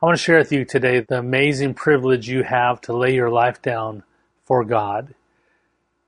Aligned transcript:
I 0.00 0.06
want 0.06 0.16
to 0.16 0.22
share 0.22 0.38
with 0.38 0.52
you 0.52 0.64
today 0.64 1.00
the 1.00 1.18
amazing 1.18 1.74
privilege 1.74 2.28
you 2.28 2.44
have 2.44 2.80
to 2.82 2.96
lay 2.96 3.16
your 3.16 3.30
life 3.30 3.60
down 3.60 4.04
for 4.44 4.62
God. 4.62 5.12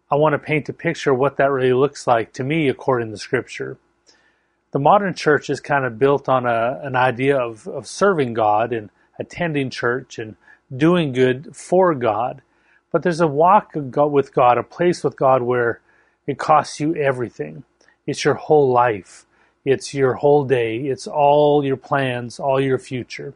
I 0.08 0.14
want 0.14 0.34
to 0.34 0.38
paint 0.38 0.68
a 0.68 0.72
picture 0.72 1.10
of 1.10 1.18
what 1.18 1.38
that 1.38 1.50
really 1.50 1.72
looks 1.72 2.06
like 2.06 2.32
to 2.34 2.44
me 2.44 2.68
according 2.68 3.10
to 3.10 3.16
Scripture. 3.16 3.78
The 4.70 4.78
modern 4.78 5.12
church 5.14 5.50
is 5.50 5.58
kind 5.58 5.84
of 5.84 5.98
built 5.98 6.28
on 6.28 6.46
a, 6.46 6.78
an 6.84 6.94
idea 6.94 7.36
of, 7.36 7.66
of 7.66 7.88
serving 7.88 8.32
God 8.34 8.72
and 8.72 8.90
attending 9.18 9.70
church 9.70 10.20
and 10.20 10.36
doing 10.74 11.10
good 11.10 11.56
for 11.56 11.92
God. 11.96 12.42
But 12.92 13.02
there's 13.02 13.20
a 13.20 13.26
walk 13.26 13.72
with 13.74 14.32
God, 14.32 14.56
a 14.56 14.62
place 14.62 15.02
with 15.02 15.16
God 15.16 15.42
where 15.42 15.80
it 16.28 16.38
costs 16.38 16.78
you 16.78 16.94
everything. 16.94 17.64
It's 18.06 18.24
your 18.24 18.34
whole 18.34 18.70
life. 18.70 19.26
It's 19.64 19.94
your 19.94 20.14
whole 20.14 20.44
day. 20.44 20.76
It's 20.76 21.08
all 21.08 21.64
your 21.64 21.76
plans, 21.76 22.38
all 22.38 22.60
your 22.60 22.78
future 22.78 23.34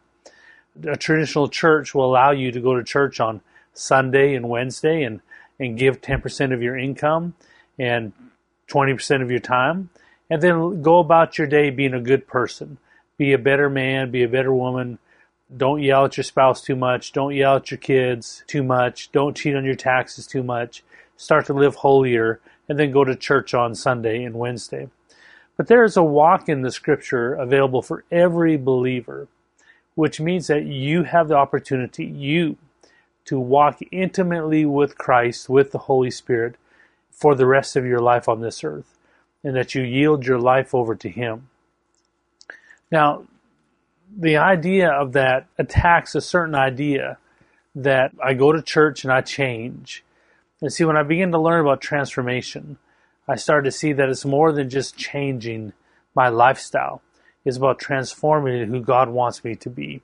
a 0.82 0.96
traditional 0.96 1.48
church 1.48 1.94
will 1.94 2.04
allow 2.04 2.30
you 2.30 2.50
to 2.50 2.60
go 2.60 2.74
to 2.76 2.82
church 2.82 3.20
on 3.20 3.40
Sunday 3.72 4.34
and 4.34 4.48
Wednesday 4.48 5.02
and, 5.02 5.20
and 5.58 5.78
give 5.78 6.00
10% 6.00 6.52
of 6.52 6.62
your 6.62 6.76
income 6.76 7.34
and 7.78 8.12
20% 8.68 9.22
of 9.22 9.30
your 9.30 9.40
time, 9.40 9.90
and 10.30 10.42
then 10.42 10.82
go 10.82 10.98
about 10.98 11.38
your 11.38 11.46
day 11.46 11.70
being 11.70 11.94
a 11.94 12.00
good 12.00 12.26
person. 12.26 12.78
Be 13.16 13.32
a 13.32 13.38
better 13.38 13.68
man, 13.68 14.10
be 14.10 14.22
a 14.22 14.28
better 14.28 14.54
woman. 14.54 14.98
Don't 15.54 15.82
yell 15.82 16.06
at 16.06 16.16
your 16.16 16.24
spouse 16.24 16.62
too 16.62 16.76
much. 16.76 17.12
Don't 17.12 17.34
yell 17.34 17.56
at 17.56 17.70
your 17.70 17.78
kids 17.78 18.42
too 18.46 18.62
much. 18.62 19.12
Don't 19.12 19.36
cheat 19.36 19.54
on 19.54 19.64
your 19.64 19.74
taxes 19.74 20.26
too 20.26 20.42
much. 20.42 20.82
Start 21.16 21.46
to 21.46 21.52
live 21.52 21.76
holier, 21.76 22.40
and 22.68 22.78
then 22.78 22.90
go 22.90 23.04
to 23.04 23.14
church 23.14 23.54
on 23.54 23.74
Sunday 23.74 24.24
and 24.24 24.34
Wednesday. 24.34 24.88
But 25.56 25.68
there 25.68 25.84
is 25.84 25.96
a 25.96 26.02
walk 26.02 26.48
in 26.48 26.62
the 26.62 26.72
scripture 26.72 27.34
available 27.34 27.82
for 27.82 28.04
every 28.10 28.56
believer 28.56 29.28
which 29.94 30.20
means 30.20 30.46
that 30.48 30.64
you 30.64 31.04
have 31.04 31.28
the 31.28 31.36
opportunity, 31.36 32.04
you, 32.04 32.56
to 33.24 33.38
walk 33.38 33.80
intimately 33.90 34.66
with 34.66 34.98
Christ, 34.98 35.48
with 35.48 35.72
the 35.72 35.78
Holy 35.78 36.10
Spirit, 36.10 36.56
for 37.10 37.34
the 37.34 37.46
rest 37.46 37.76
of 37.76 37.86
your 37.86 38.00
life 38.00 38.28
on 38.28 38.40
this 38.40 38.64
earth, 38.64 38.98
and 39.42 39.54
that 39.56 39.74
you 39.74 39.82
yield 39.82 40.26
your 40.26 40.38
life 40.38 40.74
over 40.74 40.94
to 40.96 41.08
Him. 41.08 41.48
Now, 42.90 43.24
the 44.16 44.36
idea 44.36 44.90
of 44.90 45.12
that 45.12 45.46
attacks 45.58 46.14
a 46.14 46.20
certain 46.20 46.54
idea 46.54 47.18
that 47.74 48.12
I 48.22 48.34
go 48.34 48.52
to 48.52 48.62
church 48.62 49.04
and 49.04 49.12
I 49.12 49.20
change. 49.20 50.04
And 50.60 50.72
see, 50.72 50.84
when 50.84 50.96
I 50.96 51.02
begin 51.02 51.32
to 51.32 51.40
learn 51.40 51.60
about 51.60 51.80
transformation, 51.80 52.78
I 53.26 53.36
started 53.36 53.64
to 53.64 53.76
see 53.76 53.92
that 53.92 54.08
it's 54.08 54.24
more 54.24 54.52
than 54.52 54.70
just 54.70 54.96
changing 54.96 55.72
my 56.14 56.28
lifestyle 56.28 57.02
is 57.44 57.56
about 57.56 57.78
transforming 57.78 58.68
who 58.68 58.80
God 58.80 59.08
wants 59.08 59.44
me 59.44 59.54
to 59.56 59.70
be 59.70 60.00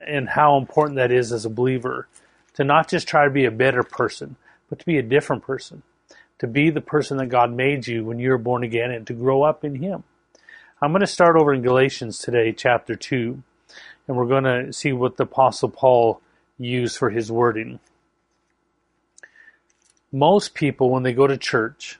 and 0.00 0.28
how 0.28 0.58
important 0.58 0.96
that 0.96 1.12
is 1.12 1.32
as 1.32 1.44
a 1.44 1.50
believer 1.50 2.08
to 2.54 2.64
not 2.64 2.88
just 2.88 3.08
try 3.08 3.24
to 3.24 3.30
be 3.30 3.44
a 3.44 3.50
better 3.50 3.82
person, 3.82 4.36
but 4.68 4.78
to 4.78 4.86
be 4.86 4.98
a 4.98 5.02
different 5.02 5.42
person, 5.42 5.82
to 6.38 6.46
be 6.46 6.70
the 6.70 6.80
person 6.80 7.16
that 7.16 7.26
God 7.26 7.52
made 7.52 7.86
you 7.86 8.04
when 8.04 8.18
you 8.18 8.30
were 8.30 8.38
born 8.38 8.62
again 8.62 8.90
and 8.90 9.06
to 9.06 9.12
grow 9.12 9.42
up 9.42 9.64
in 9.64 9.76
Him. 9.76 10.04
I'm 10.80 10.92
going 10.92 11.00
to 11.00 11.06
start 11.06 11.36
over 11.36 11.54
in 11.54 11.62
Galatians 11.62 12.18
today, 12.18 12.52
chapter 12.52 12.94
2, 12.94 13.42
and 14.06 14.16
we're 14.16 14.26
going 14.26 14.44
to 14.44 14.72
see 14.72 14.92
what 14.92 15.16
the 15.16 15.24
Apostle 15.24 15.70
Paul 15.70 16.20
used 16.58 16.98
for 16.98 17.10
his 17.10 17.32
wording. 17.32 17.80
Most 20.12 20.54
people, 20.54 20.90
when 20.90 21.02
they 21.02 21.12
go 21.12 21.26
to 21.26 21.36
church, 21.36 21.98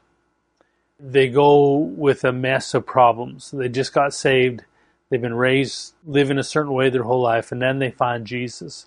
they 1.01 1.29
go 1.29 1.77
with 1.77 2.25
a 2.25 2.33
mess 2.33 2.75
of 2.75 2.87
problems. 2.87 3.51
They 3.51 3.69
just 3.69 3.93
got 3.93 4.15
saved 4.15 4.65
They've 5.15 5.23
been 5.23 5.35
raised 5.35 5.95
living 6.05 6.39
a 6.39 6.43
certain 6.43 6.73
way 6.73 6.91
their 6.91 7.05
whole 7.05 7.23
life, 7.23 7.53
and 7.53 7.63
then 7.63 7.79
they 7.79 7.93
find 7.93 8.27
Jesus. 8.27 8.87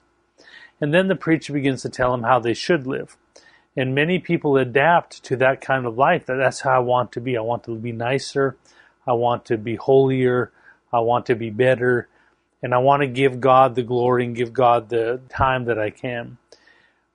And 0.81 0.93
then 0.93 1.07
the 1.07 1.15
preacher 1.15 1.53
begins 1.53 1.83
to 1.83 1.89
tell 1.89 2.11
them 2.11 2.23
how 2.23 2.37
they 2.37 2.53
should 2.53 2.85
live. 2.85 3.15
And 3.77 3.95
many 3.95 4.19
people 4.19 4.57
adapt 4.57 5.23
to 5.23 5.37
that 5.37 5.61
kind 5.61 5.85
of 5.85 5.97
life. 5.97 6.25
That 6.25 6.35
that's 6.35 6.59
how 6.59 6.71
I 6.71 6.79
want 6.79 7.13
to 7.13 7.21
be. 7.21 7.37
I 7.37 7.39
want 7.39 7.63
to 7.63 7.75
be 7.77 7.93
nicer. 7.93 8.57
I 9.07 9.13
want 9.13 9.45
to 9.45 9.57
be 9.57 9.77
holier. 9.77 10.51
I 10.91 10.99
want 10.99 11.27
to 11.27 11.35
be 11.35 11.49
better. 11.49 12.09
And 12.61 12.73
I 12.73 12.79
want 12.79 13.03
to 13.03 13.07
give 13.07 13.39
God 13.39 13.75
the 13.75 13.83
glory 13.83 14.25
and 14.25 14.35
give 14.35 14.51
God 14.51 14.89
the 14.89 15.21
time 15.29 15.63
that 15.63 15.79
I 15.79 15.91
can. 15.91 16.39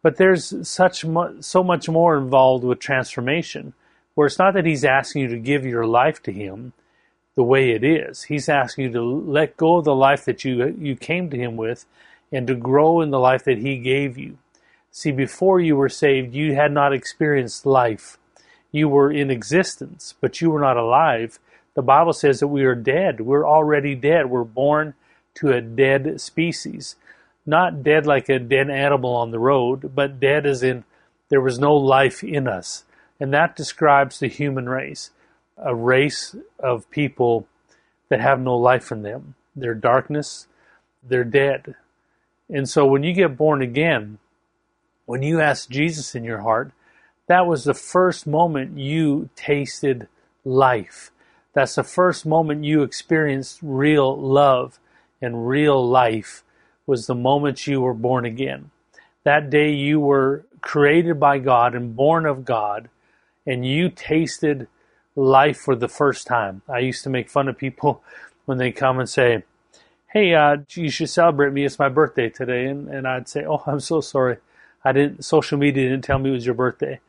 But 0.01 0.17
there's 0.17 0.67
such 0.67 1.05
mu- 1.05 1.43
so 1.43 1.63
much 1.63 1.87
more 1.87 2.17
involved 2.17 2.65
with 2.65 2.79
transformation, 2.79 3.75
where 4.15 4.29
it's 4.29 4.39
not 4.39 4.55
that 4.55 4.65
He's 4.65 4.87
asking 4.87 5.21
you 5.21 5.29
to 5.29 5.39
give 5.39 5.67
your 5.67 5.85
life 5.85 6.23
to 6.23 6.33
Him, 6.33 6.73
the 7.35 7.43
way 7.43 7.71
it 7.71 7.83
is. 7.83 8.25
He's 8.25 8.49
asking 8.49 8.85
you 8.85 8.93
to 8.93 9.03
let 9.03 9.57
go 9.57 9.79
of 9.79 9.85
the 9.85 9.95
life 9.95 10.25
that 10.27 10.45
you 10.45 10.75
you 10.79 10.97
came 10.97 11.31
to 11.31 11.37
him 11.37 11.57
with 11.57 11.87
and 12.31 12.47
to 12.47 12.55
grow 12.55 13.01
in 13.01 13.11
the 13.11 13.19
life 13.19 13.45
that 13.45 13.59
he 13.59 13.79
gave 13.79 14.19
you. 14.19 14.39
See, 14.91 15.11
before 15.11 15.61
you 15.61 15.77
were 15.77 15.89
saved, 15.89 16.35
you 16.35 16.55
had 16.55 16.73
not 16.73 16.93
experienced 16.93 17.65
life. 17.65 18.19
You 18.71 18.89
were 18.89 19.11
in 19.11 19.31
existence, 19.31 20.15
but 20.21 20.41
you 20.41 20.51
were 20.51 20.61
not 20.61 20.77
alive. 20.77 21.39
The 21.75 21.83
Bible 21.83 22.13
says 22.13 22.41
that 22.41 22.49
we 22.49 22.65
are 22.65 22.75
dead. 22.75 23.21
We're 23.21 23.47
already 23.47 23.95
dead. 23.95 24.29
We're 24.29 24.45
born 24.45 24.95
to 25.35 25.53
a 25.53 25.63
dead 25.63 26.21
species. 26.21 26.97
Not 27.47 27.83
dead 27.83 28.07
like 28.07 28.29
a 28.29 28.39
dead 28.39 28.71
animal 28.71 29.15
on 29.15 29.31
the 29.31 29.39
road, 29.39 29.95
but 29.95 30.21
dead 30.21 30.47
as 30.47 30.63
in 30.63 30.85
there 31.31 31.41
was 31.41 31.59
no 31.59 31.75
life 31.75 32.23
in 32.23 32.47
us. 32.47 32.85
And 33.19 33.33
that 33.33 33.57
describes 33.57 34.19
the 34.19 34.29
human 34.29 34.69
race 34.69 35.11
a 35.57 35.75
race 35.75 36.35
of 36.59 36.91
people 36.91 37.47
that 38.09 38.21
have 38.21 38.41
no 38.41 38.57
life 38.57 38.91
in 38.93 39.03
them. 39.03 39.35
They're 39.55 39.75
darkness, 39.75 40.47
they're 41.03 41.25
dead. 41.25 41.75
And 42.49 42.69
so 42.69 42.87
when 42.87 43.03
you 43.03 43.13
get 43.13 43.37
born 43.37 43.63
again, 43.63 44.19
when 45.07 45.23
you 45.23 45.41
ask 45.41 45.69
Jesus 45.69 46.15
in 46.15 46.25
your 46.25 46.41
heart, 46.41 46.73
that 47.27 47.47
was 47.47 47.65
the 47.65 47.75
first 47.75 48.27
moment 48.27 48.79
you 48.79 49.31
tasted 49.37 50.09
life. 50.45 51.11
That's 51.55 51.75
the 51.75 51.85
first 51.85 52.27
moment 52.27 52.65
you 52.65 52.83
experienced 52.83 53.59
real 53.63 54.17
love 54.19 54.79
and 55.21 55.47
real 55.49 55.87
life 55.87 56.45
was 56.87 57.07
the 57.07 57.15
moment 57.15 57.67
you 57.67 57.81
were 57.81 57.95
born 57.95 58.25
again. 58.25 58.71
That 59.25 59.51
day 59.51 59.71
you 59.71 60.01
were 60.01 60.45
created 60.61 61.21
by 61.21 61.39
God 61.39 61.75
and 61.75 61.95
born 61.95 62.27
of 62.27 62.45
God 62.45 62.89
and 63.47 63.67
you 63.67 63.89
tasted 63.89 64.69
life 65.15 65.59
for 65.59 65.75
the 65.75 65.89
first 65.89 66.27
time. 66.27 66.63
I 66.69 66.79
used 66.79 67.05
to 67.05 67.11
make 67.11 67.29
fun 67.29 67.49
of 67.49 67.59
people 67.59 68.03
when 68.45 68.59
they 68.59 68.73
come 68.73 68.99
and 68.99 69.09
say, 69.09 69.45
Hey, 70.13 70.35
uh, 70.35 70.59
you 70.73 70.91
should 70.91 71.09
celebrate 71.09 71.53
me. 71.53 71.65
It's 71.65 71.79
my 71.79 71.89
birthday 71.89 72.29
today. 72.29 72.67
And, 72.67 72.89
and 72.89 73.09
I'd 73.09 73.29
say, 73.29 73.45
Oh, 73.45 73.63
I'm 73.67 73.81
so 73.81 74.01
sorry. 74.01 74.39
I 74.85 74.93
didn't, 74.93 75.25
social 75.25 75.59
media 75.59 75.89
didn't 75.89 76.05
tell 76.05 76.19
me 76.19 76.31
it 76.31 76.35
was 76.35 76.47
your 76.47 76.55
birthday. 76.55 77.01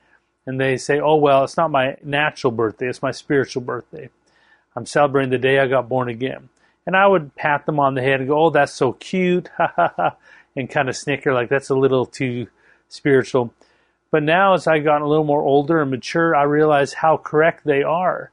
And 0.45 0.59
they 0.59 0.77
say, 0.77 0.99
Oh, 0.99 1.15
well, 1.15 1.43
it's 1.43 1.57
not 1.57 1.71
my 1.71 1.97
natural 2.03 2.51
birthday. 2.51 2.87
It's 2.87 3.01
my 3.01 3.11
spiritual 3.11 3.61
birthday. 3.61 4.09
I'm 4.75 4.85
celebrating 4.85 5.31
the 5.31 5.37
day 5.37 5.59
I 5.59 5.67
got 5.67 5.89
born 5.89 6.09
again. 6.09 6.49
And 6.85 6.97
I 6.97 7.07
would 7.07 7.35
pat 7.35 7.65
them 7.65 7.79
on 7.79 7.93
the 7.93 8.01
head 8.01 8.19
and 8.19 8.29
go, 8.29 8.45
Oh, 8.45 8.49
that's 8.49 8.73
so 8.73 8.93
cute. 8.93 9.49
And 10.55 10.69
kind 10.69 10.87
of 10.87 10.95
snicker 10.95 11.33
like 11.33 11.49
that's 11.49 11.71
a 11.71 11.75
little 11.75 12.05
too 12.05 12.45
spiritual. 12.87 13.53
But 14.13 14.21
now, 14.21 14.53
as 14.53 14.67
I've 14.67 14.83
gotten 14.83 15.01
a 15.01 15.07
little 15.07 15.25
more 15.25 15.41
older 15.41 15.81
and 15.81 15.89
mature, 15.89 16.35
I 16.35 16.43
realize 16.43 16.93
how 16.93 17.17
correct 17.17 17.65
they 17.65 17.81
are. 17.81 18.29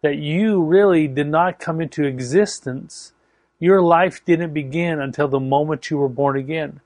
That 0.00 0.16
you 0.16 0.62
really 0.62 1.06
did 1.06 1.26
not 1.26 1.58
come 1.58 1.82
into 1.82 2.06
existence. 2.06 3.12
Your 3.60 3.82
life 3.82 4.24
didn't 4.24 4.54
begin 4.54 4.98
until 4.98 5.28
the 5.28 5.38
moment 5.38 5.90
you 5.90 5.98
were 5.98 6.08
born 6.08 6.38
again. 6.38 6.80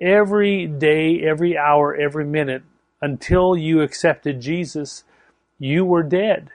Every 0.00 0.68
day, 0.68 1.20
every 1.20 1.58
hour, 1.58 1.92
every 1.92 2.24
minute, 2.24 2.62
until 3.02 3.56
you 3.56 3.80
accepted 3.80 4.40
Jesus, 4.40 5.02
you 5.58 5.84
were 5.84 6.04
dead. 6.04 6.50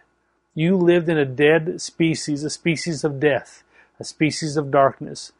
You 0.53 0.77
lived 0.77 1.09
in 1.09 1.17
a 1.17 1.25
dead 1.25 1.81
species, 1.81 2.45
a 2.45 2.49
species 2.49 3.03
of 3.03 3.19
death, 3.19 3.61
a 3.99 4.05
species 4.05 4.55
of 4.55 4.71
darkness. 4.71 5.33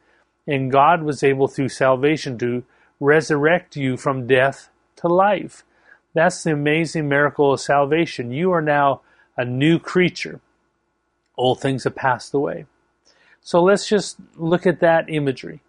And 0.46 0.70
God 0.70 1.02
was 1.02 1.22
able 1.22 1.48
through 1.48 1.70
salvation 1.70 2.36
to 2.40 2.64
resurrect 3.00 3.76
you 3.76 3.96
from 3.96 4.26
death 4.26 4.68
to 4.96 5.08
life. 5.08 5.62
That's 6.16 6.44
the 6.44 6.52
amazing 6.52 7.10
miracle 7.10 7.52
of 7.52 7.60
salvation. 7.60 8.32
You 8.32 8.50
are 8.52 8.62
now 8.62 9.02
a 9.36 9.44
new 9.44 9.78
creature. 9.78 10.40
Old 11.36 11.60
things 11.60 11.84
have 11.84 11.94
passed 11.94 12.32
away. 12.32 12.64
So 13.42 13.62
let's 13.62 13.86
just 13.86 14.16
look 14.34 14.66
at 14.66 14.80
that 14.80 15.10
imagery. 15.10 15.60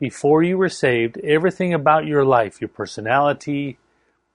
Before 0.00 0.42
you 0.42 0.56
were 0.56 0.70
saved, 0.70 1.18
everything 1.18 1.74
about 1.74 2.06
your 2.06 2.24
life, 2.24 2.62
your 2.62 2.68
personality, 2.68 3.76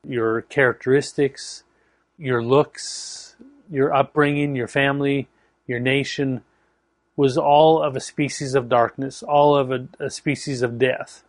your 0.07 0.44
characteristics, 0.44 1.63
your 2.16 2.44
looks, 2.44 3.36
your 3.72 3.92
upbringing, 3.92 4.56
your 4.56 4.68
family, 4.68 5.30
your 5.66 5.80
nation, 5.80 6.44
was 7.16 7.40
all 7.40 7.81
of 7.81 7.95
a 7.95 8.02
species 8.02 8.54
of 8.54 8.69
darkness, 8.69 9.24
all 9.24 9.56
of 9.56 9.72
a, 9.72 9.88
a 10.00 10.12
species 10.12 10.62
of 10.62 10.78
death. 10.78 11.24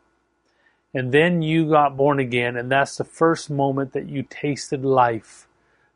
And 0.92 1.12
then 1.12 1.42
you 1.42 1.68
got 1.68 1.96
born 1.96 2.18
again, 2.18 2.56
and 2.56 2.70
that's 2.70 2.96
the 2.96 3.04
first 3.04 3.48
moment 3.48 3.92
that 3.92 4.08
you 4.08 4.24
tasted 4.28 4.84
life. 4.84 5.46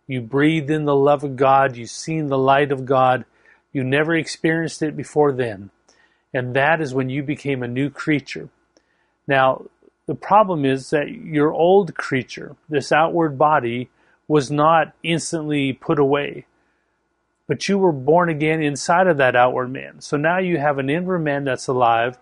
You 0.06 0.20
breathed 0.20 0.70
in 0.70 0.84
the 0.84 0.94
love 0.94 1.24
of 1.24 1.36
God, 1.36 1.76
you've 1.76 1.90
seen 1.90 2.28
the 2.28 2.38
light 2.38 2.70
of 2.70 2.84
God, 2.84 3.24
you 3.72 3.82
never 3.82 4.14
experienced 4.14 4.82
it 4.82 4.96
before 4.96 5.32
then. 5.32 5.70
And 6.32 6.54
that 6.54 6.80
is 6.80 6.94
when 6.94 7.10
you 7.10 7.22
became 7.22 7.62
a 7.62 7.68
new 7.68 7.90
creature. 7.90 8.48
Now, 9.26 9.66
the 10.06 10.14
problem 10.14 10.64
is 10.64 10.90
that 10.90 11.10
your 11.10 11.52
old 11.52 11.94
creature, 11.94 12.56
this 12.68 12.92
outward 12.92 13.38
body, 13.38 13.90
was 14.28 14.50
not 14.50 14.92
instantly 15.02 15.72
put 15.72 15.98
away. 15.98 16.46
But 17.46 17.68
you 17.68 17.78
were 17.78 17.92
born 17.92 18.28
again 18.28 18.62
inside 18.62 19.06
of 19.06 19.16
that 19.18 19.36
outward 19.36 19.70
man. 19.70 20.00
So 20.00 20.16
now 20.16 20.38
you 20.38 20.58
have 20.58 20.78
an 20.78 20.88
inward 20.88 21.20
man 21.20 21.44
that's 21.44 21.66
alive 21.66 22.18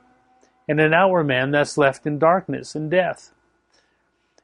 and 0.73 0.81
an 0.81 0.95
outward 0.95 1.25
man 1.25 1.51
that's 1.51 1.77
left 1.77 2.07
in 2.07 2.19
darkness 2.19 2.75
and 2.75 2.91
death. 2.91 3.31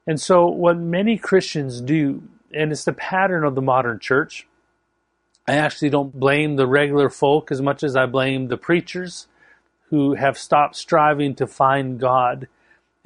And 0.07 0.21
so, 0.21 0.47
what 0.47 0.77
many 0.77 1.17
Christians 1.17 1.81
do, 1.81 2.23
and 2.53 2.71
it's 2.71 2.85
the 2.85 2.93
pattern 2.93 3.45
of 3.45 3.55
the 3.55 3.63
modern 3.63 3.99
church, 3.99 4.47
I 5.47 5.55
actually 5.55 5.89
don't 5.89 6.21
blame 6.21 6.57
the 6.57 6.67
regular 6.67 7.09
folk 7.09 7.51
as 7.51 7.63
much 7.63 7.83
as 7.83 7.97
I 7.97 8.05
blame 8.05 8.49
the 8.49 8.59
preachers 8.59 9.27
who 9.89 10.17
have 10.17 10.37
stopped 10.37 10.77
striving 10.77 11.35
to 11.37 11.47
find 11.47 11.99
God 11.99 12.47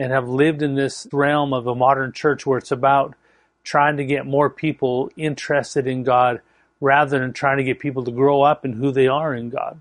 and 0.00 0.10
have 0.10 0.28
lived 0.28 0.60
in 0.60 0.74
this 0.74 1.06
realm 1.12 1.52
of 1.52 1.68
a 1.68 1.76
modern 1.76 2.10
church 2.12 2.44
where 2.44 2.58
it's 2.58 2.72
about 2.72 3.14
trying 3.62 3.98
to 3.98 4.04
get 4.04 4.26
more 4.26 4.50
people 4.50 5.12
interested 5.16 5.86
in 5.86 6.02
God 6.02 6.40
rather 6.80 7.20
than 7.20 7.32
trying 7.32 7.58
to 7.58 7.64
get 7.64 7.78
people 7.78 8.02
to 8.02 8.10
grow 8.10 8.42
up 8.42 8.64
in 8.64 8.72
who 8.72 8.90
they 8.90 9.06
are 9.06 9.32
in 9.32 9.48
God. 9.48 9.78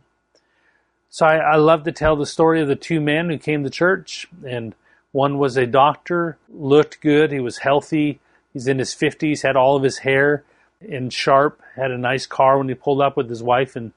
So 1.14 1.26
I, 1.26 1.36
I 1.36 1.56
love 1.58 1.84
to 1.84 1.92
tell 1.92 2.16
the 2.16 2.26
story 2.26 2.62
of 2.62 2.70
the 2.70 2.76
two 2.78 3.02
men 3.02 3.30
who 3.30 3.38
came 3.38 3.66
to 3.66 3.70
church, 3.70 4.28
and 4.48 4.74
one 5.12 5.38
was 5.38 5.58
a 5.58 5.68
doctor, 5.68 6.38
looked 6.50 7.02
good, 7.02 7.34
he 7.34 7.42
was 7.42 7.58
healthy, 7.58 8.22
he's 8.54 8.66
in 8.66 8.80
his 8.80 8.96
50s, 8.96 9.42
had 9.42 9.58
all 9.58 9.76
of 9.76 9.84
his 9.84 10.00
hair 10.00 10.46
in 10.80 11.10
sharp, 11.10 11.62
had 11.76 11.92
a 11.92 11.98
nice 11.98 12.26
car 12.26 12.58
when 12.58 12.70
he 12.70 12.76
pulled 12.76 13.02
up 13.02 13.18
with 13.18 13.30
his 13.30 13.44
wife 13.44 13.76
and 13.76 13.92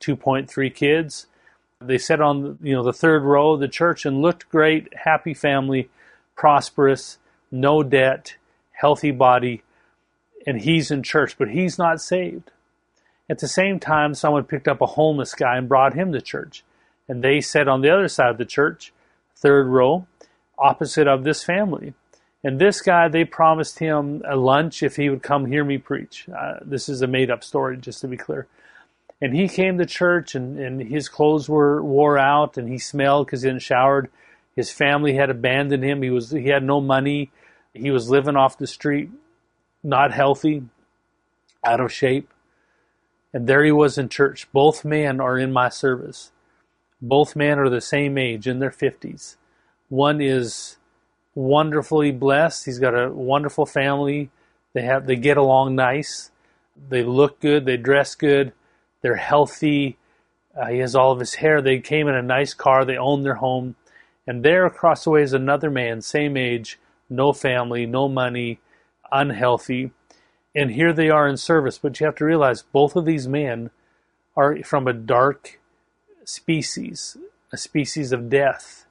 2.3 0.00 0.72
kids. 0.72 1.26
They 1.80 1.98
sat 1.98 2.20
on 2.20 2.56
you 2.62 2.76
know 2.76 2.84
the 2.84 2.92
third 2.92 3.24
row 3.24 3.52
of 3.54 3.60
the 3.60 3.66
church 3.66 4.06
and 4.06 4.22
looked 4.22 4.48
great, 4.48 4.94
happy 4.94 5.34
family, 5.34 5.88
prosperous, 6.36 7.18
no 7.50 7.82
debt, 7.82 8.36
healthy 8.70 9.10
body, 9.10 9.64
and 10.46 10.60
he's 10.60 10.92
in 10.92 11.02
church, 11.02 11.36
but 11.36 11.50
he's 11.50 11.78
not 11.78 12.00
saved. 12.00 12.52
At 13.30 13.38
the 13.38 13.48
same 13.48 13.78
time, 13.78 14.14
someone 14.14 14.42
picked 14.42 14.66
up 14.66 14.80
a 14.80 14.86
homeless 14.86 15.34
guy 15.34 15.56
and 15.56 15.68
brought 15.68 15.94
him 15.94 16.12
to 16.12 16.20
church. 16.20 16.64
And 17.08 17.22
they 17.22 17.40
sat 17.40 17.68
on 17.68 17.80
the 17.80 17.88
other 17.88 18.08
side 18.08 18.30
of 18.30 18.38
the 18.38 18.44
church, 18.44 18.92
third 19.36 19.68
row, 19.68 20.08
opposite 20.58 21.06
of 21.06 21.22
this 21.22 21.44
family. 21.44 21.94
And 22.42 22.58
this 22.58 22.80
guy, 22.80 23.06
they 23.06 23.24
promised 23.24 23.78
him 23.78 24.22
a 24.26 24.34
lunch 24.34 24.82
if 24.82 24.96
he 24.96 25.08
would 25.08 25.22
come 25.22 25.46
hear 25.46 25.62
me 25.62 25.78
preach. 25.78 26.26
Uh, 26.28 26.54
this 26.62 26.88
is 26.88 27.02
a 27.02 27.06
made 27.06 27.30
up 27.30 27.44
story, 27.44 27.76
just 27.76 28.00
to 28.00 28.08
be 28.08 28.16
clear. 28.16 28.48
And 29.22 29.32
he 29.32 29.46
came 29.46 29.78
to 29.78 29.86
church, 29.86 30.34
and, 30.34 30.58
and 30.58 30.80
his 30.80 31.08
clothes 31.08 31.48
were 31.48 31.80
wore 31.80 32.18
out, 32.18 32.56
and 32.56 32.68
he 32.68 32.78
smelled 32.78 33.26
because 33.26 33.42
he 33.42 33.48
hadn't 33.48 33.60
showered. 33.60 34.10
His 34.56 34.72
family 34.72 35.14
had 35.14 35.30
abandoned 35.30 35.84
him. 35.84 36.02
He 36.02 36.10
was 36.10 36.30
he 36.30 36.48
had 36.48 36.64
no 36.64 36.80
money. 36.80 37.30
He 37.74 37.92
was 37.92 38.10
living 38.10 38.34
off 38.34 38.58
the 38.58 38.66
street, 38.66 39.10
not 39.84 40.12
healthy, 40.12 40.64
out 41.64 41.80
of 41.80 41.92
shape. 41.92 42.28
And 43.32 43.46
there 43.46 43.64
he 43.64 43.72
was 43.72 43.96
in 43.96 44.08
church. 44.08 44.48
Both 44.52 44.84
men 44.84 45.20
are 45.20 45.38
in 45.38 45.52
my 45.52 45.68
service. 45.68 46.32
Both 47.00 47.36
men 47.36 47.58
are 47.58 47.68
the 47.68 47.80
same 47.80 48.18
age, 48.18 48.46
in 48.46 48.58
their 48.58 48.70
50s. 48.70 49.36
One 49.88 50.20
is 50.20 50.76
wonderfully 51.34 52.10
blessed. 52.10 52.64
He's 52.64 52.78
got 52.78 52.94
a 52.94 53.10
wonderful 53.10 53.66
family. 53.66 54.30
They 54.72 54.82
have 54.82 55.06
they 55.06 55.16
get 55.16 55.36
along 55.36 55.74
nice. 55.74 56.30
They 56.88 57.02
look 57.02 57.40
good. 57.40 57.64
They 57.64 57.76
dress 57.76 58.14
good. 58.14 58.52
They're 59.02 59.16
healthy. 59.16 59.96
Uh, 60.56 60.66
he 60.66 60.78
has 60.78 60.94
all 60.94 61.12
of 61.12 61.20
his 61.20 61.34
hair. 61.34 61.62
They 61.62 61.80
came 61.80 62.08
in 62.08 62.14
a 62.14 62.22
nice 62.22 62.54
car. 62.54 62.84
They 62.84 62.96
own 62.96 63.22
their 63.22 63.34
home. 63.34 63.76
And 64.26 64.44
there 64.44 64.66
across 64.66 65.04
the 65.04 65.10
way 65.10 65.22
is 65.22 65.32
another 65.32 65.70
man, 65.70 66.02
same 66.02 66.36
age, 66.36 66.78
no 67.08 67.32
family, 67.32 67.86
no 67.86 68.08
money, 68.08 68.60
unhealthy. 69.10 69.92
And 70.54 70.72
here 70.72 70.92
they 70.92 71.10
are 71.10 71.28
in 71.28 71.36
service. 71.36 71.78
But 71.78 71.98
you 72.00 72.06
have 72.06 72.16
to 72.16 72.24
realize 72.24 72.62
both 72.62 72.96
of 72.96 73.04
these 73.04 73.28
men 73.28 73.70
are 74.36 74.62
from 74.62 74.86
a 74.86 74.92
dark 74.92 75.60
species, 76.24 77.16
a 77.52 77.56
species 77.56 78.12
of 78.12 78.30
death, 78.30 78.86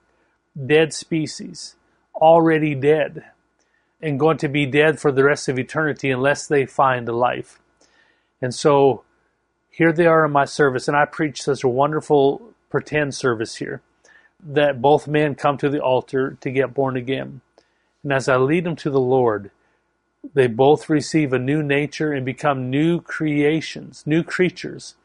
dead 0.65 0.94
species, 0.94 1.75
already 2.15 2.75
dead, 2.75 3.25
and 4.01 4.19
going 4.19 4.38
to 4.38 4.47
be 4.47 4.65
dead 4.65 5.00
for 5.00 5.11
the 5.11 5.23
rest 5.23 5.47
of 5.47 5.59
eternity 5.59 6.09
unless 6.09 6.47
they 6.47 6.65
find 6.65 7.07
a 7.07 7.13
life. 7.13 7.59
And 8.41 8.53
so 8.53 9.03
here 9.69 9.91
they 9.91 10.06
are 10.06 10.25
in 10.25 10.31
my 10.31 10.45
service, 10.45 10.88
and 10.88 10.95
I 10.95 11.06
preach 11.06 11.44
such 11.44 11.63
a 11.63 11.69
wonderful 11.69 12.53
pretend 12.69 13.15
service 13.15 13.56
here 13.57 13.81
that 14.41 14.81
both 14.81 15.07
men 15.07 15.35
come 15.35 15.57
to 15.57 15.69
the 15.69 15.81
altar 15.81 16.38
to 16.41 16.51
get 16.51 16.73
born 16.73 16.95
again. 16.95 17.41
And 18.03 18.13
as 18.13 18.29
I 18.29 18.38
lead 18.38 18.63
them 18.63 18.75
to 18.77 18.89
the 18.89 19.00
Lord, 19.00 19.51
they 20.33 20.48
both 20.48 20.89
receive 20.89 21.33
a 21.33 21.39
new 21.39 21.63
nature 21.63 22.12
and 22.12 22.25
become 22.25 22.69
new 22.69 23.01
creations, 23.01 24.04
new 24.06 24.24
creatures. 24.24 24.95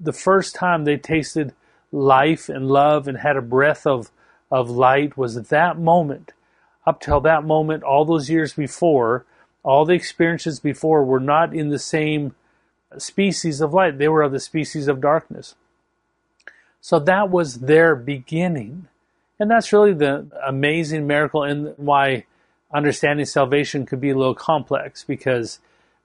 The 0.00 0.12
first 0.12 0.54
time 0.54 0.84
they 0.84 0.96
tasted 0.96 1.54
life 1.90 2.48
and 2.48 2.68
love 2.68 3.06
and 3.06 3.18
had 3.18 3.36
a 3.36 3.42
breath 3.42 3.86
of, 3.86 4.10
of 4.50 4.70
light 4.70 5.16
was 5.16 5.36
at 5.36 5.48
that 5.50 5.78
moment. 5.78 6.32
Up 6.86 7.00
till 7.00 7.20
that 7.20 7.44
moment, 7.44 7.82
all 7.82 8.04
those 8.04 8.30
years 8.30 8.54
before, 8.54 9.24
all 9.62 9.84
the 9.84 9.92
experiences 9.92 10.58
before 10.58 11.04
were 11.04 11.20
not 11.20 11.54
in 11.54 11.68
the 11.68 11.78
same 11.78 12.34
species 12.98 13.60
of 13.60 13.72
light. 13.72 13.98
They 13.98 14.08
were 14.08 14.22
of 14.22 14.32
the 14.32 14.40
species 14.40 14.88
of 14.88 15.00
darkness. 15.00 15.54
So 16.80 16.98
that 16.98 17.30
was 17.30 17.60
their 17.60 17.94
beginning. 17.94 18.88
And 19.38 19.50
that's 19.50 19.72
really 19.72 19.94
the 19.94 20.26
amazing 20.44 21.06
miracle 21.06 21.44
and 21.44 21.74
why 21.76 22.24
understanding 22.72 23.26
salvation 23.26 23.86
could 23.86 24.00
be 24.00 24.10
a 24.10 24.16
little 24.16 24.34
complex 24.34 25.04
because 25.04 25.58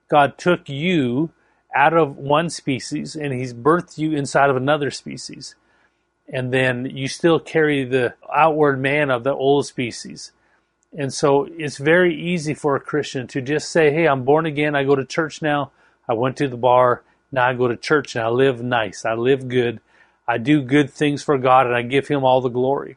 God 0.08 0.38
took 0.38 0.68
you 0.68 1.30
out 1.74 1.94
of 1.94 2.16
one 2.16 2.50
species 2.50 3.14
and 3.14 3.32
he's 3.32 3.54
birthed 3.54 3.98
you 3.98 4.12
inside 4.12 4.50
of 4.50 4.56
another 4.56 4.90
species. 4.90 5.54
And 6.28 6.52
then 6.52 6.86
you 6.86 7.08
still 7.08 7.38
carry 7.38 7.84
the 7.84 8.14
outward 8.34 8.80
man 8.80 9.10
of 9.10 9.24
the 9.24 9.32
old 9.32 9.66
species. 9.66 10.32
And 10.96 11.12
so 11.12 11.48
it's 11.56 11.78
very 11.78 12.14
easy 12.14 12.54
for 12.54 12.76
a 12.76 12.80
Christian 12.80 13.26
to 13.28 13.40
just 13.40 13.70
say, 13.70 13.90
Hey, 13.92 14.06
I'm 14.06 14.24
born 14.24 14.46
again. 14.46 14.74
I 14.74 14.84
go 14.84 14.94
to 14.94 15.04
church 15.04 15.42
now. 15.42 15.70
I 16.08 16.14
went 16.14 16.36
to 16.38 16.48
the 16.48 16.56
bar. 16.56 17.02
Now 17.30 17.46
I 17.46 17.54
go 17.54 17.68
to 17.68 17.76
church 17.76 18.14
and 18.16 18.24
I 18.24 18.28
live 18.28 18.62
nice. 18.62 19.04
I 19.04 19.14
live 19.14 19.48
good. 19.48 19.80
I 20.26 20.38
do 20.38 20.62
good 20.62 20.90
things 20.90 21.22
for 21.22 21.38
God 21.38 21.66
and 21.66 21.74
I 21.74 21.82
give 21.82 22.08
Him 22.08 22.24
all 22.24 22.40
the 22.40 22.48
glory. 22.48 22.96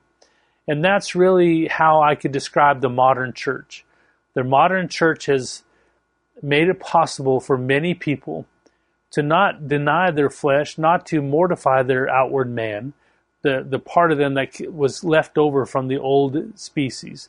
And 0.71 0.85
that's 0.85 1.15
really 1.15 1.67
how 1.67 2.01
I 2.01 2.15
could 2.15 2.31
describe 2.31 2.79
the 2.79 2.87
modern 2.87 3.33
church. 3.33 3.83
The 4.35 4.45
modern 4.45 4.87
church 4.87 5.25
has 5.25 5.63
made 6.41 6.69
it 6.69 6.79
possible 6.79 7.41
for 7.41 7.57
many 7.57 7.93
people 7.93 8.45
to 9.11 9.21
not 9.21 9.67
deny 9.67 10.11
their 10.11 10.29
flesh, 10.29 10.77
not 10.77 11.05
to 11.07 11.21
mortify 11.21 11.83
their 11.83 12.07
outward 12.07 12.49
man, 12.49 12.93
the, 13.41 13.65
the 13.69 13.79
part 13.79 14.13
of 14.13 14.17
them 14.17 14.35
that 14.35 14.61
was 14.71 15.03
left 15.03 15.37
over 15.37 15.65
from 15.65 15.89
the 15.89 15.97
old 15.97 16.57
species, 16.57 17.27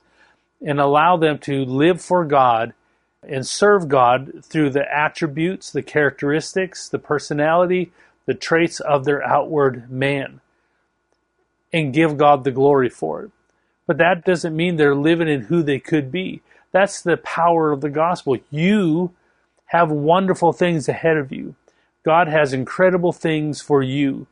and 0.64 0.78
allow 0.78 1.16
them 1.16 1.36
to 1.38 1.64
live 1.64 2.00
for 2.00 2.24
God 2.24 2.74
and 3.24 3.44
serve 3.44 3.88
God 3.88 4.44
through 4.44 4.70
the 4.70 4.86
attributes, 4.96 5.72
the 5.72 5.82
characteristics, 5.82 6.88
the 6.88 7.00
personality, 7.00 7.90
the 8.24 8.34
traits 8.34 8.78
of 8.78 9.04
their 9.04 9.20
outward 9.26 9.90
man, 9.90 10.40
and 11.72 11.92
give 11.92 12.16
God 12.16 12.44
the 12.44 12.50
glory 12.50 12.88
for 12.88 13.24
it. 13.24 13.30
But 13.86 13.98
that 13.98 14.24
doesn't 14.24 14.56
mean 14.56 14.76
they're 14.76 14.94
living 14.94 15.28
in 15.28 15.42
who 15.42 15.62
they 15.62 15.78
could 15.78 16.12
be. 16.12 16.42
That's 16.70 17.02
the 17.02 17.16
power 17.16 17.72
of 17.72 17.80
the 17.80 17.90
gospel. 17.90 18.38
You 18.50 19.12
have 19.66 19.90
wonderful 19.90 20.52
things 20.52 20.88
ahead 20.88 21.16
of 21.16 21.32
you. 21.32 21.54
God 22.04 22.28
has 22.28 22.52
incredible 22.52 23.12
things 23.12 23.60
for 23.60 23.82
you 23.82 24.26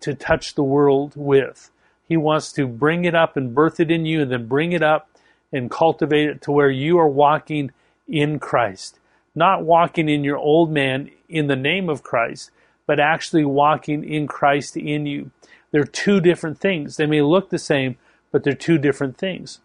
to 0.00 0.14
touch 0.14 0.54
the 0.54 0.62
world 0.62 1.12
with. 1.16 1.70
He 2.06 2.16
wants 2.16 2.52
to 2.52 2.66
bring 2.66 3.04
it 3.04 3.14
up 3.14 3.36
and 3.36 3.54
birth 3.54 3.80
it 3.80 3.90
in 3.90 4.04
you 4.04 4.22
and 4.22 4.30
then 4.30 4.46
bring 4.46 4.72
it 4.72 4.82
up 4.82 5.08
and 5.52 5.70
cultivate 5.70 6.28
it 6.28 6.42
to 6.42 6.52
where 6.52 6.70
you 6.70 6.98
are 6.98 7.08
walking 7.08 7.70
in 8.06 8.38
Christ. 8.38 8.98
Not 9.34 9.64
walking 9.64 10.08
in 10.08 10.22
your 10.22 10.36
old 10.36 10.70
man 10.70 11.10
in 11.28 11.46
the 11.46 11.56
name 11.56 11.88
of 11.88 12.02
Christ, 12.02 12.50
but 12.86 13.00
actually 13.00 13.44
walking 13.44 14.04
in 14.04 14.26
Christ 14.26 14.76
in 14.76 15.06
you. 15.06 15.30
They're 15.74 15.82
two 15.82 16.20
different 16.20 16.60
things. 16.60 16.98
They 16.98 17.06
may 17.06 17.20
look 17.20 17.50
the 17.50 17.58
same, 17.58 17.96
but 18.30 18.44
they're 18.44 18.52
two 18.52 18.78
different 18.78 19.18
things. 19.18 19.58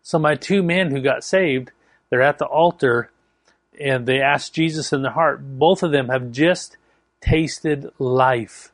So 0.00 0.18
my 0.18 0.36
two 0.36 0.62
men 0.62 0.90
who 0.90 1.02
got 1.02 1.22
saved, 1.22 1.70
they're 2.08 2.22
at 2.22 2.38
the 2.38 2.46
altar 2.46 3.10
and 3.78 4.06
they 4.06 4.22
ask 4.22 4.54
Jesus 4.54 4.94
in 4.94 5.02
their 5.02 5.12
heart. 5.12 5.58
Both 5.58 5.82
of 5.82 5.92
them 5.92 6.08
have 6.08 6.32
just 6.32 6.78
tasted 7.20 7.90
life, 7.98 8.72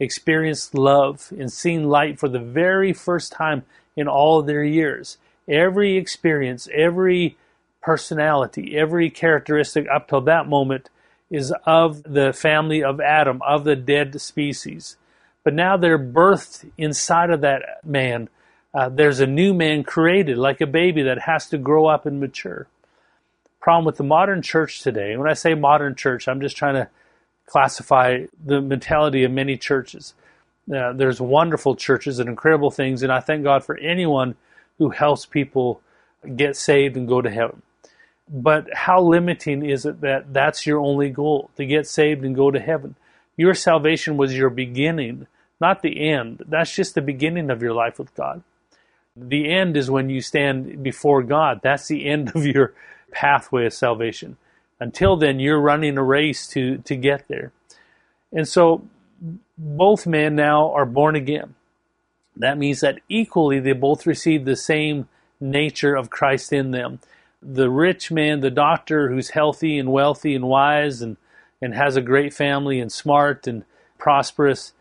experienced 0.00 0.74
love, 0.74 1.30
and 1.38 1.52
seen 1.52 1.90
light 1.90 2.18
for 2.18 2.30
the 2.30 2.38
very 2.38 2.94
first 2.94 3.30
time 3.30 3.64
in 3.96 4.08
all 4.08 4.40
their 4.40 4.64
years. 4.64 5.18
Every 5.46 5.98
experience, 5.98 6.70
every 6.72 7.36
personality, 7.82 8.78
every 8.78 9.10
characteristic 9.10 9.86
up 9.94 10.08
till 10.08 10.22
that 10.22 10.48
moment 10.48 10.88
is 11.30 11.52
of 11.66 12.02
the 12.02 12.32
family 12.32 12.82
of 12.82 12.98
Adam, 12.98 13.42
of 13.42 13.64
the 13.64 13.76
dead 13.76 14.18
species. 14.22 14.96
But 15.44 15.54
now 15.54 15.76
they're 15.76 15.98
birthed 15.98 16.68
inside 16.76 17.30
of 17.30 17.42
that 17.42 17.84
man, 17.84 18.28
Uh, 18.74 18.88
there's 18.88 19.20
a 19.20 19.26
new 19.26 19.54
man 19.54 19.84
created, 19.84 20.36
like 20.36 20.60
a 20.60 20.66
baby 20.66 21.02
that 21.02 21.20
has 21.20 21.48
to 21.48 21.56
grow 21.56 21.86
up 21.86 22.06
and 22.06 22.18
mature. 22.18 22.66
Problem 23.60 23.84
with 23.84 23.98
the 23.98 24.02
modern 24.02 24.42
church 24.42 24.82
today, 24.82 25.16
when 25.16 25.30
I 25.30 25.34
say 25.34 25.54
modern 25.54 25.94
church, 25.94 26.26
I'm 26.26 26.40
just 26.40 26.56
trying 26.56 26.74
to 26.74 26.88
classify 27.46 28.26
the 28.44 28.60
mentality 28.60 29.22
of 29.22 29.30
many 29.30 29.56
churches. 29.56 30.14
Uh, 30.66 30.92
there's 30.92 31.20
wonderful 31.20 31.76
churches 31.76 32.18
and 32.18 32.28
incredible 32.28 32.72
things, 32.72 33.04
and 33.04 33.12
I 33.12 33.20
thank 33.20 33.44
God 33.44 33.62
for 33.62 33.78
anyone 33.78 34.34
who 34.78 34.90
helps 34.90 35.24
people 35.24 35.80
get 36.34 36.56
saved 36.56 36.96
and 36.96 37.06
go 37.06 37.22
to 37.22 37.30
heaven. 37.30 37.62
But 38.28 38.74
how 38.74 39.00
limiting 39.02 39.64
is 39.64 39.86
it 39.86 40.00
that 40.00 40.32
that's 40.32 40.66
your 40.66 40.80
only 40.80 41.10
goal, 41.10 41.50
to 41.56 41.64
get 41.64 41.86
saved 41.86 42.24
and 42.24 42.34
go 42.34 42.50
to 42.50 42.58
heaven? 42.58 42.96
Your 43.36 43.54
salvation 43.54 44.16
was 44.16 44.36
your 44.36 44.50
beginning, 44.50 45.28
not 45.60 45.82
the 45.82 46.08
end. 46.10 46.42
That's 46.46 46.74
just 46.74 46.94
the 46.94 47.02
beginning 47.02 47.50
of 47.50 47.62
your 47.62 47.72
life 47.72 47.98
with 47.98 48.14
God. 48.14 48.42
The 49.16 49.50
end 49.52 49.76
is 49.76 49.90
when 49.90 50.10
you 50.10 50.20
stand 50.20 50.82
before 50.82 51.22
God. 51.22 51.60
That's 51.62 51.86
the 51.86 52.06
end 52.06 52.32
of 52.34 52.44
your 52.44 52.74
pathway 53.12 53.66
of 53.66 53.72
salvation. 53.72 54.36
Until 54.80 55.16
then, 55.16 55.38
you're 55.38 55.60
running 55.60 55.96
a 55.96 56.02
race 56.02 56.48
to, 56.48 56.78
to 56.78 56.96
get 56.96 57.28
there. 57.28 57.52
And 58.32 58.46
so 58.48 58.84
both 59.56 60.06
men 60.06 60.34
now 60.34 60.72
are 60.72 60.84
born 60.84 61.14
again. 61.14 61.54
That 62.36 62.58
means 62.58 62.80
that 62.80 63.00
equally 63.08 63.60
they 63.60 63.72
both 63.72 64.06
receive 64.06 64.44
the 64.44 64.56
same 64.56 65.08
nature 65.40 65.94
of 65.94 66.10
Christ 66.10 66.52
in 66.52 66.72
them. 66.72 66.98
The 67.40 67.70
rich 67.70 68.10
man, 68.10 68.40
the 68.40 68.50
doctor 68.50 69.10
who's 69.10 69.30
healthy 69.30 69.78
and 69.78 69.92
wealthy 69.92 70.34
and 70.34 70.48
wise 70.48 71.00
and, 71.00 71.16
and 71.62 71.74
has 71.74 71.96
a 71.96 72.02
great 72.02 72.34
family 72.34 72.80
and 72.80 72.90
smart 72.90 73.46
and 73.46 73.64
prosperous, 73.98 74.72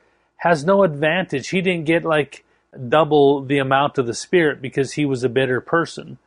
has 0.44 0.66
no 0.66 0.84
advantage. 0.84 1.48
He 1.48 1.62
didn't 1.62 1.86
get 1.86 2.04
like 2.04 2.44
double 2.90 3.46
the 3.46 3.60
amount 3.60 3.98
of 3.98 4.06
the 4.06 4.14
Spirit 4.14 4.62
because 4.62 4.92
he 4.92 5.06
was 5.06 5.24
a 5.24 5.30
better 5.30 5.62
person 5.62 6.18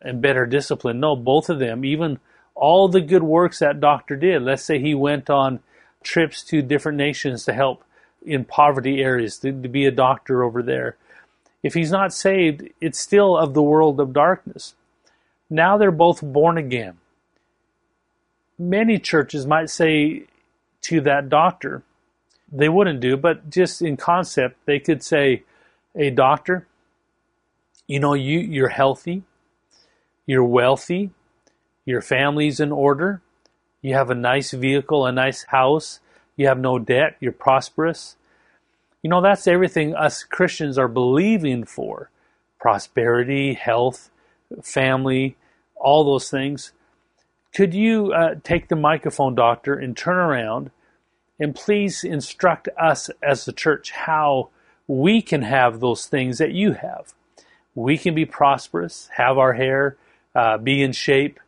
and 0.00 0.22
better 0.22 0.46
disciplined. 0.46 1.02
No, 1.02 1.14
both 1.14 1.50
of 1.50 1.58
them, 1.58 1.84
even 1.84 2.18
all 2.54 2.88
the 2.88 3.02
good 3.02 3.22
works 3.22 3.58
that 3.58 3.78
doctor 3.78 4.16
did. 4.16 4.40
Let's 4.40 4.64
say 4.64 4.78
he 4.78 4.94
went 4.94 5.28
on 5.28 5.60
trips 6.02 6.42
to 6.44 6.62
different 6.62 6.96
nations 6.96 7.44
to 7.44 7.52
help 7.52 7.84
in 8.24 8.46
poverty 8.46 9.02
areas, 9.02 9.36
to, 9.40 9.52
to 9.52 9.68
be 9.68 9.84
a 9.84 9.90
doctor 9.90 10.42
over 10.42 10.62
there. 10.62 10.96
If 11.62 11.74
he's 11.74 11.90
not 11.90 12.14
saved, 12.14 12.70
it's 12.80 12.98
still 12.98 13.36
of 13.36 13.52
the 13.52 13.62
world 13.62 14.00
of 14.00 14.14
darkness. 14.14 14.76
Now 15.50 15.76
they're 15.76 15.90
both 15.90 16.22
born 16.22 16.56
again. 16.56 16.96
Many 18.58 18.98
churches 18.98 19.46
might 19.46 19.68
say 19.68 20.22
to 20.84 21.02
that 21.02 21.28
doctor, 21.28 21.82
they 22.50 22.68
wouldn't 22.68 23.00
do, 23.00 23.16
but 23.16 23.50
just 23.50 23.82
in 23.82 23.96
concept, 23.96 24.56
they 24.64 24.78
could 24.78 25.02
say, 25.02 25.42
a 25.94 26.10
doctor, 26.10 26.66
you 27.86 28.00
know, 28.00 28.14
you, 28.14 28.38
you're 28.38 28.68
healthy, 28.68 29.22
you're 30.26 30.44
wealthy, 30.44 31.10
your 31.84 32.00
family's 32.00 32.60
in 32.60 32.70
order, 32.70 33.22
you 33.82 33.94
have 33.94 34.10
a 34.10 34.14
nice 34.14 34.52
vehicle, 34.52 35.06
a 35.06 35.12
nice 35.12 35.44
house, 35.44 36.00
you 36.36 36.46
have 36.46 36.58
no 36.58 36.78
debt, 36.78 37.16
you're 37.20 37.32
prosperous. 37.32 38.16
You 39.02 39.10
know, 39.10 39.20
that's 39.20 39.46
everything 39.46 39.94
us 39.94 40.22
Christians 40.22 40.78
are 40.78 40.88
believing 40.88 41.64
for 41.64 42.10
prosperity, 42.58 43.54
health, 43.54 44.10
family, 44.62 45.36
all 45.76 46.04
those 46.04 46.30
things. 46.30 46.72
Could 47.54 47.74
you 47.74 48.12
uh, 48.12 48.34
take 48.42 48.68
the 48.68 48.76
microphone, 48.76 49.34
doctor, 49.34 49.74
and 49.74 49.96
turn 49.96 50.16
around 50.16 50.70
and 51.38 51.54
please 51.54 52.04
instruct 52.04 52.68
us 52.78 53.10
as 53.22 53.44
the 53.44 53.52
church 53.52 53.90
how 53.92 54.50
we 54.86 55.22
can 55.22 55.42
have 55.42 55.80
those 55.80 56.06
things 56.06 56.38
that 56.38 56.52
you 56.52 56.72
have. 56.72 57.12
We 57.74 57.98
can 57.98 58.14
be 58.14 58.24
prosperous, 58.24 59.08
have 59.16 59.38
our 59.38 59.52
hair, 59.52 59.96
uh, 60.34 60.58
be 60.58 60.82
in 60.82 60.92
shape, 60.92 61.38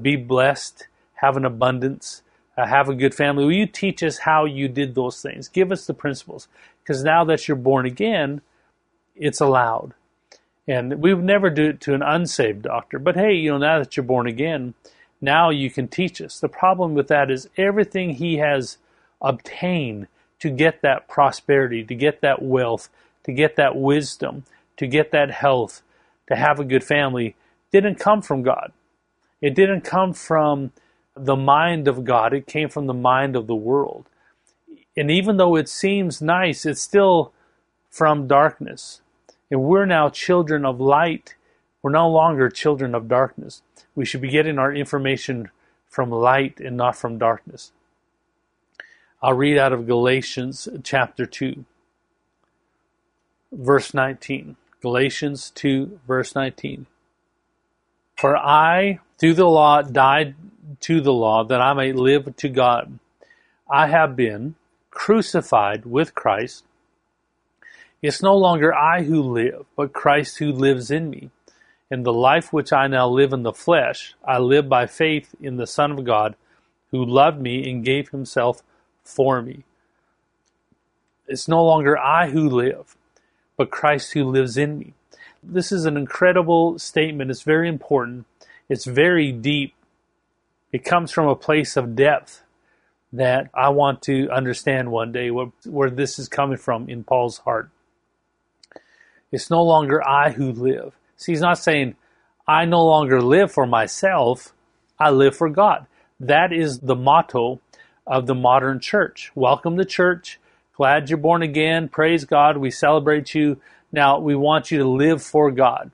be 0.00 0.16
blessed, 0.16 0.88
have 1.14 1.36
an 1.36 1.44
abundance, 1.44 2.22
uh, 2.56 2.66
have 2.66 2.88
a 2.88 2.94
good 2.94 3.14
family. 3.14 3.44
Will 3.44 3.52
you 3.52 3.66
teach 3.66 4.02
us 4.02 4.18
how 4.18 4.44
you 4.44 4.68
did 4.68 4.94
those 4.94 5.20
things? 5.20 5.48
Give 5.48 5.70
us 5.70 5.86
the 5.86 5.94
principles. 5.94 6.48
Because 6.82 7.04
now 7.04 7.24
that 7.24 7.46
you're 7.46 7.56
born 7.56 7.86
again, 7.86 8.40
it's 9.14 9.40
allowed. 9.40 9.94
And 10.68 11.00
we 11.00 11.14
would 11.14 11.24
never 11.24 11.50
do 11.50 11.66
it 11.66 11.80
to 11.82 11.94
an 11.94 12.02
unsaved 12.02 12.62
doctor. 12.62 12.98
But 12.98 13.16
hey, 13.16 13.34
you 13.34 13.50
know, 13.50 13.58
now 13.58 13.78
that 13.78 13.96
you're 13.96 14.04
born 14.04 14.26
again, 14.26 14.74
now 15.20 15.50
you 15.50 15.70
can 15.70 15.88
teach 15.88 16.20
us. 16.20 16.40
The 16.40 16.48
problem 16.48 16.94
with 16.94 17.08
that 17.08 17.30
is 17.30 17.48
everything 17.56 18.10
he 18.10 18.38
has 18.38 18.78
obtained 19.20 20.08
to 20.40 20.50
get 20.50 20.82
that 20.82 21.08
prosperity, 21.08 21.84
to 21.84 21.94
get 21.94 22.20
that 22.20 22.42
wealth, 22.42 22.88
to 23.24 23.32
get 23.32 23.56
that 23.56 23.76
wisdom, 23.76 24.44
to 24.76 24.86
get 24.86 25.10
that 25.12 25.30
health, 25.30 25.82
to 26.28 26.36
have 26.36 26.60
a 26.60 26.64
good 26.64 26.84
family, 26.84 27.34
didn't 27.72 27.96
come 27.96 28.22
from 28.22 28.42
God. 28.42 28.72
It 29.40 29.54
didn't 29.54 29.82
come 29.82 30.12
from 30.12 30.72
the 31.14 31.36
mind 31.36 31.88
of 31.88 32.04
God, 32.04 32.34
it 32.34 32.46
came 32.46 32.68
from 32.68 32.86
the 32.86 32.94
mind 32.94 33.36
of 33.36 33.46
the 33.46 33.54
world. 33.54 34.06
And 34.96 35.10
even 35.10 35.36
though 35.36 35.56
it 35.56 35.68
seems 35.68 36.22
nice, 36.22 36.66
it's 36.66 36.80
still 36.80 37.32
from 37.90 38.26
darkness. 38.26 39.00
And 39.50 39.62
we're 39.62 39.86
now 39.86 40.08
children 40.08 40.64
of 40.64 40.80
light. 40.80 41.34
We're 41.82 41.90
no 41.90 42.10
longer 42.10 42.50
children 42.50 42.94
of 42.94 43.08
darkness. 43.08 43.62
We 43.94 44.04
should 44.04 44.20
be 44.20 44.28
getting 44.28 44.58
our 44.58 44.74
information 44.74 45.50
from 45.88 46.10
light 46.10 46.60
and 46.60 46.76
not 46.76 46.96
from 46.96 47.18
darkness. 47.18 47.72
I'll 49.22 49.32
read 49.32 49.56
out 49.56 49.72
of 49.72 49.86
Galatians 49.86 50.68
chapter 50.84 51.24
2, 51.24 51.64
verse 53.50 53.94
19. 53.94 54.56
Galatians 54.82 55.50
2, 55.54 56.00
verse 56.06 56.34
19. 56.34 56.86
For 58.14 58.36
I, 58.36 59.00
through 59.18 59.34
the 59.34 59.46
law, 59.46 59.80
died 59.80 60.34
to 60.80 61.00
the 61.00 61.14
law 61.14 61.44
that 61.44 61.62
I 61.62 61.72
may 61.72 61.92
live 61.92 62.36
to 62.36 62.48
God. 62.50 62.98
I 63.70 63.86
have 63.86 64.16
been 64.16 64.54
crucified 64.90 65.86
with 65.86 66.14
Christ. 66.14 66.64
It's 68.02 68.22
no 68.22 68.36
longer 68.36 68.74
I 68.74 69.04
who 69.04 69.22
live, 69.22 69.64
but 69.76 69.94
Christ 69.94 70.38
who 70.38 70.52
lives 70.52 70.90
in 70.90 71.08
me. 71.08 71.30
In 71.90 72.02
the 72.02 72.12
life 72.12 72.52
which 72.52 72.70
I 72.70 72.86
now 72.86 73.08
live 73.08 73.32
in 73.32 73.44
the 73.44 73.52
flesh, 73.52 74.14
I 74.22 74.38
live 74.38 74.68
by 74.68 74.86
faith 74.86 75.34
in 75.40 75.56
the 75.56 75.66
Son 75.66 75.92
of 75.92 76.04
God, 76.04 76.36
who 76.90 77.02
loved 77.02 77.40
me 77.40 77.68
and 77.70 77.84
gave 77.84 78.10
himself 78.10 78.62
for 79.06 79.40
me. 79.42 79.64
It's 81.28 81.48
no 81.48 81.64
longer 81.64 81.98
I 81.98 82.30
who 82.30 82.48
live, 82.48 82.96
but 83.56 83.70
Christ 83.70 84.12
who 84.12 84.24
lives 84.24 84.56
in 84.56 84.78
me. 84.78 84.94
This 85.42 85.72
is 85.72 85.84
an 85.84 85.96
incredible 85.96 86.78
statement. 86.78 87.30
It's 87.30 87.42
very 87.42 87.68
important. 87.68 88.26
It's 88.68 88.84
very 88.84 89.32
deep. 89.32 89.74
It 90.72 90.84
comes 90.84 91.10
from 91.10 91.28
a 91.28 91.36
place 91.36 91.76
of 91.76 91.96
depth 91.96 92.42
that 93.12 93.48
I 93.54 93.68
want 93.70 94.02
to 94.02 94.28
understand 94.30 94.90
one 94.90 95.12
day 95.12 95.30
where 95.30 95.90
this 95.90 96.18
is 96.18 96.28
coming 96.28 96.58
from 96.58 96.88
in 96.88 97.04
Paul's 97.04 97.38
heart. 97.38 97.70
It's 99.32 99.50
no 99.50 99.62
longer 99.62 100.06
I 100.06 100.30
who 100.32 100.52
live. 100.52 100.94
See, 101.16 101.32
he's 101.32 101.40
not 101.40 101.58
saying, 101.58 101.96
I 102.46 102.64
no 102.64 102.84
longer 102.84 103.20
live 103.20 103.52
for 103.52 103.66
myself, 103.66 104.52
I 104.98 105.10
live 105.10 105.36
for 105.36 105.48
God. 105.48 105.86
That 106.20 106.52
is 106.52 106.80
the 106.80 106.94
motto 106.94 107.60
of 108.06 108.26
the 108.26 108.34
modern 108.34 108.78
church. 108.80 109.32
Welcome 109.34 109.76
to 109.78 109.84
church. 109.84 110.38
Glad 110.76 111.10
you're 111.10 111.16
born 111.16 111.42
again. 111.42 111.88
Praise 111.88 112.24
God. 112.24 112.58
We 112.58 112.70
celebrate 112.70 113.34
you. 113.34 113.60
Now, 113.90 114.18
we 114.18 114.34
want 114.34 114.70
you 114.70 114.78
to 114.78 114.88
live 114.88 115.22
for 115.22 115.50
God. 115.50 115.90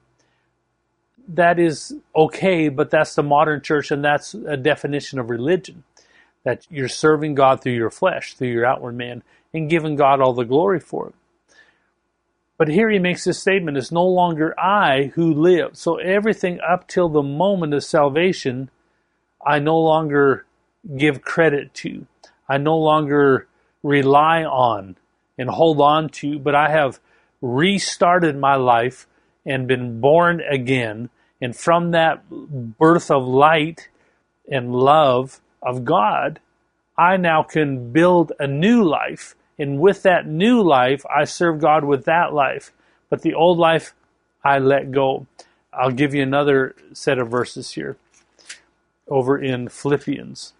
That 1.28 1.59
is 1.59 1.95
okay, 2.14 2.69
but 2.69 2.90
that's 2.90 3.14
the 3.14 3.23
modern 3.23 3.62
church, 3.62 3.90
and 3.90 4.04
that's 4.04 4.35
a 4.35 4.57
definition 4.57 5.19
of 5.19 5.31
religion. 5.31 5.85
That 6.45 6.66
you're 6.69 6.88
serving 6.88 7.37
God 7.37 7.62
through 7.62 7.75
your 7.75 7.90
flesh, 7.90 8.35
through 8.35 8.49
your 8.49 8.66
outward 8.66 8.97
man, 8.97 9.23
and 9.54 9.71
giving 9.71 9.95
God 9.95 10.21
all 10.21 10.35
the 10.35 10.45
glory 10.45 10.81
for 10.81 11.09
it. 11.09 11.14
But 12.59 12.69
here 12.69 12.90
he 12.90 12.99
makes 12.99 13.25
this 13.25 13.40
statement 13.40 13.76
it's 13.76 13.92
no 13.92 14.07
longer 14.07 14.59
I 14.59 15.12
who 15.14 15.33
live. 15.33 15.76
So 15.76 15.97
everything 15.97 16.61
up 16.61 16.88
till 16.88 17.09
the 17.09 17.23
moment 17.23 17.75
of 17.75 17.85
salvation, 17.85 18.71
I 19.45 19.59
no 19.59 19.78
longer 19.78 20.45
give 20.96 21.22
credit 21.22 21.72
to. 21.74 22.06
I 22.48 22.58
no 22.58 22.76
longer 22.76 23.46
rely 23.82 24.44
on 24.44 24.96
and 25.38 25.48
hold 25.48 25.80
on 25.80 26.08
to, 26.08 26.38
but 26.38 26.54
I 26.54 26.70
have 26.70 27.00
restarted 27.40 28.36
my 28.36 28.56
life 28.56 29.06
and 29.44 29.66
been 29.66 30.00
born 30.00 30.40
again. 30.40 31.10
And 31.40 31.56
from 31.56 31.90
that 31.90 32.22
birth 32.30 33.10
of 33.10 33.26
light 33.26 33.88
and 34.48 34.74
love 34.74 35.40
of 35.60 35.84
God, 35.84 36.40
I 36.96 37.16
now 37.16 37.42
can 37.42 37.92
build 37.92 38.32
a 38.38 38.46
new 38.46 38.84
life. 38.84 39.34
And 39.58 39.80
with 39.80 40.02
that 40.02 40.26
new 40.26 40.62
life, 40.62 41.04
I 41.06 41.24
serve 41.24 41.60
God 41.60 41.84
with 41.84 42.04
that 42.04 42.32
life. 42.32 42.72
But 43.10 43.22
the 43.22 43.34
old 43.34 43.58
life, 43.58 43.94
I 44.44 44.58
let 44.58 44.90
go. 44.90 45.26
I'll 45.72 45.90
give 45.90 46.14
you 46.14 46.22
another 46.22 46.74
set 46.92 47.18
of 47.18 47.30
verses 47.30 47.72
here 47.72 47.96
over 49.08 49.38
in 49.38 49.68
Philippians. 49.68 50.52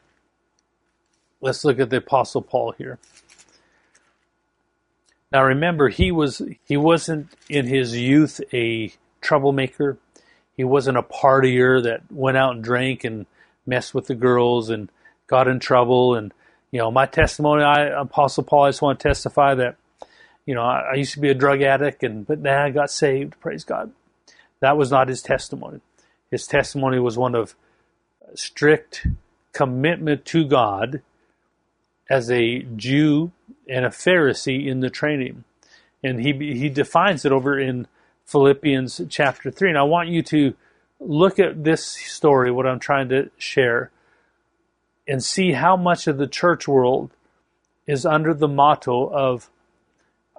Let's 1.43 1.65
look 1.65 1.81
at 1.81 1.91
the 1.91 1.97
Apostle 1.97 2.41
Paul 2.41 2.73
here. 2.79 3.01
Now 5.33 5.43
remember, 5.43 5.89
he 5.89 6.13
was 6.13 6.41
he 6.65 6.77
wasn't 6.77 7.29
in 7.49 7.67
his 7.67 7.97
youth 7.97 8.41
a 8.53 8.93
troublemaker. 9.21 9.99
He 10.57 10.63
wasn't 10.63 10.99
a 10.99 11.03
partier 11.03 11.83
that 11.83 12.03
went 12.11 12.37
out 12.37 12.55
and 12.55 12.63
drank 12.63 13.03
and 13.03 13.27
messed 13.67 13.93
with 13.93 14.07
the 14.07 14.15
girls 14.15 14.71
and 14.71 14.89
got 15.27 15.49
in 15.49 15.59
trouble. 15.59 16.15
And 16.15 16.33
you 16.71 16.79
know, 16.79 16.93
my 16.93 17.07
testimony, 17.07 17.65
I 17.65 17.87
Apostle 17.87 18.45
Paul, 18.45 18.65
I 18.65 18.69
just 18.69 18.83
want 18.83 19.01
to 19.01 19.09
testify 19.09 19.57
that 19.57 19.77
you 20.47 20.55
know 20.55 20.63
I, 20.63 20.93
I 20.93 20.95
used 20.95 21.15
to 21.15 21.21
be 21.21 21.31
a 21.31 21.35
drug 21.35 21.61
addict, 21.61 22.05
and 22.05 22.25
but 22.25 22.39
now 22.39 22.65
I 22.65 22.71
got 22.71 22.91
saved. 22.91 23.41
Praise 23.41 23.65
God. 23.65 23.91
That 24.61 24.77
was 24.77 24.93
not 24.93 25.09
his 25.09 25.23
testimony. 25.23 25.81
His 26.31 26.47
testimony 26.47 27.01
was 27.01 27.19
one 27.19 27.35
of 27.35 27.57
strict 28.35 29.09
commitment 29.53 30.25
to 30.27 30.47
God 30.47 31.03
as 32.09 32.31
a 32.31 32.61
Jew 32.61 33.33
and 33.69 33.85
a 33.85 33.91
Pharisee 33.91 34.67
in 34.67 34.81
the 34.81 34.91
training. 34.91 35.45
And 36.03 36.21
he, 36.21 36.33
he 36.33 36.69
defines 36.69 37.25
it 37.25 37.33
over 37.33 37.59
in 37.59 37.87
Philippians 38.25 39.03
chapter 39.09 39.51
3. 39.51 39.71
And 39.71 39.79
I 39.79 39.85
want 39.85 40.09
you 40.09 40.23
to 40.23 40.55
look 40.99 41.39
at 41.39 41.65
this 41.65 41.85
story, 41.85 42.51
what 42.51 42.67
I'm 42.67 42.81
trying 42.81 43.09
to 43.11 43.31
share, 43.39 43.91
and 45.07 45.23
see 45.23 45.53
how 45.53 45.77
much 45.77 46.07
of 46.07 46.19
the 46.19 46.27
church 46.27 46.69
world 46.69 47.11
is 47.87 48.07
under 48.07 48.33
the 48.35 48.49
motto 48.49 49.09
of, 49.09 49.51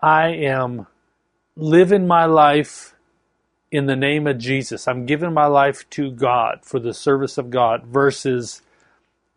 I 0.02 0.30
am 0.30 0.88
living 1.56 2.08
my 2.08 2.26
life 2.26 2.96
in 3.72 3.86
the 3.86 3.96
name 3.96 4.28
of 4.28 4.38
Jesus. 4.38 4.88
I'm 4.88 5.06
giving 5.06 5.34
my 5.34 5.46
life 5.46 5.90
to 5.92 6.12
God 6.12 6.60
for 6.64 6.80
the 6.80 6.94
service 6.94 7.38
of 7.38 7.50
God 7.50 7.86
versus 7.86 8.62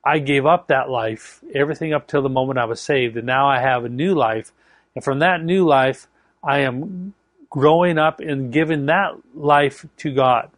I 0.07 0.21
gave 0.21 0.47
up 0.47 0.69
that 0.69 0.89
life, 0.89 1.43
everything 1.53 1.93
up 1.93 2.07
till 2.07 2.23
the 2.23 2.29
moment 2.29 2.61
I 2.61 2.65
was 2.65 2.81
saved, 2.81 3.17
and 3.17 3.27
now 3.27 3.49
I 3.49 3.59
have 3.59 3.85
a 3.85 3.89
new 3.89 4.15
life. 4.15 4.53
And 4.95 5.03
from 5.03 5.19
that 5.19 5.43
new 5.43 5.67
life, 5.67 6.07
I 6.45 6.61
am 6.61 7.15
growing 7.51 7.99
up 7.99 8.21
and 8.21 8.53
giving 8.53 8.87
that 8.87 9.17
life 9.35 9.85
to 9.97 10.15
God. 10.15 10.51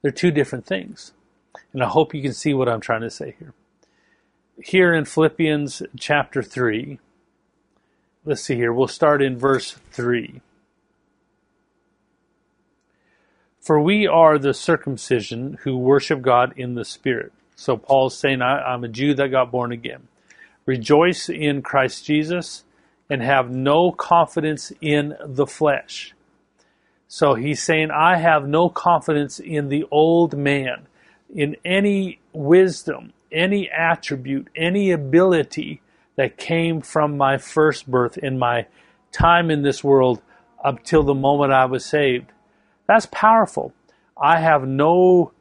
They're 0.00 0.10
two 0.10 0.30
different 0.30 0.64
things. 0.64 1.12
And 1.74 1.82
I 1.82 1.88
hope 1.88 2.14
you 2.14 2.22
can 2.22 2.32
see 2.32 2.54
what 2.54 2.66
I'm 2.66 2.80
trying 2.80 3.02
to 3.02 3.10
say 3.10 3.34
here. 3.38 3.52
Here 4.58 4.94
in 4.94 5.04
Philippians 5.04 5.82
chapter 5.98 6.42
3, 6.42 6.98
let's 8.24 8.40
see 8.40 8.54
here, 8.54 8.72
we'll 8.72 8.88
start 8.88 9.20
in 9.20 9.36
verse 9.36 9.76
3. 9.92 10.40
For 13.60 13.78
we 13.82 14.06
are 14.06 14.38
the 14.38 14.54
circumcision 14.54 15.58
who 15.64 15.76
worship 15.76 16.22
God 16.22 16.54
in 16.56 16.74
the 16.74 16.86
Spirit 16.86 17.32
so 17.56 17.76
Paul's 17.76 18.16
saying, 18.16 18.42
I, 18.42 18.74
am 18.74 18.84
a 18.84 18.88
Jew 18.88 19.14
that 19.14 19.28
got 19.28 19.50
born 19.50 19.72
again. 19.72 20.08
Rejoice 20.66 21.28
in 21.28 21.62
Christ 21.62 22.04
Jesus 22.04 22.64
and 23.08 23.22
have 23.22 23.50
no 23.50 23.92
confidence 23.92 24.72
in 24.80 25.14
the 25.24 25.46
flesh. 25.46 26.14
So 27.06 27.34
he's 27.34 27.62
saying, 27.62 27.90
I 27.90 28.16
have 28.16 28.48
no 28.48 28.68
confidence 28.68 29.38
in 29.38 29.68
the 29.68 29.84
old 29.90 30.36
man, 30.36 30.86
in 31.32 31.56
any 31.64 32.18
wisdom, 32.32 33.12
any 33.30 33.70
attribute, 33.70 34.48
any 34.56 34.90
ability 34.90 35.80
that 36.16 36.36
came 36.36 36.80
from 36.80 37.16
my 37.16 37.38
first 37.38 37.90
birth 37.90 38.16
in 38.18 38.38
my 38.38 38.66
time 39.12 39.50
in 39.50 39.62
this 39.62 39.84
world 39.84 40.22
up 40.64 40.82
till 40.82 41.02
the 41.02 41.14
moment 41.14 41.52
I 41.52 41.66
was 41.66 41.84
saved. 41.84 42.32
That's 42.86 43.06
powerful. 43.06 43.72
I 44.20 44.40
have 44.40 44.66
no 44.66 45.32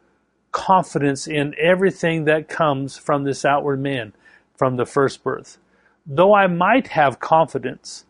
confidence 0.53 1.27
in 1.27 1.53
everything 1.59 2.23
that 2.23 2.47
comes 2.47 2.97
from 2.97 3.25
this 3.25 3.43
outward 3.43 3.81
man, 3.81 4.13
from 4.55 4.77
the 4.77 4.85
first 4.85 5.21
birth. 5.21 5.57
Though 6.05 6.33
I 6.33 6.47
might 6.47 6.87
have 6.87 7.19
confidence 7.19 8.05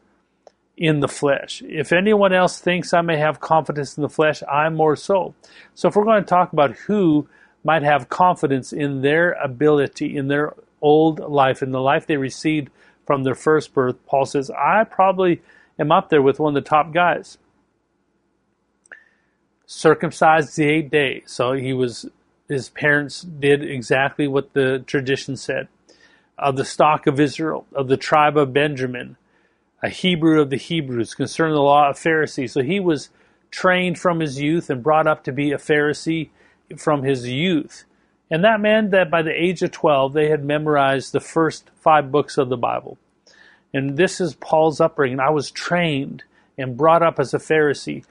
in 0.77 0.99
the 0.99 1.07
flesh. 1.07 1.61
If 1.67 1.91
anyone 1.91 2.33
else 2.33 2.59
thinks 2.59 2.93
I 2.93 3.01
may 3.01 3.17
have 3.17 3.39
confidence 3.39 3.97
in 3.97 4.01
the 4.01 4.09
flesh, 4.09 4.41
I'm 4.51 4.75
more 4.75 4.95
so. 4.95 5.35
So 5.75 5.87
if 5.87 5.95
we're 5.95 6.03
going 6.03 6.23
to 6.23 6.29
talk 6.29 6.51
about 6.51 6.71
who 6.71 7.27
might 7.63 7.83
have 7.83 8.09
confidence 8.09 8.73
in 8.73 9.01
their 9.01 9.33
ability, 9.33 10.17
in 10.17 10.27
their 10.27 10.53
old 10.81 11.19
life, 11.19 11.61
in 11.61 11.71
the 11.71 11.81
life 11.81 12.07
they 12.07 12.17
received 12.17 12.69
from 13.05 13.23
their 13.23 13.35
first 13.35 13.73
birth, 13.73 13.95
Paul 14.05 14.25
says, 14.25 14.49
I 14.51 14.83
probably 14.83 15.41
am 15.77 15.91
up 15.91 16.09
there 16.09 16.21
with 16.21 16.39
one 16.39 16.57
of 16.57 16.63
the 16.63 16.67
top 16.67 16.93
guys. 16.93 17.37
Circumcised 19.65 20.57
the 20.57 20.67
eight 20.67 20.89
days. 20.89 21.23
So 21.27 21.53
he 21.53 21.73
was 21.73 22.09
his 22.47 22.69
parents 22.69 23.21
did 23.21 23.63
exactly 23.63 24.27
what 24.27 24.53
the 24.53 24.83
tradition 24.85 25.35
said. 25.35 25.67
Of 26.37 26.55
the 26.55 26.65
stock 26.65 27.07
of 27.07 27.19
Israel, 27.19 27.65
of 27.73 27.87
the 27.87 27.97
tribe 27.97 28.37
of 28.37 28.53
Benjamin, 28.53 29.17
a 29.81 29.89
Hebrew 29.89 30.41
of 30.41 30.49
the 30.49 30.57
Hebrews, 30.57 31.13
concerning 31.13 31.53
the 31.53 31.61
law 31.61 31.89
of 31.89 31.99
Pharisees. 31.99 32.53
So 32.53 32.61
he 32.61 32.79
was 32.79 33.09
trained 33.51 33.99
from 33.99 34.19
his 34.19 34.41
youth 34.41 34.69
and 34.69 34.81
brought 34.81 35.07
up 35.07 35.23
to 35.25 35.31
be 35.31 35.51
a 35.51 35.57
Pharisee 35.57 36.29
from 36.77 37.03
his 37.03 37.27
youth. 37.27 37.85
And 38.31 38.43
that 38.43 38.59
meant 38.59 38.91
that 38.91 39.11
by 39.11 39.21
the 39.21 39.31
age 39.31 39.61
of 39.61 39.71
12, 39.71 40.13
they 40.13 40.29
had 40.29 40.43
memorized 40.43 41.11
the 41.11 41.19
first 41.19 41.69
five 41.75 42.11
books 42.11 42.37
of 42.37 42.49
the 42.49 42.57
Bible. 42.57 42.97
And 43.73 43.95
this 43.95 44.19
is 44.19 44.35
Paul's 44.35 44.81
upbringing. 44.81 45.19
I 45.19 45.29
was 45.29 45.51
trained 45.51 46.23
and 46.57 46.77
brought 46.77 47.03
up 47.03 47.19
as 47.19 47.33
a 47.33 47.39
Pharisee 47.39 48.05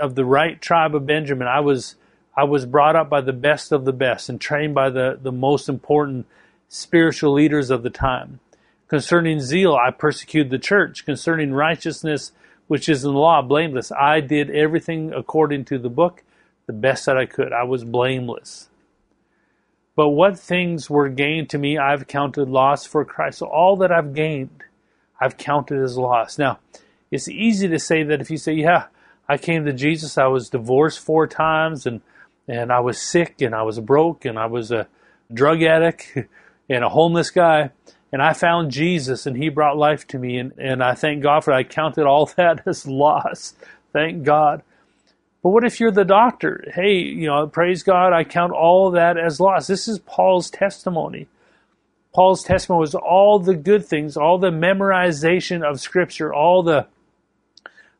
of 0.00 0.14
the 0.14 0.24
right 0.24 0.60
tribe 0.60 0.94
of 0.94 1.06
Benjamin. 1.06 1.48
I 1.48 1.60
was 1.60 1.96
I 2.36 2.44
was 2.44 2.66
brought 2.66 2.96
up 2.96 3.08
by 3.08 3.20
the 3.20 3.32
best 3.32 3.72
of 3.72 3.84
the 3.84 3.92
best 3.92 4.28
and 4.28 4.40
trained 4.40 4.74
by 4.74 4.90
the, 4.90 5.18
the 5.20 5.32
most 5.32 5.68
important 5.68 6.26
spiritual 6.68 7.32
leaders 7.32 7.70
of 7.70 7.82
the 7.82 7.90
time. 7.90 8.40
Concerning 8.88 9.40
zeal, 9.40 9.74
I 9.74 9.90
persecuted 9.90 10.50
the 10.50 10.58
church. 10.58 11.04
Concerning 11.04 11.52
righteousness, 11.52 12.32
which 12.66 12.88
is 12.88 13.04
in 13.04 13.12
the 13.12 13.18
law, 13.18 13.42
blameless. 13.42 13.92
I 13.92 14.20
did 14.20 14.50
everything 14.50 15.12
according 15.12 15.64
to 15.66 15.78
the 15.78 15.88
book, 15.88 16.22
the 16.66 16.72
best 16.72 17.06
that 17.06 17.16
I 17.16 17.26
could. 17.26 17.52
I 17.52 17.64
was 17.64 17.84
blameless. 17.84 18.68
But 19.96 20.08
what 20.08 20.38
things 20.38 20.90
were 20.90 21.08
gained 21.08 21.50
to 21.50 21.58
me, 21.58 21.78
I've 21.78 22.08
counted 22.08 22.48
loss 22.48 22.84
for 22.84 23.04
Christ. 23.04 23.38
So 23.38 23.46
all 23.46 23.76
that 23.76 23.92
I've 23.92 24.12
gained, 24.12 24.64
I've 25.20 25.36
counted 25.36 25.80
as 25.80 25.96
loss. 25.96 26.36
Now, 26.36 26.58
it's 27.10 27.28
easy 27.28 27.68
to 27.68 27.78
say 27.78 28.02
that 28.02 28.20
if 28.20 28.30
you 28.30 28.36
say, 28.36 28.54
yeah, 28.54 28.86
I 29.28 29.38
came 29.38 29.64
to 29.64 29.72
Jesus, 29.72 30.18
I 30.18 30.26
was 30.26 30.50
divorced 30.50 30.98
four 30.98 31.26
times 31.28 31.86
and 31.86 32.00
and 32.48 32.72
I 32.72 32.80
was 32.80 32.98
sick 33.00 33.40
and 33.40 33.54
I 33.54 33.62
was 33.62 33.80
broke 33.80 34.24
and 34.24 34.38
I 34.38 34.46
was 34.46 34.70
a 34.70 34.88
drug 35.32 35.62
addict 35.62 36.16
and 36.68 36.84
a 36.84 36.88
homeless 36.88 37.30
guy. 37.30 37.70
And 38.12 38.22
I 38.22 38.32
found 38.32 38.70
Jesus 38.70 39.26
and 39.26 39.36
he 39.36 39.48
brought 39.48 39.76
life 39.76 40.06
to 40.08 40.18
me. 40.18 40.38
And, 40.38 40.52
and 40.58 40.82
I 40.82 40.94
thank 40.94 41.22
God 41.22 41.42
for 41.42 41.52
it. 41.52 41.56
I 41.56 41.64
counted 41.64 42.06
all 42.06 42.26
that 42.36 42.66
as 42.66 42.86
loss. 42.86 43.54
Thank 43.92 44.24
God. 44.24 44.62
But 45.42 45.50
what 45.50 45.64
if 45.64 45.78
you're 45.78 45.90
the 45.90 46.04
doctor? 46.04 46.64
Hey, 46.74 46.94
you 46.94 47.26
know, 47.26 47.46
praise 47.46 47.82
God, 47.82 48.14
I 48.14 48.24
count 48.24 48.52
all 48.52 48.92
that 48.92 49.18
as 49.18 49.40
loss. 49.40 49.66
This 49.66 49.88
is 49.88 49.98
Paul's 49.98 50.48
testimony. 50.50 51.28
Paul's 52.14 52.42
testimony 52.42 52.80
was 52.80 52.94
all 52.94 53.38
the 53.38 53.54
good 53.54 53.84
things, 53.84 54.16
all 54.16 54.38
the 54.38 54.50
memorization 54.50 55.62
of 55.62 55.80
Scripture, 55.80 56.32
all 56.32 56.62
the 56.62 56.86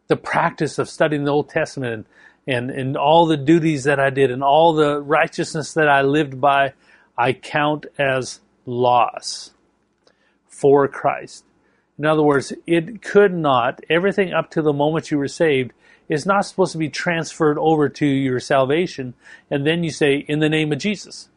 the 0.07 0.17
practice 0.17 0.79
of 0.79 0.89
studying 0.89 1.25
the 1.25 1.31
Old 1.31 1.49
Testament 1.49 1.93
and 1.95 2.05
and, 2.47 2.71
and 2.71 2.97
all 2.97 3.27
the 3.27 3.37
duties 3.37 3.85
that 3.85 3.99
I 3.99 4.11
did 4.11 4.31
and 4.31 4.43
all 4.43 4.75
the 4.75 5.01
righteousness 5.01 5.75
that 5.75 5.89
I 5.89 6.03
lived 6.03 6.41
by, 6.41 6.75
I 7.17 7.33
count 7.33 7.87
as 7.99 8.41
loss 8.67 9.53
for 10.47 10.87
Christ. 10.89 11.45
In 11.99 12.07
other 12.07 12.23
words, 12.23 12.53
it 12.67 13.03
could 13.03 13.33
not, 13.33 13.81
everything 13.89 14.33
up 14.33 14.51
to 14.51 14.63
the 14.63 14.73
moment 14.73 15.11
you 15.11 15.19
were 15.19 15.29
saved 15.29 15.73
is 16.09 16.27
not 16.27 16.45
supposed 16.45 16.73
to 16.73 16.79
be 16.79 16.89
transferred 16.89 17.57
over 17.59 17.89
to 17.89 18.07
your 18.07 18.41
salvation. 18.41 19.15
And 19.51 19.67
then 19.67 19.85
you 19.85 19.91
say, 19.91 20.17
in 20.17 20.41
the 20.41 20.49
name 20.49 20.73
of 20.73 20.79
Jesus. 20.79 21.29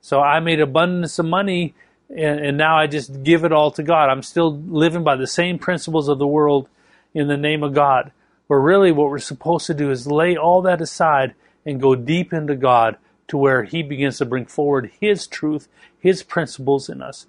So 0.00 0.20
I 0.20 0.40
made 0.40 0.60
abundance 0.60 1.18
of 1.18 1.26
money 1.26 1.74
and, 2.10 2.40
and 2.40 2.58
now 2.58 2.76
I 2.76 2.86
just 2.86 3.22
give 3.22 3.44
it 3.44 3.52
all 3.52 3.70
to 3.72 3.82
God. 3.82 4.08
I'm 4.08 4.22
still 4.22 4.56
living 4.56 5.02
by 5.02 5.16
the 5.16 5.26
same 5.26 5.58
principles 5.58 6.08
of 6.08 6.18
the 6.18 6.26
world 6.26 6.68
in 7.12 7.28
the 7.28 7.36
name 7.36 7.62
of 7.62 7.74
God. 7.74 8.12
But 8.48 8.56
really, 8.56 8.92
what 8.92 9.08
we're 9.08 9.18
supposed 9.18 9.66
to 9.66 9.74
do 9.74 9.90
is 9.90 10.06
lay 10.06 10.36
all 10.36 10.62
that 10.62 10.80
aside 10.80 11.34
and 11.64 11.80
go 11.80 11.94
deep 11.94 12.32
into 12.32 12.54
God 12.54 12.96
to 13.28 13.36
where 13.36 13.62
He 13.62 13.82
begins 13.82 14.18
to 14.18 14.26
bring 14.26 14.46
forward 14.46 14.90
His 15.00 15.26
truth, 15.26 15.68
His 15.98 16.22
principles 16.22 16.88
in 16.88 17.00
us. 17.00 17.26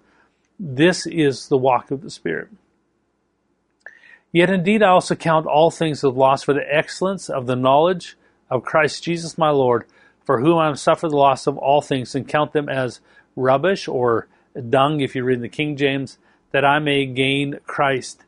This 0.60 1.06
is 1.06 1.48
the 1.48 1.58
walk 1.58 1.92
of 1.92 2.02
the 2.02 2.10
Spirit. 2.10 2.50
Yet 4.32 4.50
indeed, 4.50 4.84
I 4.84 4.90
also 4.90 5.16
count 5.16 5.46
all 5.46 5.72
things 5.72 6.04
as 6.04 6.12
loss 6.12 6.44
for 6.44 6.54
the 6.54 6.76
excellence 6.76 7.30
of 7.30 7.46
the 7.46 7.56
knowledge 7.56 8.18
of 8.50 8.66
Christ 8.66 9.02
Jesus 9.04 9.38
my 9.38 9.50
Lord, 9.50 9.86
for 10.26 10.42
whom 10.42 10.58
I 10.58 10.68
have 10.68 10.80
suffered 10.80 11.12
the 11.12 11.18
loss 11.18 11.48
of 11.48 11.58
all 11.58 11.82
things, 11.82 12.16
and 12.16 12.28
count 12.28 12.52
them 12.52 12.68
as 12.68 13.00
rubbish 13.38 13.88
or 13.88 14.28
dung, 14.70 15.00
if 15.00 15.16
you 15.16 15.24
read 15.24 15.36
in 15.36 15.42
the 15.42 15.48
King 15.48 15.78
James, 15.78 16.18
that 16.52 16.66
I 16.66 16.80
may 16.80 17.06
gain 17.06 17.60
Christ 17.66 18.25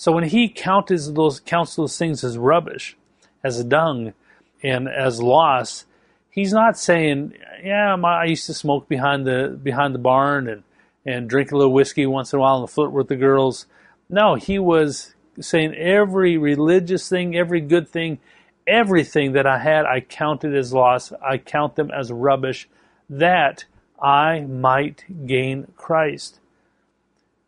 so 0.00 0.12
when 0.12 0.24
he 0.24 0.48
counts 0.48 1.10
those 1.10 1.40
counts 1.40 1.76
those 1.76 1.98
things 1.98 2.24
as 2.24 2.38
rubbish, 2.38 2.96
as 3.44 3.62
dung, 3.62 4.14
and 4.62 4.88
as 4.88 5.20
loss, 5.20 5.84
he's 6.30 6.54
not 6.54 6.78
saying, 6.78 7.34
"Yeah, 7.62 7.96
my, 7.96 8.22
I 8.22 8.24
used 8.24 8.46
to 8.46 8.54
smoke 8.54 8.88
behind 8.88 9.26
the 9.26 9.60
behind 9.62 9.94
the 9.94 9.98
barn 9.98 10.48
and 10.48 10.62
and 11.04 11.28
drink 11.28 11.52
a 11.52 11.56
little 11.58 11.74
whiskey 11.74 12.06
once 12.06 12.32
in 12.32 12.38
a 12.38 12.40
while 12.40 12.60
and 12.60 12.70
flirt 12.70 12.92
with 12.92 13.08
the 13.08 13.16
girls." 13.16 13.66
No, 14.08 14.36
he 14.36 14.58
was 14.58 15.14
saying 15.38 15.74
every 15.74 16.38
religious 16.38 17.06
thing, 17.06 17.36
every 17.36 17.60
good 17.60 17.86
thing, 17.86 18.20
everything 18.66 19.32
that 19.32 19.46
I 19.46 19.58
had, 19.58 19.84
I 19.84 20.00
counted 20.00 20.56
as 20.56 20.72
loss. 20.72 21.12
I 21.22 21.36
count 21.36 21.76
them 21.76 21.90
as 21.90 22.10
rubbish 22.10 22.70
that 23.10 23.66
I 24.02 24.40
might 24.40 25.26
gain 25.26 25.66
Christ. 25.76 26.39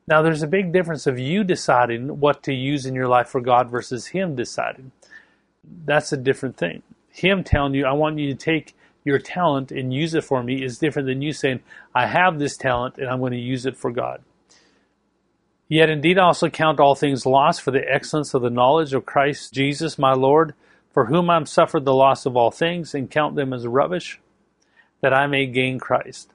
Now, 0.07 0.23
there's 0.23 0.43
a 0.43 0.49
big 0.49 0.73
difference 0.73 1.07
of 1.07 1.19
you 1.19 1.45
deciding 1.45 2.21
what 2.21 2.43
to 2.45 2.53
use 2.53 2.87
in 2.87 2.95
your 2.95 3.09
life 3.09 3.29
for 3.29 3.41
God 3.41 3.71
versus 3.71 4.09
Him 4.09 4.35
deciding. 4.35 4.93
That's 5.85 6.13
a 6.13 6.17
different 6.17 6.57
thing. 6.57 6.83
Him 7.11 7.45
telling 7.45 7.75
you, 7.75 7.87
I 7.87 7.93
want 7.93 8.19
you 8.19 8.29
to 8.29 8.35
take 8.35 8.75
your 9.05 9.19
talent 9.19 9.71
and 9.71 9.93
use 9.93 10.15
it 10.15 10.25
for 10.25 10.43
me 10.43 10.63
is 10.63 10.79
different 10.79 11.07
than 11.07 11.23
you 11.23 11.33
saying, 11.33 11.61
I 11.95 12.07
have 12.07 12.39
this 12.39 12.57
talent 12.57 12.99
and 12.99 13.09
I'm 13.09 13.21
going 13.21 13.33
to 13.33 13.39
use 13.39 13.67
it 13.67 13.77
for 13.77 13.91
God. 13.91 14.23
Yet 15.69 15.89
indeed 15.89 16.19
I 16.19 16.25
also 16.25 16.49
count 16.51 16.81
all 16.81 16.95
things 16.95 17.25
lost 17.25 17.63
for 17.63 17.71
the 17.71 17.91
excellence 17.91 18.35
of 18.35 18.43
the 18.43 18.51
knowledge 18.51 18.93
of 18.93 19.07
Christ 19.07 19.55
Jesus 19.55 19.99
my 19.99 20.13
Lord, 20.13 20.55
for 20.93 21.07
whom 21.07 21.31
I 21.31 21.37
am 21.37 21.47
suffered 21.47 21.85
the 21.85 21.95
loss 21.95 22.27
of 22.27 22.37
all 22.37 22.51
things, 22.51 22.95
and 22.95 23.11
count 23.11 23.37
them 23.37 23.53
as 23.53 23.67
rubbish, 23.67 24.21
that 25.01 25.15
I 25.15 25.27
may 25.27 25.47
gain 25.47 25.79
Christ, 25.79 26.33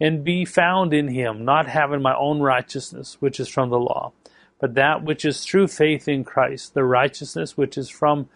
and 0.00 0.24
be 0.24 0.44
found 0.44 0.94
in 0.94 1.08
him, 1.08 1.44
not 1.44 1.66
having 1.66 2.00
my 2.00 2.16
own 2.16 2.40
righteousness, 2.40 3.18
which 3.20 3.38
is 3.38 3.48
from 3.48 3.68
the 3.68 3.78
law, 3.78 4.12
but 4.58 4.74
that 4.74 5.04
which 5.04 5.24
is 5.24 5.44
through 5.44 5.68
faith 5.68 6.08
in 6.08 6.24
Christ, 6.24 6.74
the 6.74 6.84
righteousness 6.84 7.56
which 7.56 7.76
is 7.76 7.90
from 7.90 8.28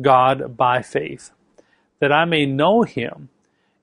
God 0.00 0.56
by 0.56 0.82
faith, 0.82 1.30
that 1.98 2.12
I 2.12 2.24
may 2.24 2.46
know 2.46 2.82
him, 2.82 3.28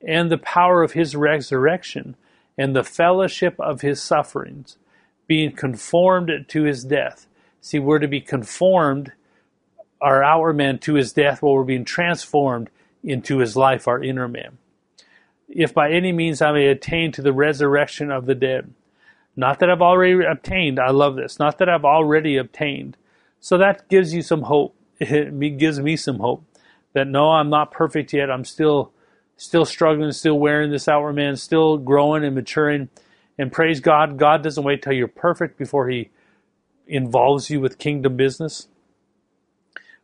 and 0.06 0.32
the 0.32 0.38
power 0.38 0.84
of 0.84 0.94
his 0.94 1.16
resurrection, 1.16 2.16
and 2.58 2.76
the 2.76 2.84
fellowship 2.84 3.56
of 3.60 3.82
his 3.82 4.02
sufferings, 4.02 4.78
being 5.28 5.52
conformed 5.52 6.32
to 6.48 6.64
his 6.64 6.84
death. 6.84 7.28
See, 7.62 7.80
we're 7.80 8.00
to 8.00 8.08
be 8.08 8.22
conformed 8.22 9.12
our 10.02 10.24
outer 10.24 10.54
man 10.54 10.80
to 10.80 10.94
his 10.94 11.14
death 11.14 11.42
while 11.42 11.54
we're 11.54 11.64
being 11.64 11.86
transformed 11.86 12.70
into 13.04 13.40
his 13.40 13.56
life, 13.56 13.88
our 13.88 14.02
inner 14.02 14.28
man. 14.28 14.58
If 15.48 15.74
by 15.74 15.92
any 15.92 16.12
means 16.12 16.42
I 16.42 16.52
may 16.52 16.68
attain 16.68 17.12
to 17.14 17.22
the 17.22 17.34
resurrection 17.34 18.12
of 18.12 18.26
the 18.26 18.36
dead. 18.36 18.74
Not 19.36 19.60
that 19.60 19.70
I've 19.70 19.82
already 19.82 20.26
obtained, 20.26 20.80
I 20.80 20.90
love 20.90 21.16
this, 21.16 21.38
not 21.40 21.60
that 21.60 21.70
I've 21.70 21.86
already 21.86 22.38
obtained. 22.38 22.98
So 23.40 23.58
that 23.60 23.88
gives 23.88 24.14
you 24.14 24.22
some 24.22 24.44
hope. 24.44 24.76
It 25.00 25.58
gives 25.60 25.80
me 25.80 25.96
some 25.96 26.18
hope 26.20 26.44
that 26.94 27.08
no, 27.08 27.32
I'm 27.32 27.52
not 27.52 27.72
perfect 27.72 28.14
yet. 28.14 28.32
I'm 28.32 28.44
still, 28.44 28.92
still 29.36 29.66
struggling, 29.66 30.12
still 30.12 30.40
wearing 30.40 30.72
this 30.72 30.88
outward 30.88 31.14
man, 31.14 31.36
still 31.36 31.78
growing 31.78 32.26
and 32.26 32.34
maturing. 32.34 32.90
And 33.38 33.52
praise 33.52 33.80
God, 33.80 34.18
God 34.18 34.42
doesn't 34.42 34.64
wait 34.64 34.82
till 34.82 34.94
you're 34.94 35.08
perfect 35.08 35.60
before 35.60 35.88
He 35.90 36.10
involves 36.88 37.52
you 37.52 37.62
with 37.62 37.78
kingdom 37.78 38.18
business. 38.18 38.68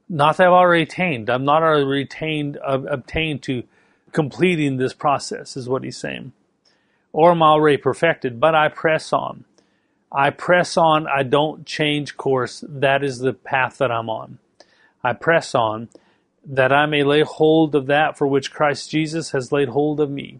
Not 0.08 0.38
that 0.38 0.46
I've 0.48 0.54
already 0.54 0.84
attained. 0.84 1.32
I'm 1.32 1.46
not 1.46 1.64
already 1.64 2.04
attained, 2.04 2.60
uh, 2.64 2.82
obtained 2.88 3.42
to 3.44 3.64
completing 4.14 4.78
this 4.78 4.94
process, 4.94 5.58
is 5.58 5.68
what 5.68 5.84
he's 5.84 5.98
saying. 5.98 6.32
Or 7.12 7.32
I'm 7.32 7.44
already 7.44 7.78
perfected, 7.78 8.40
but 8.40 8.56
I 8.56 8.70
press 8.70 9.12
on. 9.12 9.46
I 10.12 10.30
press 10.30 10.78
on. 10.78 11.08
I 11.08 11.24
don't 11.24 11.66
change 11.66 12.18
course. 12.18 12.64
That 12.68 13.04
is 13.04 13.20
the 13.20 13.34
path 13.34 13.80
that 13.80 13.92
I'm 13.92 14.10
on. 14.10 14.40
I 15.04 15.14
press 15.14 15.54
on 15.54 15.90
that 16.46 16.72
I 16.72 16.86
may 16.86 17.04
lay 17.04 17.22
hold 17.22 17.76
of 17.76 17.88
that 17.88 18.18
for 18.18 18.28
which 18.28 18.52
Christ 18.52 18.90
Jesus 18.90 19.32
has 19.32 19.52
laid 19.52 19.70
hold 19.70 20.00
of 20.00 20.10
me. 20.10 20.40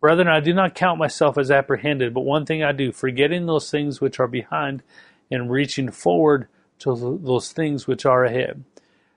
Brethren, 0.00 0.28
I 0.28 0.40
do 0.40 0.54
not 0.54 0.74
count 0.74 0.98
myself 0.98 1.36
as 1.36 1.50
apprehended, 1.50 2.14
but 2.14 2.22
one 2.22 2.46
thing 2.46 2.62
I 2.62 2.72
do, 2.72 2.90
forgetting 2.90 3.46
those 3.46 3.70
things 3.70 4.00
which 4.00 4.18
are 4.18 4.28
behind 4.28 4.82
and 5.30 5.50
reaching 5.50 5.90
forward 5.90 6.48
to 6.80 7.18
those 7.22 7.52
things 7.52 7.86
which 7.86 8.06
are 8.06 8.24
ahead. 8.24 8.64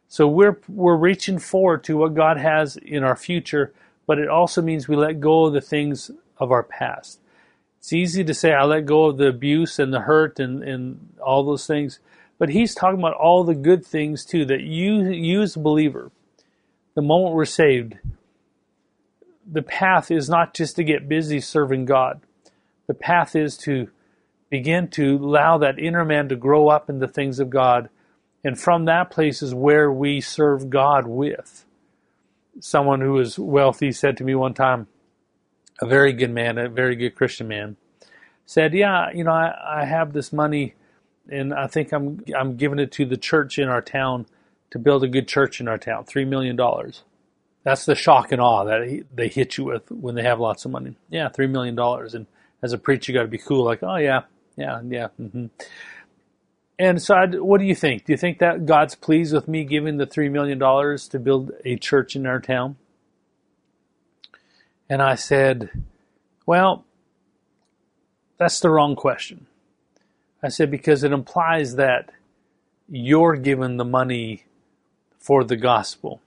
So 0.08 0.28
we're 0.28 0.60
we're 0.68 0.96
reaching 0.96 1.40
forward 1.40 1.84
to 1.86 1.98
what 1.98 2.14
God 2.14 2.38
has 2.38 2.78
in 2.78 3.04
our 3.04 3.16
future, 3.16 3.74
but 4.06 4.20
it 4.20 4.28
also 4.28 4.62
means 4.62 4.88
we 4.88 4.96
let 4.96 5.20
go 5.20 5.46
of 5.46 5.54
the 5.54 5.62
things 5.62 6.12
of 6.38 6.52
our 6.52 6.64
past. 6.64 7.20
It's 7.80 7.94
easy 7.94 8.24
to 8.24 8.34
say 8.34 8.54
I 8.54 8.64
let 8.64 8.86
go 8.86 9.06
of 9.06 9.18
the 9.18 9.28
abuse 9.28 9.80
and 9.80 9.94
the 9.94 10.02
hurt 10.02 10.40
and, 10.40 10.64
and 10.64 11.16
all 11.24 11.44
those 11.44 11.68
things, 11.68 12.00
but 12.38 12.50
he's 12.50 12.76
talking 12.76 13.00
about 13.00 13.16
all 13.16 13.44
the 13.44 13.56
good 13.56 13.86
things 13.86 14.24
too 14.24 14.46
that 14.46 14.62
you 14.62 15.10
you 15.10 15.42
as 15.42 15.56
a 15.56 15.60
believer, 15.60 16.12
the 16.96 17.02
moment 17.02 17.36
we're 17.36 17.46
saved, 17.46 17.98
the 19.50 19.62
path 19.62 20.12
is 20.12 20.30
not 20.30 20.54
just 20.54 20.76
to 20.76 20.84
get 20.84 21.10
busy 21.10 21.40
serving 21.40 21.86
God. 21.86 22.22
The 22.88 22.94
path 22.94 23.36
is 23.36 23.58
to 23.60 23.90
begin 24.50 24.88
to 24.90 25.18
allow 25.18 25.58
that 25.58 25.80
inner 25.80 26.06
man 26.06 26.30
to 26.30 26.36
grow 26.36 26.68
up 26.68 26.90
in 26.90 27.00
the 27.00 27.08
things 27.08 27.40
of 27.40 27.50
God. 27.50 27.90
And 28.44 28.60
from 28.60 28.86
that 28.86 29.10
place 29.10 29.42
is 29.42 29.54
where 29.54 29.92
we 29.92 30.22
serve 30.22 30.70
God 30.70 31.08
with. 31.08 31.66
Someone 32.60 33.02
who 33.02 33.14
was 33.14 33.40
wealthy 33.40 33.92
said 33.92 34.18
to 34.18 34.24
me 34.24 34.36
one 34.36 34.54
time, 34.54 34.88
a 35.82 35.88
very 35.88 36.14
good 36.14 36.32
man, 36.32 36.58
a 36.58 36.70
very 36.70 36.96
good 36.96 37.16
Christian 37.16 37.48
man, 37.48 37.78
said, 38.46 38.74
Yeah, 38.74 39.10
you 39.12 39.24
know, 39.24 39.32
I, 39.32 39.82
I 39.82 39.86
have 39.86 40.14
this 40.14 40.32
money 40.32 40.76
and 41.30 41.54
I 41.54 41.68
think 41.68 41.92
I'm 41.92 42.24
I'm 42.38 42.58
giving 42.58 42.80
it 42.80 42.92
to 42.94 43.06
the 43.06 43.18
church 43.18 43.58
in 43.58 43.70
our 43.70 43.82
town 43.82 44.26
to 44.72 44.80
build 44.80 45.04
a 45.04 45.08
good 45.08 45.28
church 45.28 45.60
in 45.60 45.68
our 45.68 45.78
town, 45.78 46.06
three 46.06 46.26
million 46.26 46.56
dollars. 46.56 47.04
That's 47.64 47.86
the 47.86 47.96
shock 47.96 48.32
and 48.32 48.42
awe 48.42 48.66
that 48.66 49.06
they 49.14 49.30
hit 49.30 49.58
you 49.58 49.66
with 49.66 49.90
when 49.90 50.16
they 50.16 50.24
have 50.24 50.40
lots 50.40 50.66
of 50.66 50.72
money. 50.72 50.96
Yeah, 51.10 51.30
three 51.30 51.48
million 51.48 51.76
dollars, 51.76 52.14
and 52.14 52.28
as 52.62 52.74
a 52.74 52.78
preacher, 52.78 53.12
you 53.12 53.18
got 53.18 53.24
to 53.24 53.28
be 53.30 53.38
cool, 53.38 53.64
like, 53.64 53.84
oh 53.84 53.96
yeah, 53.96 54.24
yeah, 54.58 54.82
yeah. 54.86 55.08
Mm-hmm. 55.20 55.48
And 56.84 57.02
so, 57.02 57.16
I, 57.16 57.28
what 57.28 57.60
do 57.60 57.64
you 57.64 57.76
think? 57.76 58.04
Do 58.04 58.12
you 58.12 58.18
think 58.18 58.40
that 58.40 58.66
God's 58.66 58.94
pleased 58.94 59.34
with 59.34 59.48
me 59.48 59.64
giving 59.64 59.96
the 59.96 60.06
$3 60.06 60.30
million 60.30 60.60
to 60.60 61.18
build 61.18 61.54
a 61.64 61.78
church 61.78 62.14
in 62.14 62.28
our 62.28 62.42
town? 62.42 62.76
And 64.90 65.02
I 65.02 65.16
said, 65.16 65.70
Well, 66.46 66.84
that's 68.38 68.60
the 68.60 68.70
wrong 68.70 68.98
question. 68.98 69.46
I 70.44 70.50
said, 70.50 70.70
Because 70.70 71.06
it 71.06 71.14
implies 71.14 71.78
that 71.78 72.10
you're 72.90 73.38
given 73.38 73.78
the 73.78 73.86
money 73.86 74.44
for 75.18 75.46
the 75.46 75.56
gospel. 75.56 76.20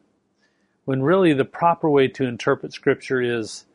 When 0.87 1.03
really 1.03 1.35
the 1.35 1.45
proper 1.45 1.91
way 1.91 2.09
to 2.09 2.25
interpret 2.25 2.73
Scripture 2.73 3.21
is 3.21 3.67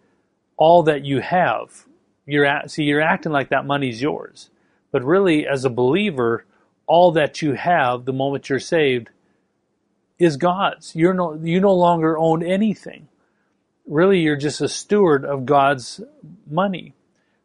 all 0.57 0.81
that 0.81 1.05
you 1.05 1.19
have 1.21 1.85
you're 2.25 2.45
at, 2.45 2.71
see 2.71 2.85
you're 2.85 3.01
acting 3.01 3.31
like 3.31 3.49
that 3.49 3.67
money's 3.67 4.01
yours 4.01 4.49
but 4.91 5.03
really 5.03 5.45
as 5.47 5.63
a 5.65 5.69
believer 5.69 6.45
all 6.91 7.13
that 7.13 7.41
you 7.41 7.53
have 7.53 8.03
the 8.03 8.11
moment 8.11 8.49
you're 8.49 8.59
saved 8.59 9.09
is 10.19 10.35
god's. 10.35 10.93
You're 10.93 11.13
no 11.13 11.39
you 11.41 11.61
no 11.61 11.73
longer 11.73 12.17
own 12.17 12.43
anything. 12.43 13.07
Really 13.87 14.19
you're 14.19 14.35
just 14.35 14.59
a 14.59 14.67
steward 14.67 15.23
of 15.23 15.45
god's 15.45 16.01
money. 16.49 16.93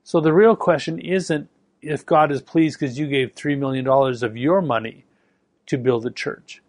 So 0.02 0.20
the 0.20 0.32
real 0.32 0.56
question 0.56 0.98
isn't 0.98 1.48
if 1.80 2.04
god 2.04 2.32
is 2.32 2.42
pleased 2.42 2.80
because 2.80 2.98
you 2.98 3.06
gave 3.06 3.36
$3 3.36 3.56
million 3.56 3.86
of 3.86 4.36
your 4.36 4.60
money 4.60 5.04
to 5.66 5.78
build 5.78 6.04
a 6.06 6.10
church. 6.10 6.60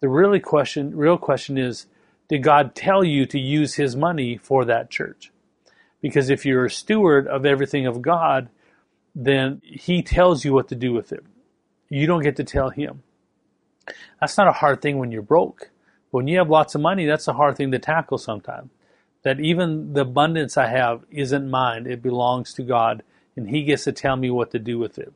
The 0.00 0.10
really 0.10 0.40
question 0.40 0.94
real 0.94 1.16
question 1.16 1.56
is 1.56 1.86
did 2.28 2.42
god 2.42 2.74
tell 2.74 3.02
you 3.02 3.24
to 3.24 3.38
use 3.38 3.76
his 3.76 3.96
money 3.96 4.36
for 4.36 4.66
that 4.66 4.90
church? 4.90 5.32
Because 6.02 6.28
if 6.28 6.44
you're 6.44 6.66
a 6.66 6.70
steward 6.70 7.26
of 7.26 7.46
everything 7.46 7.86
of 7.86 8.02
God, 8.02 8.50
then 9.14 9.62
He 9.64 10.02
tells 10.02 10.44
you 10.44 10.52
what 10.52 10.68
to 10.68 10.74
do 10.74 10.92
with 10.92 11.10
it. 11.10 11.24
You 11.88 12.06
don't 12.06 12.22
get 12.22 12.36
to 12.36 12.44
tell 12.44 12.70
Him. 12.70 13.02
That's 14.20 14.36
not 14.36 14.48
a 14.48 14.52
hard 14.52 14.82
thing 14.82 14.98
when 14.98 15.12
you're 15.12 15.22
broke. 15.22 15.70
When 16.10 16.26
you 16.26 16.38
have 16.38 16.50
lots 16.50 16.74
of 16.74 16.80
money, 16.80 17.06
that's 17.06 17.28
a 17.28 17.34
hard 17.34 17.56
thing 17.56 17.70
to 17.72 17.78
tackle 17.78 18.18
sometimes. 18.18 18.70
That 19.22 19.40
even 19.40 19.92
the 19.94 20.02
abundance 20.02 20.56
I 20.56 20.68
have 20.68 21.04
isn't 21.10 21.50
mine, 21.50 21.86
it 21.86 22.02
belongs 22.02 22.54
to 22.54 22.62
God, 22.62 23.02
and 23.36 23.48
He 23.48 23.64
gets 23.64 23.84
to 23.84 23.92
tell 23.92 24.16
me 24.16 24.30
what 24.30 24.50
to 24.52 24.58
do 24.58 24.78
with 24.78 24.98
it. 24.98 25.12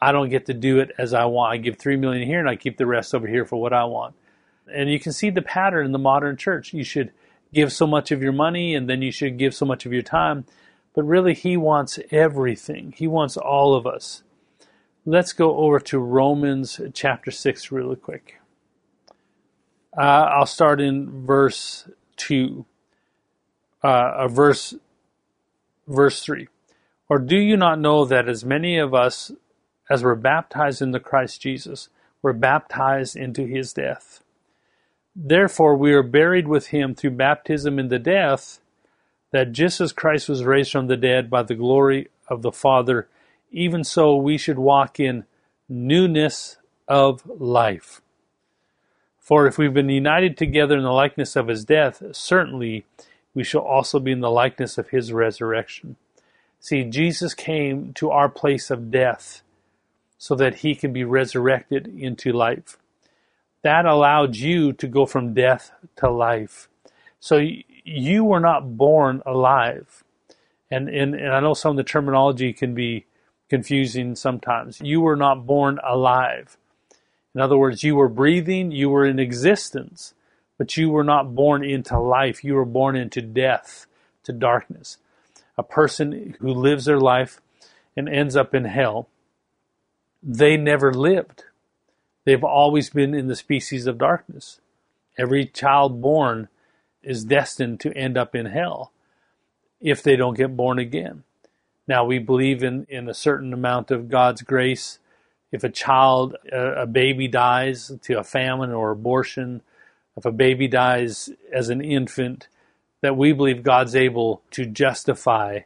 I 0.00 0.10
don't 0.10 0.30
get 0.30 0.46
to 0.46 0.54
do 0.54 0.80
it 0.80 0.90
as 0.98 1.14
I 1.14 1.26
want. 1.26 1.52
I 1.52 1.56
give 1.58 1.78
three 1.78 1.96
million 1.96 2.26
here 2.26 2.40
and 2.40 2.48
I 2.48 2.56
keep 2.56 2.76
the 2.76 2.86
rest 2.86 3.14
over 3.14 3.28
here 3.28 3.44
for 3.44 3.60
what 3.60 3.72
I 3.72 3.84
want. 3.84 4.16
And 4.72 4.90
you 4.90 4.98
can 4.98 5.12
see 5.12 5.30
the 5.30 5.42
pattern 5.42 5.86
in 5.86 5.92
the 5.92 5.98
modern 5.98 6.36
church. 6.36 6.72
You 6.72 6.82
should 6.82 7.12
give 7.54 7.72
so 7.72 7.86
much 7.86 8.10
of 8.10 8.20
your 8.20 8.32
money 8.32 8.74
and 8.74 8.90
then 8.90 9.00
you 9.00 9.12
should 9.12 9.38
give 9.38 9.54
so 9.54 9.64
much 9.64 9.86
of 9.86 9.92
your 9.92 10.02
time. 10.02 10.44
But 10.92 11.04
really, 11.04 11.34
He 11.34 11.56
wants 11.56 12.00
everything, 12.10 12.94
He 12.96 13.06
wants 13.06 13.36
all 13.36 13.74
of 13.74 13.86
us. 13.86 14.24
Let's 15.04 15.32
go 15.32 15.56
over 15.56 15.80
to 15.80 15.98
Romans 15.98 16.80
chapter 16.94 17.32
6 17.32 17.72
really 17.72 17.96
quick. 17.96 18.40
Uh, 19.96 20.00
I'll 20.00 20.46
start 20.46 20.80
in 20.80 21.26
verse 21.26 21.88
2, 22.18 22.64
uh, 23.82 24.28
verse, 24.28 24.74
verse 25.88 26.22
3. 26.22 26.46
Or 27.08 27.18
do 27.18 27.36
you 27.36 27.56
not 27.56 27.80
know 27.80 28.04
that 28.04 28.28
as 28.28 28.44
many 28.44 28.78
of 28.78 28.94
us 28.94 29.32
as 29.90 30.04
were 30.04 30.14
baptized 30.14 30.80
into 30.80 31.00
Christ 31.00 31.40
Jesus 31.40 31.88
were 32.22 32.32
baptized 32.32 33.16
into 33.16 33.44
his 33.44 33.72
death? 33.72 34.22
Therefore, 35.16 35.76
we 35.76 35.92
are 35.94 36.04
buried 36.04 36.46
with 36.46 36.68
him 36.68 36.94
through 36.94 37.10
baptism 37.10 37.80
in 37.80 37.88
the 37.88 37.98
death, 37.98 38.60
that 39.32 39.50
just 39.50 39.80
as 39.80 39.92
Christ 39.92 40.28
was 40.28 40.44
raised 40.44 40.70
from 40.70 40.86
the 40.86 40.96
dead 40.96 41.28
by 41.28 41.42
the 41.42 41.56
glory 41.56 42.08
of 42.28 42.42
the 42.42 42.52
Father, 42.52 43.08
even 43.52 43.84
so 43.84 44.16
we 44.16 44.38
should 44.38 44.58
walk 44.58 44.98
in 44.98 45.24
newness 45.68 46.56
of 46.88 47.22
life. 47.26 48.00
For 49.18 49.46
if 49.46 49.56
we've 49.56 49.72
been 49.72 49.88
united 49.88 50.36
together 50.36 50.76
in 50.76 50.82
the 50.82 50.90
likeness 50.90 51.36
of 51.36 51.48
his 51.48 51.64
death, 51.64 52.02
certainly 52.12 52.84
we 53.34 53.44
shall 53.44 53.60
also 53.60 54.00
be 54.00 54.12
in 54.12 54.20
the 54.20 54.30
likeness 54.30 54.78
of 54.78 54.88
his 54.88 55.12
resurrection. 55.12 55.96
See, 56.58 56.84
Jesus 56.84 57.34
came 57.34 57.92
to 57.94 58.10
our 58.10 58.28
place 58.28 58.70
of 58.70 58.90
death 58.90 59.42
so 60.18 60.34
that 60.36 60.56
he 60.56 60.74
can 60.74 60.92
be 60.92 61.04
resurrected 61.04 61.86
into 61.86 62.32
life. 62.32 62.78
That 63.62 63.86
allowed 63.86 64.36
you 64.36 64.72
to 64.74 64.86
go 64.86 65.06
from 65.06 65.34
death 65.34 65.72
to 65.96 66.10
life. 66.10 66.68
So 67.20 67.40
you 67.84 68.24
were 68.24 68.40
not 68.40 68.76
born 68.76 69.22
alive. 69.24 70.04
And, 70.70 70.88
and, 70.88 71.14
and 71.14 71.32
I 71.32 71.40
know 71.40 71.54
some 71.54 71.72
of 71.72 71.76
the 71.76 71.84
terminology 71.84 72.52
can 72.52 72.74
be 72.74 73.06
confusing 73.52 74.16
sometimes. 74.16 74.80
You 74.80 75.02
were 75.02 75.14
not 75.14 75.44
born 75.44 75.78
alive. 75.86 76.56
In 77.34 77.42
other 77.42 77.58
words, 77.58 77.82
you 77.82 77.96
were 77.96 78.08
breathing, 78.08 78.72
you 78.72 78.88
were 78.88 79.04
in 79.04 79.18
existence, 79.18 80.14
but 80.56 80.78
you 80.78 80.88
were 80.88 81.04
not 81.04 81.34
born 81.34 81.62
into 81.62 82.00
life. 82.00 82.42
You 82.42 82.54
were 82.54 82.64
born 82.64 82.96
into 82.96 83.20
death, 83.20 83.84
to 84.22 84.32
darkness. 84.32 84.96
A 85.58 85.62
person 85.62 86.34
who 86.40 86.48
lives 86.48 86.86
their 86.86 86.98
life 86.98 87.42
and 87.94 88.08
ends 88.08 88.36
up 88.36 88.54
in 88.54 88.64
hell, 88.64 89.10
they 90.22 90.56
never 90.56 90.94
lived. 90.94 91.44
They've 92.24 92.42
always 92.42 92.88
been 92.88 93.12
in 93.12 93.26
the 93.26 93.36
species 93.36 93.86
of 93.86 93.98
darkness. 93.98 94.62
Every 95.18 95.44
child 95.44 96.00
born 96.00 96.48
is 97.02 97.22
destined 97.22 97.80
to 97.80 97.94
end 97.94 98.16
up 98.16 98.34
in 98.34 98.46
hell 98.46 98.92
if 99.78 100.02
they 100.02 100.16
don't 100.16 100.38
get 100.38 100.56
born 100.56 100.78
again. 100.78 101.24
Now, 101.88 102.04
we 102.04 102.18
believe 102.18 102.62
in, 102.62 102.86
in 102.88 103.08
a 103.08 103.14
certain 103.14 103.52
amount 103.52 103.90
of 103.90 104.08
God's 104.08 104.42
grace 104.42 104.98
if 105.52 105.62
a 105.62 105.68
child, 105.68 106.34
a, 106.50 106.82
a 106.82 106.86
baby 106.86 107.28
dies 107.28 107.92
to 108.02 108.18
a 108.18 108.24
famine 108.24 108.72
or 108.72 108.90
abortion, 108.90 109.60
if 110.16 110.24
a 110.24 110.32
baby 110.32 110.66
dies 110.66 111.30
as 111.52 111.68
an 111.68 111.82
infant, 111.82 112.48
that 113.02 113.16
we 113.16 113.32
believe 113.32 113.62
God's 113.62 113.94
able 113.94 114.42
to 114.52 114.64
justify 114.64 115.60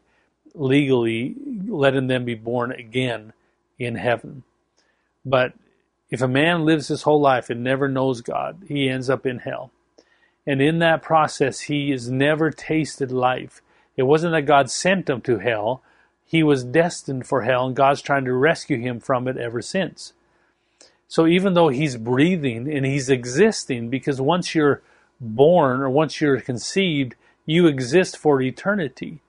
legally 0.55 1.35
letting 1.67 2.09
them 2.09 2.25
be 2.25 2.35
born 2.35 2.73
again 2.73 3.33
in 3.79 3.95
heaven. 3.95 4.43
But 5.25 5.53
if 6.11 6.23
a 6.23 6.29
man 6.29 6.65
lives 6.65 6.89
his 6.89 7.03
whole 7.03 7.21
life 7.21 7.51
and 7.51 7.63
never 7.63 7.89
knows 7.89 8.21
God, 8.21 8.63
he 8.69 8.89
ends 8.89 9.11
up 9.11 9.27
in 9.27 9.39
hell. 9.39 9.71
And 10.47 10.63
in 10.63 10.79
that 10.79 11.03
process, 11.03 11.61
he 11.61 11.91
has 11.91 12.11
never 12.11 12.51
tasted 12.51 13.13
life. 13.13 13.61
It 13.97 14.05
wasn't 14.05 14.33
that 14.33 14.43
God 14.43 14.71
sent 14.71 15.11
him 15.11 15.21
to 15.23 15.39
hell, 15.39 15.83
he 16.27 16.43
was 16.43 16.65
destined 16.65 17.27
for 17.27 17.43
hell, 17.43 17.67
and 17.67 17.77
God's 17.77 18.03
trying 18.03 18.25
to 18.25 18.33
rescue 18.33 18.79
him 18.79 18.99
from 18.99 19.29
it 19.29 19.37
ever 19.37 19.63
since. 19.63 20.13
So 21.09 21.27
even 21.27 21.55
though 21.55 21.69
he's 21.69 21.97
breathing 21.97 22.71
and 22.71 22.85
he's 22.85 23.09
existing, 23.09 23.91
because 23.91 24.21
once 24.21 24.55
you're 24.55 24.83
born 25.21 25.81
or 25.81 25.89
once 25.89 26.21
you're 26.21 26.41
conceived, 26.41 27.15
you 27.47 27.69
exist 27.69 28.19
for 28.19 28.43
eternity. 28.43 29.21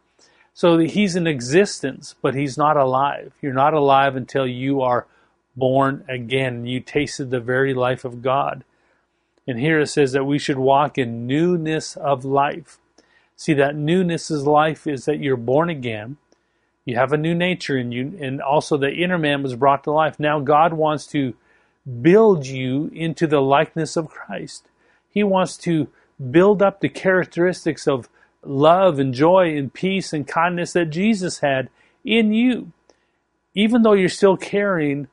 So 0.55 0.79
he's 0.79 1.15
in 1.15 1.27
existence, 1.27 2.15
but 2.19 2.33
he's 2.33 2.57
not 2.57 2.77
alive. 2.77 3.33
You're 3.43 3.53
not 3.53 3.75
alive 3.75 4.15
until 4.15 4.47
you 4.47 4.81
are 4.81 5.05
born 5.55 6.03
again. 6.10 6.65
You 6.65 6.79
tasted 6.79 7.29
the 7.29 7.39
very 7.39 7.75
life 7.75 8.05
of 8.05 8.23
God. 8.23 8.63
And 9.47 9.60
here 9.60 9.79
it 9.79 9.88
says 9.88 10.13
that 10.13 10.25
we 10.25 10.39
should 10.39 10.57
walk 10.57 10.97
in 10.97 11.27
newness 11.27 11.95
of 11.95 12.25
life. 12.25 12.79
See, 13.36 13.53
that 13.53 13.75
newness 13.75 14.31
of 14.31 14.47
life 14.47 14.88
is 14.88 15.05
that 15.05 15.19
you're 15.19 15.38
born 15.38 15.69
again 15.69 16.17
you 16.88 16.95
have 16.95 17.12
a 17.12 17.17
new 17.17 17.36
nature 17.36 17.78
in 17.78 17.91
you, 17.91 18.17
and 18.21 18.41
also 18.41 18.78
the 18.78 18.89
inner 18.89 19.17
man 19.17 19.43
was 19.43 19.56
brought 19.56 19.84
to 19.84 19.91
life. 19.91 20.21
Now 20.21 20.39
God 20.39 20.71
wants 20.71 21.06
to 21.08 21.34
build 22.02 22.47
you 22.47 22.89
into 22.93 23.28
the 23.28 23.41
likeness 23.41 23.97
of 23.97 24.08
Christ. 24.08 24.69
He 25.10 25.21
wants 25.21 25.58
to 25.58 25.89
build 26.32 26.62
up 26.62 26.80
the 26.80 26.88
characteristics 26.88 27.89
of 27.89 28.08
love 28.41 29.00
and 29.00 29.13
joy 29.13 29.58
and 29.58 29.73
peace 29.73 30.13
and 30.13 30.26
kindness 30.26 30.71
that 30.73 30.86
Jesus 30.86 31.39
had 31.39 31.67
in 32.06 32.32
you. 32.32 32.71
Even 33.54 33.82
though 33.82 33.91
you're 33.91 34.08
still 34.08 34.38
carrying 34.38 35.10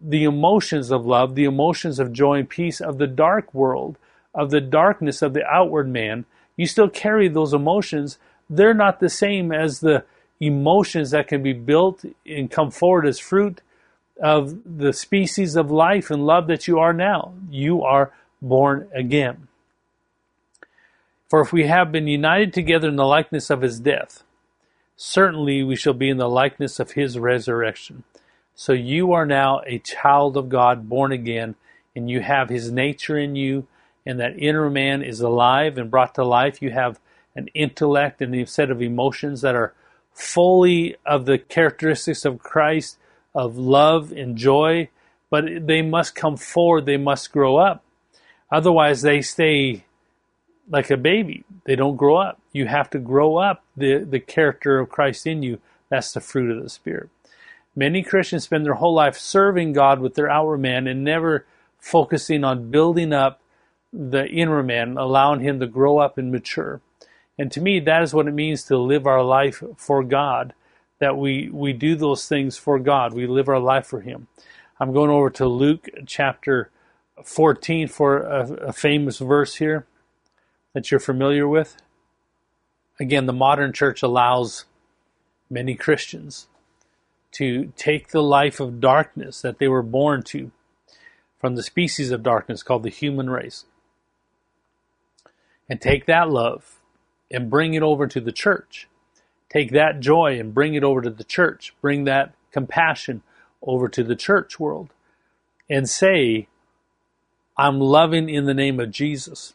the 0.00 0.22
emotions 0.22 0.92
of 0.92 1.04
love, 1.04 1.34
the 1.34 1.46
emotions 1.46 1.98
of 1.98 2.12
joy 2.12 2.38
and 2.38 2.48
peace 2.48 2.80
of 2.80 2.98
the 2.98 3.08
dark 3.08 3.52
world, 3.52 3.98
of 4.32 4.52
the 4.52 4.60
darkness 4.60 5.20
of 5.20 5.34
the 5.34 5.44
outward 5.46 5.88
man, 5.88 6.26
you 6.56 6.66
still 6.68 6.88
carry 6.88 7.26
those 7.26 7.52
emotions. 7.52 8.18
They're 8.48 8.72
not 8.72 9.00
the 9.00 9.08
same 9.08 9.50
as 9.50 9.80
the 9.80 10.04
emotions 10.42 11.12
that 11.12 11.28
can 11.28 11.42
be 11.42 11.52
built 11.52 12.04
and 12.26 12.50
come 12.50 12.70
forward 12.70 13.06
as 13.06 13.18
fruit 13.20 13.60
of 14.20 14.58
the 14.66 14.92
species 14.92 15.54
of 15.54 15.70
life 15.70 16.10
and 16.10 16.26
love 16.26 16.48
that 16.48 16.66
you 16.66 16.78
are 16.80 16.92
now. 16.92 17.32
You 17.48 17.82
are 17.82 18.12
born 18.40 18.88
again. 18.92 19.46
For 21.30 21.40
if 21.40 21.52
we 21.52 21.66
have 21.66 21.92
been 21.92 22.08
united 22.08 22.52
together 22.52 22.88
in 22.88 22.96
the 22.96 23.06
likeness 23.06 23.50
of 23.50 23.62
his 23.62 23.78
death, 23.78 24.24
certainly 24.96 25.62
we 25.62 25.76
shall 25.76 25.94
be 25.94 26.10
in 26.10 26.18
the 26.18 26.28
likeness 26.28 26.80
of 26.80 26.90
his 26.90 27.18
resurrection. 27.18 28.02
So 28.54 28.72
you 28.72 29.12
are 29.12 29.24
now 29.24 29.62
a 29.64 29.78
child 29.78 30.36
of 30.36 30.48
God, 30.48 30.88
born 30.88 31.12
again, 31.12 31.54
and 31.94 32.10
you 32.10 32.20
have 32.20 32.48
his 32.48 32.70
nature 32.70 33.16
in 33.16 33.36
you, 33.36 33.66
and 34.04 34.18
that 34.18 34.38
inner 34.38 34.68
man 34.68 35.02
is 35.02 35.20
alive 35.20 35.78
and 35.78 35.90
brought 35.90 36.16
to 36.16 36.24
life. 36.24 36.60
You 36.60 36.70
have 36.70 36.98
an 37.34 37.48
intellect 37.54 38.20
and 38.20 38.34
a 38.34 38.44
set 38.44 38.70
of 38.70 38.82
emotions 38.82 39.40
that 39.40 39.54
are 39.54 39.72
fully 40.12 40.96
of 41.04 41.26
the 41.26 41.38
characteristics 41.38 42.24
of 42.24 42.38
Christ, 42.38 42.98
of 43.34 43.56
love 43.56 44.12
and 44.12 44.36
joy, 44.36 44.88
but 45.30 45.44
they 45.66 45.82
must 45.82 46.14
come 46.14 46.36
forward, 46.36 46.86
they 46.86 46.96
must 46.96 47.32
grow 47.32 47.56
up. 47.56 47.82
Otherwise, 48.50 49.02
they 49.02 49.22
stay 49.22 49.84
like 50.68 50.90
a 50.90 50.96
baby. 50.96 51.44
They 51.64 51.76
don't 51.76 51.96
grow 51.96 52.16
up. 52.16 52.40
You 52.52 52.66
have 52.66 52.90
to 52.90 52.98
grow 52.98 53.36
up 53.36 53.64
the, 53.76 53.98
the 53.98 54.20
character 54.20 54.78
of 54.78 54.90
Christ 54.90 55.26
in 55.26 55.42
you. 55.42 55.58
That's 55.88 56.12
the 56.12 56.20
fruit 56.20 56.54
of 56.54 56.62
the 56.62 56.68
Spirit. 56.68 57.08
Many 57.74 58.02
Christians 58.02 58.44
spend 58.44 58.66
their 58.66 58.74
whole 58.74 58.94
life 58.94 59.16
serving 59.16 59.72
God 59.72 60.00
with 60.00 60.14
their 60.14 60.30
outward 60.30 60.58
man 60.58 60.86
and 60.86 61.02
never 61.02 61.46
focusing 61.78 62.44
on 62.44 62.70
building 62.70 63.12
up 63.12 63.40
the 63.92 64.26
inner 64.26 64.62
man, 64.62 64.96
allowing 64.96 65.40
him 65.40 65.60
to 65.60 65.66
grow 65.66 65.98
up 65.98 66.18
and 66.18 66.30
mature. 66.30 66.80
And 67.38 67.50
to 67.52 67.60
me, 67.60 67.80
that 67.80 68.02
is 68.02 68.14
what 68.14 68.28
it 68.28 68.34
means 68.34 68.64
to 68.64 68.76
live 68.76 69.06
our 69.06 69.22
life 69.22 69.62
for 69.76 70.02
God, 70.02 70.54
that 70.98 71.16
we, 71.16 71.48
we 71.50 71.72
do 71.72 71.94
those 71.94 72.28
things 72.28 72.56
for 72.56 72.78
God. 72.78 73.14
We 73.14 73.26
live 73.26 73.48
our 73.48 73.58
life 73.58 73.86
for 73.86 74.00
Him. 74.00 74.28
I'm 74.78 74.92
going 74.92 75.10
over 75.10 75.30
to 75.30 75.46
Luke 75.46 75.88
chapter 76.06 76.70
14 77.24 77.88
for 77.88 78.18
a, 78.18 78.52
a 78.68 78.72
famous 78.72 79.18
verse 79.18 79.56
here 79.56 79.86
that 80.74 80.90
you're 80.90 81.00
familiar 81.00 81.48
with. 81.48 81.76
Again, 83.00 83.26
the 83.26 83.32
modern 83.32 83.72
church 83.72 84.02
allows 84.02 84.64
many 85.48 85.74
Christians 85.74 86.48
to 87.32 87.72
take 87.76 88.08
the 88.08 88.22
life 88.22 88.60
of 88.60 88.80
darkness 88.80 89.40
that 89.42 89.58
they 89.58 89.68
were 89.68 89.82
born 89.82 90.22
to 90.22 90.50
from 91.40 91.56
the 91.56 91.62
species 91.62 92.10
of 92.10 92.22
darkness 92.22 92.62
called 92.62 92.82
the 92.82 92.90
human 92.90 93.30
race 93.30 93.64
and 95.68 95.80
take 95.80 96.06
that 96.06 96.30
love 96.30 96.78
and 97.32 97.50
bring 97.50 97.74
it 97.74 97.82
over 97.82 98.06
to 98.06 98.20
the 98.20 98.32
church. 98.32 98.88
Take 99.50 99.72
that 99.72 100.00
joy 100.00 100.38
and 100.38 100.54
bring 100.54 100.74
it 100.74 100.84
over 100.84 101.00
to 101.02 101.10
the 101.10 101.24
church. 101.24 101.74
Bring 101.80 102.04
that 102.04 102.34
compassion 102.52 103.22
over 103.62 103.88
to 103.88 104.04
the 104.04 104.16
church 104.16 104.60
world 104.60 104.90
and 105.68 105.88
say, 105.88 106.48
I'm 107.56 107.80
loving 107.80 108.28
in 108.28 108.44
the 108.44 108.54
name 108.54 108.80
of 108.80 108.90
Jesus. 108.90 109.54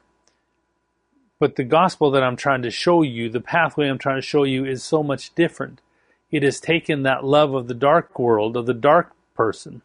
But 1.39 1.55
the 1.55 1.63
gospel 1.63 2.09
that 2.11 2.23
I'm 2.23 2.35
trying 2.35 2.63
to 2.63 2.71
show 2.71 3.03
you, 3.03 3.29
the 3.29 3.41
pathway 3.41 3.87
I'm 3.87 3.97
trying 3.97 4.17
to 4.17 4.27
show 4.27 4.43
you, 4.43 4.65
is 4.65 4.83
so 4.83 5.03
much 5.03 5.33
different. 5.35 5.81
It 6.31 6.43
has 6.43 6.59
taken 6.59 7.03
that 7.03 7.23
love 7.23 7.53
of 7.53 7.67
the 7.67 7.73
dark 7.73 8.17
world, 8.17 8.57
of 8.57 8.65
the 8.65 8.73
dark 8.73 9.13
person, 9.35 9.81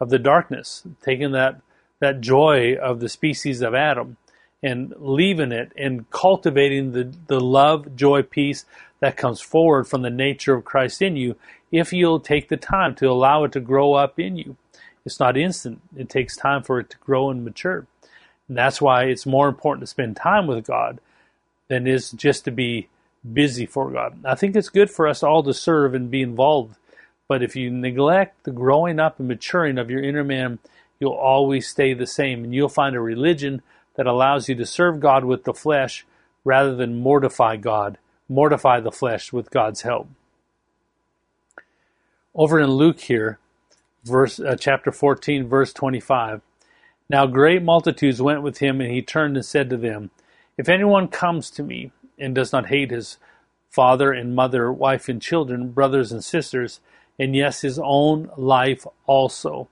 of 0.00 0.10
the 0.10 0.18
darkness, 0.18 0.84
taken 1.02 1.32
that, 1.32 1.60
that 1.98 2.20
joy 2.20 2.74
of 2.74 3.00
the 3.00 3.08
species 3.08 3.62
of 3.62 3.74
Adam, 3.74 4.16
and 4.62 4.94
leaving 4.98 5.52
it 5.52 5.72
and 5.76 6.08
cultivating 6.10 6.92
the, 6.92 7.12
the 7.26 7.40
love, 7.40 7.96
joy, 7.96 8.22
peace 8.22 8.64
that 9.00 9.16
comes 9.16 9.40
forward 9.40 9.88
from 9.88 10.02
the 10.02 10.10
nature 10.10 10.54
of 10.54 10.64
Christ 10.64 11.02
in 11.02 11.16
you 11.16 11.36
if 11.72 11.92
you'll 11.92 12.20
take 12.20 12.48
the 12.48 12.56
time 12.56 12.94
to 12.96 13.08
allow 13.10 13.44
it 13.44 13.52
to 13.52 13.60
grow 13.60 13.94
up 13.94 14.20
in 14.20 14.36
you. 14.36 14.56
It's 15.04 15.18
not 15.18 15.36
instant. 15.36 15.80
It 15.96 16.08
takes 16.08 16.36
time 16.36 16.62
for 16.62 16.78
it 16.78 16.90
to 16.90 16.96
grow 16.98 17.30
and 17.30 17.44
mature. 17.44 17.86
And 18.48 18.56
that's 18.56 18.80
why 18.80 19.04
it's 19.04 19.26
more 19.26 19.48
important 19.48 19.80
to 19.80 19.86
spend 19.88 20.16
time 20.16 20.46
with 20.46 20.66
God 20.66 21.00
than 21.68 21.86
is 21.86 22.10
just 22.12 22.44
to 22.44 22.50
be 22.50 22.88
busy 23.32 23.66
for 23.66 23.90
God. 23.90 24.18
I 24.24 24.34
think 24.34 24.54
it's 24.54 24.68
good 24.68 24.90
for 24.90 25.08
us 25.08 25.22
all 25.22 25.42
to 25.42 25.54
serve 25.54 25.94
and 25.94 26.10
be 26.10 26.22
involved. 26.22 26.76
But 27.28 27.42
if 27.42 27.56
you 27.56 27.70
neglect 27.70 28.44
the 28.44 28.50
growing 28.50 29.00
up 29.00 29.18
and 29.18 29.28
maturing 29.28 29.78
of 29.78 29.90
your 29.90 30.02
inner 30.02 30.24
man, 30.24 30.58
you'll 31.00 31.12
always 31.12 31.66
stay 31.66 31.94
the 31.94 32.06
same 32.06 32.44
and 32.44 32.54
you'll 32.54 32.68
find 32.68 32.94
a 32.94 33.00
religion 33.00 33.62
that 33.96 34.06
allows 34.06 34.48
you 34.48 34.54
to 34.56 34.66
serve 34.66 35.00
God 35.00 35.24
with 35.24 35.44
the 35.44 35.54
flesh 35.54 36.06
rather 36.44 36.74
than 36.74 37.00
mortify 37.00 37.56
God, 37.56 37.98
mortify 38.28 38.80
the 38.80 38.90
flesh 38.92 39.32
with 39.32 39.50
God's 39.50 39.82
help. 39.82 40.08
Over 42.34 42.58
in 42.60 42.70
Luke 42.70 43.00
here, 43.00 43.38
verse 44.04 44.40
uh, 44.40 44.56
chapter 44.58 44.90
14 44.90 45.46
verse 45.48 45.72
25. 45.72 46.40
Now 47.08 47.26
great 47.26 47.62
multitudes 47.62 48.22
went 48.22 48.42
with 48.42 48.58
him 48.58 48.80
and 48.80 48.90
he 48.90 49.02
turned 49.02 49.36
and 49.36 49.44
said 49.44 49.68
to 49.70 49.76
them, 49.76 50.10
if 50.56 50.68
anyone 50.68 51.08
comes 51.08 51.50
to 51.50 51.62
me 51.62 51.92
and 52.18 52.34
does 52.34 52.52
not 52.52 52.66
hate 52.66 52.90
his 52.90 53.18
father 53.70 54.12
and 54.12 54.34
mother, 54.34 54.72
wife 54.72 55.08
and 55.08 55.20
children, 55.20 55.70
brothers 55.70 56.12
and 56.12 56.24
sisters, 56.24 56.80
and 57.18 57.34
yes, 57.34 57.62
his 57.62 57.78
own 57.82 58.30
life 58.36 58.86
also, 59.06 59.68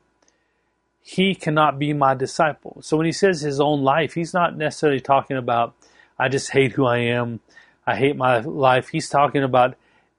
he 1.03 1.35
cannot 1.35 1.79
be 1.79 1.93
my 1.93 2.15
disciple. 2.15 2.79
So 2.83 2.97
when 2.97 3.07
he 3.07 3.13
says 3.13 3.41
his 3.41 3.61
own 3.61 3.83
life, 3.83 4.15
he's 4.15 4.35
not 4.35 4.57
necessarily 4.57 5.01
talking 5.01 5.37
about, 5.37 5.75
I 6.19 6.29
just 6.29 6.51
hate 6.51 6.73
who 6.73 6.85
I 6.85 6.99
am, 6.99 7.41
I 7.87 7.97
hate 7.97 8.17
my 8.17 8.39
life. 8.41 8.89
He's 8.89 9.09
talking 9.09 9.43
about 9.43 9.77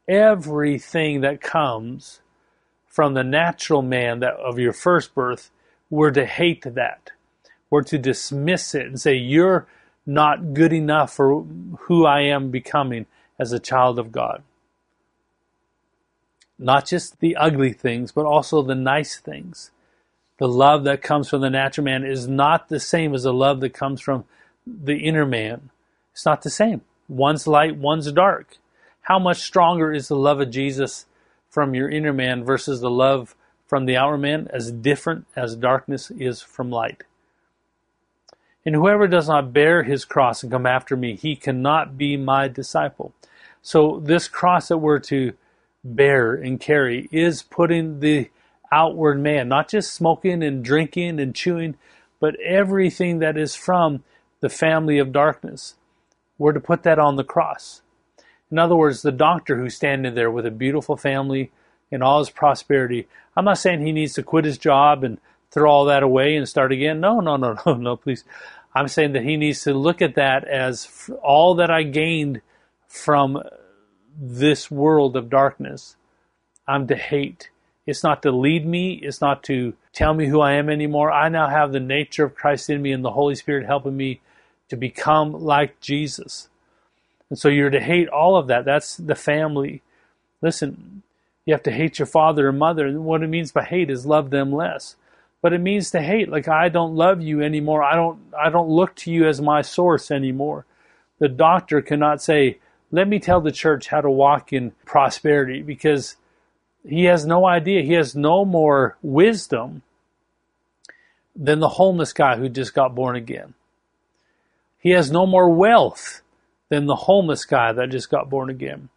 everything 0.08 1.22
that 1.22 1.41
comes 1.41 2.22
from 2.88 3.13
the 3.13 3.24
natural 3.24 3.82
man 3.82 4.20
that 4.20 4.34
of 4.34 4.60
your 4.60 4.74
first 4.74 5.15
birth. 5.15 5.52
We're 5.89 6.12
to 6.12 6.26
hate 6.26 6.63
that. 6.63 7.12
We're 7.70 7.84
to 7.84 7.98
dismiss 7.98 8.76
it 8.76 8.88
and 8.88 9.00
say, 9.00 9.15
You're 9.15 9.67
not 10.06 10.54
good 10.54 10.74
enough 10.74 11.13
for 11.13 11.44
who 11.82 12.06
I 12.06 12.22
am 12.22 12.52
becoming 12.52 13.06
as 13.39 13.54
a 13.54 13.60
child 13.60 13.98
of 13.98 14.12
God. 14.12 14.44
Not 16.60 16.86
just 16.86 17.20
the 17.20 17.36
ugly 17.36 17.74
things, 17.74 18.12
but 18.12 18.26
also 18.26 18.62
the 18.62 18.76
nice 18.76 19.17
things. 19.17 19.72
The 20.42 20.48
love 20.48 20.86
that 20.86 21.04
comes 21.04 21.30
from 21.30 21.42
the 21.42 21.52
natural 21.52 21.86
man 21.86 22.04
is 22.04 22.28
not 22.28 22.68
the 22.68 22.80
same 22.80 23.14
as 23.14 23.22
the 23.22 23.32
love 23.32 23.60
that 23.60 23.76
comes 23.76 24.02
from 24.02 24.26
the 24.66 24.98
inner 24.98 25.24
man. 25.24 25.70
It's 26.14 26.26
not 26.26 26.42
the 26.42 26.50
same. 26.50 26.82
One's 27.08 27.46
light, 27.46 27.78
one's 27.78 28.12
dark. 28.12 28.58
How 29.02 29.20
much 29.20 29.38
stronger 29.38 29.94
is 29.94 30.08
the 30.08 30.16
love 30.16 30.42
of 30.42 30.50
Jesus 30.50 31.06
from 31.52 31.76
your 31.76 31.88
inner 31.92 32.12
man 32.12 32.44
versus 32.44 32.82
the 32.82 32.90
love 32.90 33.36
from 33.68 33.86
the 33.86 33.98
outer 33.98 34.18
man? 34.18 34.48
As 34.52 34.72
different 34.72 35.28
as 35.36 35.56
darkness 35.56 36.10
is 36.10 36.42
from 36.42 36.72
light. 36.72 37.04
And 38.66 38.74
whoever 38.74 39.08
does 39.08 39.28
not 39.28 39.54
bear 39.54 39.84
his 39.84 40.06
cross 40.06 40.42
and 40.42 40.52
come 40.52 40.66
after 40.66 40.98
me, 40.98 41.18
he 41.18 41.36
cannot 41.36 42.00
be 42.00 42.18
my 42.18 42.48
disciple. 42.48 43.14
So 43.62 44.02
this 44.04 44.28
cross 44.28 44.70
that 44.70 44.80
we're 44.80 44.98
to 45.02 45.34
bear 45.84 46.34
and 46.34 46.60
carry 46.60 47.08
is 47.12 47.44
putting 47.44 48.00
the 48.00 48.32
outward 48.72 49.20
man, 49.20 49.48
not 49.48 49.70
just 49.70 49.94
smoking 49.94 50.44
and 50.44 50.64
drinking 50.64 51.20
and 51.20 51.36
chewing, 51.36 51.76
but 52.20 52.40
everything 52.40 53.20
that 53.20 53.38
is 53.38 53.56
from 53.56 54.04
the 54.40 54.50
family 54.50 54.98
of 54.98 55.12
darkness. 55.12 55.76
We're 56.38 56.54
to 56.54 56.60
put 56.60 56.84
that 56.84 57.00
on 57.00 57.16
the 57.16 57.24
cross. 57.24 57.82
In 58.52 58.60
other 58.60 58.76
words, 58.76 59.02
the 59.02 59.12
doctor 59.12 59.58
who's 59.58 59.76
standing 59.76 60.16
there 60.16 60.32
with 60.32 60.46
a 60.46 60.52
beautiful 60.52 60.98
family 60.98 61.52
and 61.92 62.04
all 62.04 62.20
his 62.20 62.30
prosperity, 62.30 63.08
I'm 63.36 63.46
not 63.46 63.58
saying 63.58 63.82
he 63.82 63.92
needs 63.92 64.14
to 64.14 64.24
quit 64.24 64.46
his 64.46 64.58
job 64.58 65.04
and 65.04 65.20
throw 65.52 65.70
all 65.70 65.86
that 65.86 66.04
away 66.04 66.36
and 66.36 66.48
start 66.48 66.72
again. 66.72 67.00
No, 67.00 67.20
no, 67.20 67.38
no, 67.38 67.58
no, 67.66 67.74
no, 67.76 67.96
please. 67.96 68.24
I'm 68.74 68.88
saying 68.88 69.14
that 69.14 69.24
he 69.24 69.38
needs 69.38 69.64
to 69.64 69.74
look 69.74 70.02
at 70.02 70.16
that 70.16 70.48
as 70.48 71.10
all 71.22 71.56
that 71.56 71.70
I 71.70 71.84
gained 71.84 72.42
from 72.88 73.42
this 74.20 74.70
world 74.70 75.16
of 75.16 75.30
darkness. 75.30 75.96
I'm 76.68 76.88
to 76.88 76.96
hate. 76.96 77.50
It's 77.92 78.04
not 78.04 78.24
to 78.24 78.32
lead 78.32 78.66
me. 78.66 78.94
It's 78.94 79.22
not 79.22 79.44
to 79.44 79.74
tell 79.94 80.16
me 80.16 80.26
who 80.26 80.42
I 80.42 80.54
am 80.54 80.70
anymore. 80.70 81.12
I 81.12 81.30
now 81.30 81.48
have 81.48 81.72
the 81.72 81.80
nature 81.80 82.26
of 82.26 82.34
Christ 82.36 82.70
in 82.70 82.82
me 82.82 82.92
and 82.92 83.06
the 83.06 83.12
Holy 83.12 83.36
Spirit 83.36 83.68
helping 83.68 83.96
me 83.96 84.22
to 84.70 84.76
become 84.76 85.34
like 85.34 85.80
Jesus. 85.80 86.50
And 87.30 87.38
so 87.38 87.50
you're 87.50 87.70
to 87.70 87.80
hate 87.80 88.10
all 88.10 88.36
of 88.36 88.48
that. 88.48 88.66
That's 88.66 88.98
the 88.98 89.16
family. 89.16 89.84
Listen, 90.42 91.04
you 91.46 91.54
have 91.54 91.64
to 91.64 91.72
hate 91.72 92.00
your 92.00 92.08
father 92.08 92.50
and 92.50 92.58
mother. 92.58 92.88
And 92.88 93.06
what 93.06 93.22
it 93.22 93.28
means 93.28 93.52
by 93.52 93.64
hate 93.64 93.92
is 93.92 94.06
love 94.06 94.32
them 94.32 94.52
less 94.52 94.96
but 95.42 95.54
it 95.54 95.60
means 95.60 95.92
to 95.92 96.02
hate 96.02 96.30
like 96.30 96.48
i 96.48 96.70
don't 96.70 96.96
love 96.96 97.22
you 97.22 97.42
anymore 97.42 97.84
i 97.84 97.96
don't 97.96 98.20
i 98.40 98.50
don't 98.50 98.70
look 98.70 98.96
to 98.96 99.12
you 99.12 99.28
as 99.28 99.42
my 99.42 99.62
source 99.62 100.12
anymore 100.12 100.66
the 101.20 101.28
doctor 101.28 101.82
cannot 101.82 102.22
say 102.22 102.58
let 102.92 103.08
me 103.08 103.20
tell 103.20 103.42
the 103.42 103.52
church 103.52 103.88
how 103.88 104.02
to 104.02 104.10
walk 104.10 104.54
in 104.54 104.72
prosperity 104.86 105.62
because 105.62 106.16
he 106.88 107.06
has 107.06 107.26
no 107.26 107.46
idea. 107.46 107.84
He 107.84 107.94
has 107.94 108.15
no 108.15 108.46
more 108.46 108.98
wisdom 109.02 109.84
than 111.36 111.60
the 111.60 111.70
homeless 111.70 112.13
guy 112.13 112.38
who 112.38 112.50
just 112.50 112.74
got 112.74 112.96
born 112.96 113.15
again. 113.15 113.54
He 114.80 114.91
has 114.91 115.12
no 115.12 115.26
more 115.26 115.50
wealth 115.50 116.22
than 116.70 116.88
the 116.88 116.96
homeless 116.96 117.46
guy 117.46 117.72
that 117.74 117.89
just 117.89 118.10
got 118.10 118.30
born 118.30 118.50
again. 118.50 118.89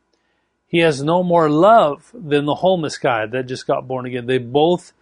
He 0.66 0.79
has 0.79 1.03
no 1.03 1.23
more 1.23 1.51
love 1.51 2.11
than 2.14 2.47
the 2.47 2.57
homeless 2.57 2.99
guy 2.99 3.27
that 3.27 3.47
just 3.47 3.66
got 3.66 3.87
born 3.87 4.07
again. 4.07 4.27
They 4.27 4.38
both 4.38 4.92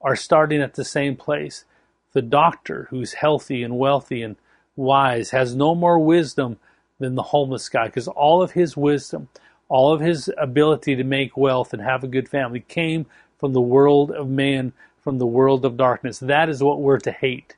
are 0.00 0.16
starting 0.16 0.60
at 0.60 0.74
the 0.74 0.84
same 0.84 1.16
place. 1.16 1.64
The 2.12 2.22
doctor 2.22 2.88
who's 2.90 3.14
healthy 3.14 3.62
and 3.62 3.78
wealthy 3.78 4.22
and 4.22 4.36
wise 4.76 5.30
has 5.30 5.54
no 5.54 5.74
more 5.74 5.98
wisdom 5.98 6.58
than 6.98 7.14
the 7.14 7.22
homeless 7.22 7.68
guy 7.68 7.86
because 7.86 8.08
all 8.08 8.42
of 8.42 8.52
his 8.52 8.76
wisdom, 8.76 9.28
all 9.68 9.92
of 9.92 10.00
his 10.00 10.30
ability 10.38 10.96
to 10.96 11.04
make 11.04 11.36
wealth 11.36 11.72
and 11.72 11.82
have 11.82 12.04
a 12.04 12.08
good 12.08 12.28
family 12.28 12.60
came 12.60 13.06
from 13.38 13.52
the 13.52 13.60
world 13.60 14.10
of 14.10 14.28
man, 14.28 14.72
from 15.02 15.18
the 15.18 15.26
world 15.26 15.64
of 15.64 15.76
darkness. 15.76 16.18
That 16.18 16.48
is 16.48 16.62
what 16.62 16.80
we're 16.80 16.98
to 17.00 17.12
hate. 17.12 17.56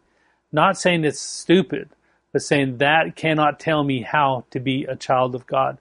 Not 0.52 0.78
saying 0.78 1.04
it's 1.04 1.20
stupid, 1.20 1.90
but 2.32 2.42
saying 2.42 2.78
that 2.78 3.16
cannot 3.16 3.58
tell 3.58 3.82
me 3.82 4.02
how 4.02 4.44
to 4.50 4.60
be 4.60 4.84
a 4.84 4.96
child 4.96 5.34
of 5.34 5.46
God. 5.46 5.78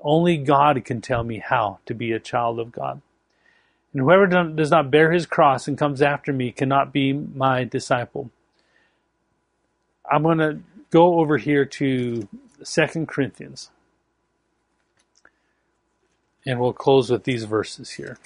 Only 0.00 0.36
God 0.36 0.84
can 0.84 1.00
tell 1.00 1.24
me 1.24 1.38
how 1.38 1.80
to 1.86 1.94
be 1.94 2.12
a 2.12 2.20
child 2.20 2.60
of 2.60 2.70
God. 2.70 3.02
And 3.92 4.02
whoever 4.02 4.26
does 4.26 4.70
not 4.70 4.90
bear 4.90 5.12
his 5.12 5.26
cross 5.26 5.68
and 5.68 5.76
comes 5.76 6.00
after 6.00 6.32
me 6.32 6.52
cannot 6.52 6.92
be 6.92 7.12
my 7.12 7.64
disciple. 7.64 8.30
I'm 10.10 10.22
going 10.22 10.38
to 10.38 10.60
go 10.90 11.18
over 11.18 11.36
here 11.36 11.64
to 11.64 12.28
Second 12.62 13.08
Corinthians. 13.08 13.71
And 16.46 16.58
we'll 16.58 16.72
close 16.72 17.10
with 17.10 17.24
these 17.24 17.44
verses 17.44 17.90
here. 17.90 18.18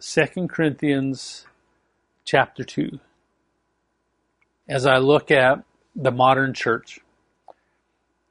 Second 0.00 0.48
Corinthians 0.48 1.44
chapter 2.24 2.62
2. 2.62 3.00
As 4.68 4.86
I 4.86 4.98
look 4.98 5.30
at 5.30 5.64
the 5.96 6.12
modern 6.12 6.54
church, 6.54 7.00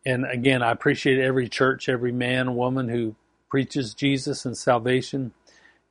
and 0.05 0.25
again, 0.25 0.63
I 0.63 0.71
appreciate 0.71 1.19
every 1.19 1.49
church, 1.49 1.89
every 1.89 2.13
man, 2.13 2.55
woman 2.55 2.87
who 2.87 3.15
preaches 3.49 3.93
Jesus 3.93 4.45
and 4.45 4.57
salvation 4.57 5.33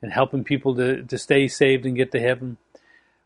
and 0.01 0.13
helping 0.13 0.45
people 0.45 0.75
to, 0.77 1.03
to 1.03 1.19
stay 1.19 1.49
saved 1.49 1.85
and 1.85 1.97
get 1.97 2.13
to 2.13 2.21
heaven. 2.21 2.57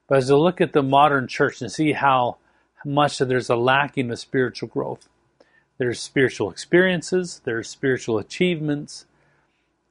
But 0.09 0.18
as 0.18 0.31
I 0.31 0.35
look 0.35 0.61
at 0.61 0.73
the 0.73 0.83
modern 0.83 1.29
church 1.29 1.61
and 1.61 1.70
see 1.70 1.92
how 1.92 2.38
much 2.85 3.18
there's 3.18 3.51
a 3.51 3.57
lacking 3.57 4.11
of 4.11 4.18
spiritual 4.18 4.68
growth, 4.68 5.09
there's 5.81 5.99
spiritual 5.99 6.51
experiences, 6.51 7.40
there's 7.45 7.66
spiritual 7.66 8.19
achievements, 8.19 9.07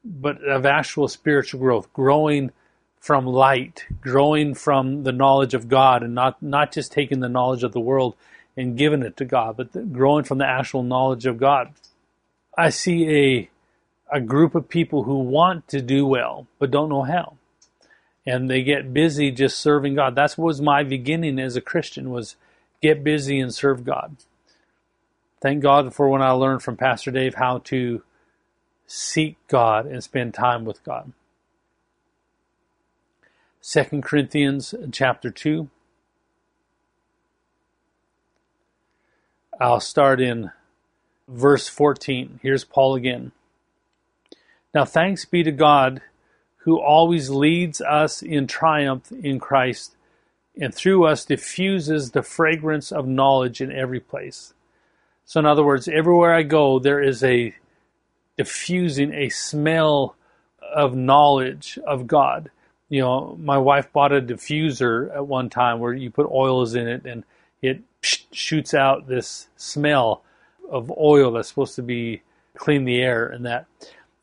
but 0.05 0.39
of 0.43 0.63
actual 0.63 1.07
spiritual 1.07 1.59
growth, 1.59 1.91
growing 1.93 2.51
from 2.99 3.25
light, 3.25 3.87
growing 3.99 4.53
from 4.53 5.01
the 5.01 5.11
knowledge 5.11 5.55
of 5.55 5.67
God, 5.67 6.03
and 6.03 6.13
not 6.13 6.43
not 6.43 6.71
just 6.71 6.91
taking 6.91 7.21
the 7.21 7.27
knowledge 7.27 7.63
of 7.63 7.71
the 7.71 7.79
world 7.79 8.15
and 8.55 8.77
giving 8.77 9.01
it 9.01 9.17
to 9.17 9.25
God, 9.25 9.57
but 9.57 9.71
the, 9.71 9.81
growing 9.81 10.23
from 10.23 10.37
the 10.37 10.45
actual 10.45 10.83
knowledge 10.83 11.25
of 11.25 11.39
God. 11.39 11.73
I 12.55 12.69
see 12.69 13.09
a 13.09 13.49
a 14.15 14.21
group 14.21 14.53
of 14.53 14.69
people 14.69 15.05
who 15.05 15.17
want 15.17 15.67
to 15.69 15.81
do 15.81 16.05
well 16.05 16.45
but 16.59 16.69
don't 16.69 16.89
know 16.89 17.03
how. 17.03 17.37
And 18.27 18.47
they 18.47 18.61
get 18.61 18.93
busy 18.93 19.31
just 19.31 19.59
serving 19.59 19.95
god. 19.95 20.13
That 20.13 20.37
was 20.37 20.61
my 20.61 20.83
beginning 20.83 21.39
as 21.39 21.55
a 21.55 21.61
christian 21.61 22.11
was 22.11 22.35
get 22.79 23.03
busy 23.03 23.39
and 23.39 23.51
serve 23.51 23.83
god 23.83 24.17
thank 25.41 25.61
god 25.61 25.93
for 25.93 26.09
when 26.09 26.21
i 26.21 26.31
learned 26.31 26.61
from 26.61 26.77
pastor 26.77 27.11
dave 27.11 27.35
how 27.35 27.59
to 27.59 28.03
seek 28.87 29.37
god 29.47 29.85
and 29.85 30.03
spend 30.03 30.33
time 30.33 30.65
with 30.65 30.83
god. 30.83 31.11
2 33.61 34.01
corinthians 34.01 34.73
chapter 34.91 35.29
2 35.29 35.69
i'll 39.59 39.79
start 39.79 40.19
in 40.19 40.51
verse 41.27 41.67
14 41.67 42.39
here's 42.41 42.63
paul 42.63 42.95
again. 42.95 43.31
Now 44.73 44.85
thanks 44.85 45.25
be 45.25 45.43
to 45.43 45.51
God 45.51 46.01
who 46.57 46.79
always 46.79 47.29
leads 47.29 47.81
us 47.81 48.21
in 48.21 48.45
triumph 48.45 49.11
in 49.11 49.39
Christ 49.39 49.95
and 50.59 50.73
through 50.73 51.05
us 51.05 51.25
diffuses 51.25 52.11
the 52.11 52.21
fragrance 52.21 52.91
of 52.91 53.07
knowledge 53.07 53.61
in 53.61 53.71
every 53.71 53.99
place. 53.99 54.53
So, 55.29 55.39
in 55.39 55.45
other 55.45 55.63
words, 55.63 55.87
everywhere 55.87 56.33
I 56.33 56.41
go, 56.41 56.79
there 56.79 56.99
is 56.99 57.23
a 57.23 57.53
diffusing, 58.35 59.13
a 59.13 59.29
smell 59.29 60.15
of 60.59 60.95
knowledge 60.95 61.77
of 61.85 62.07
God. 62.07 62.49
You 62.89 63.01
know, 63.01 63.37
my 63.39 63.59
wife 63.59 63.93
bought 63.93 64.11
a 64.11 64.21
diffuser 64.21 65.15
at 65.15 65.27
one 65.27 65.51
time 65.51 65.79
where 65.79 65.93
you 65.93 66.09
put 66.09 66.25
oils 66.31 66.73
in 66.73 66.87
it 66.87 67.05
and 67.05 67.23
it 67.61 67.83
shoots 68.31 68.73
out 68.73 69.07
this 69.07 69.49
smell 69.55 70.23
of 70.67 70.91
oil 70.97 71.31
that's 71.31 71.49
supposed 71.49 71.75
to 71.75 71.83
be 71.83 72.23
clean 72.57 72.85
the 72.85 72.99
air 72.99 73.27
and 73.27 73.45
that 73.45 73.67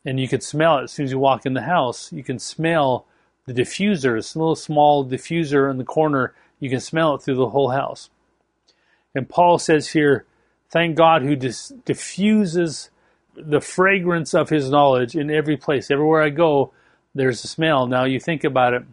and 0.05 0.19
you 0.19 0.27
could 0.27 0.43
smell 0.43 0.79
it 0.79 0.83
as 0.83 0.91
soon 0.91 1.05
as 1.05 1.11
you 1.13 1.19
walk 1.19 1.45
in 1.45 1.53
the 1.53 1.61
house. 1.61 2.11
You 2.11 2.21
can 2.21 2.37
smell 2.37 3.05
the 3.45 3.53
diffuser, 3.53 4.17
this 4.17 4.35
little 4.35 4.57
small 4.57 5.05
diffuser 5.05 5.71
in 5.71 5.77
the 5.77 5.85
corner, 5.85 6.33
you 6.59 6.69
can 6.69 6.81
smell 6.81 7.15
it 7.15 7.21
through 7.21 7.35
the 7.35 7.51
whole 7.51 7.69
house. 7.69 8.09
And 9.15 9.29
Paul 9.29 9.57
says 9.57 9.91
here, 9.91 10.25
thank 10.69 10.95
God 10.95 11.21
who 11.21 11.35
dis- 11.35 11.73
diffuses 11.85 12.89
the 13.35 13.61
fragrance 13.61 14.33
of 14.33 14.49
his 14.49 14.69
knowledge 14.69 15.15
in 15.15 15.29
every 15.29 15.57
place. 15.57 15.91
Everywhere 15.91 16.23
I 16.23 16.29
go, 16.29 16.71
there's 17.13 17.43
a 17.43 17.47
smell. 17.47 17.87
Now 17.87 18.05
you 18.05 18.19
think 18.19 18.43
about 18.43 18.73
it. 18.73 18.83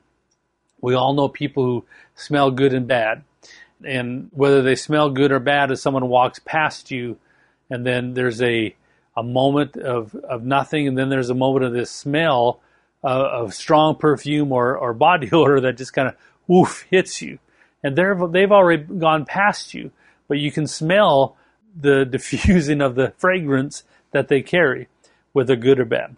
We 0.81 0.95
all 0.95 1.15
know 1.15 1.29
people 1.29 1.65
who 1.65 1.85
smell 2.15 2.51
good 2.51 2.75
and 2.75 2.87
bad. 2.87 3.23
And 3.85 4.31
whether 4.33 4.63
they 4.63 4.77
smell 4.77 5.11
good 5.11 5.33
or 5.33 5.41
bad 5.41 5.71
as 5.71 5.83
someone 5.83 6.09
walks 6.09 6.41
past 6.45 6.91
you 6.91 7.19
and 7.71 7.85
then 7.85 8.15
there's 8.15 8.41
a 8.43 8.75
a 9.17 9.23
moment 9.23 9.77
of, 9.77 10.15
of 10.15 10.43
nothing 10.43 10.89
and 10.89 10.99
then 10.99 11.09
there's 11.09 11.31
a 11.31 11.35
moment 11.35 11.65
of 11.65 11.73
this 11.73 11.91
smell 11.91 12.61
uh, 13.05 13.29
of 13.33 13.55
strong 13.55 13.95
perfume 13.95 14.51
or, 14.51 14.77
or 14.77 14.93
body 14.93 15.31
odor 15.33 15.61
that 15.61 15.77
just 15.77 15.93
kind 15.93 16.09
of 16.09 16.17
woof 16.49 16.85
hits 16.91 17.23
you. 17.23 17.39
And 17.83 17.97
they're, 17.97 18.19
they've 18.29 18.51
already 18.51 18.83
gone 18.83 19.25
past 19.25 19.75
you, 19.75 19.93
but 20.27 20.39
you 20.39 20.51
can 20.51 20.67
smell 20.67 21.37
the 21.79 22.05
diffusing 22.11 22.81
of 22.81 22.95
the 22.95 23.13
fragrance 23.19 23.85
that 24.13 24.29
they 24.29 24.43
carry, 24.43 24.89
whether 25.33 25.57
good 25.57 25.81
or 25.81 25.85
bad. 25.85 26.17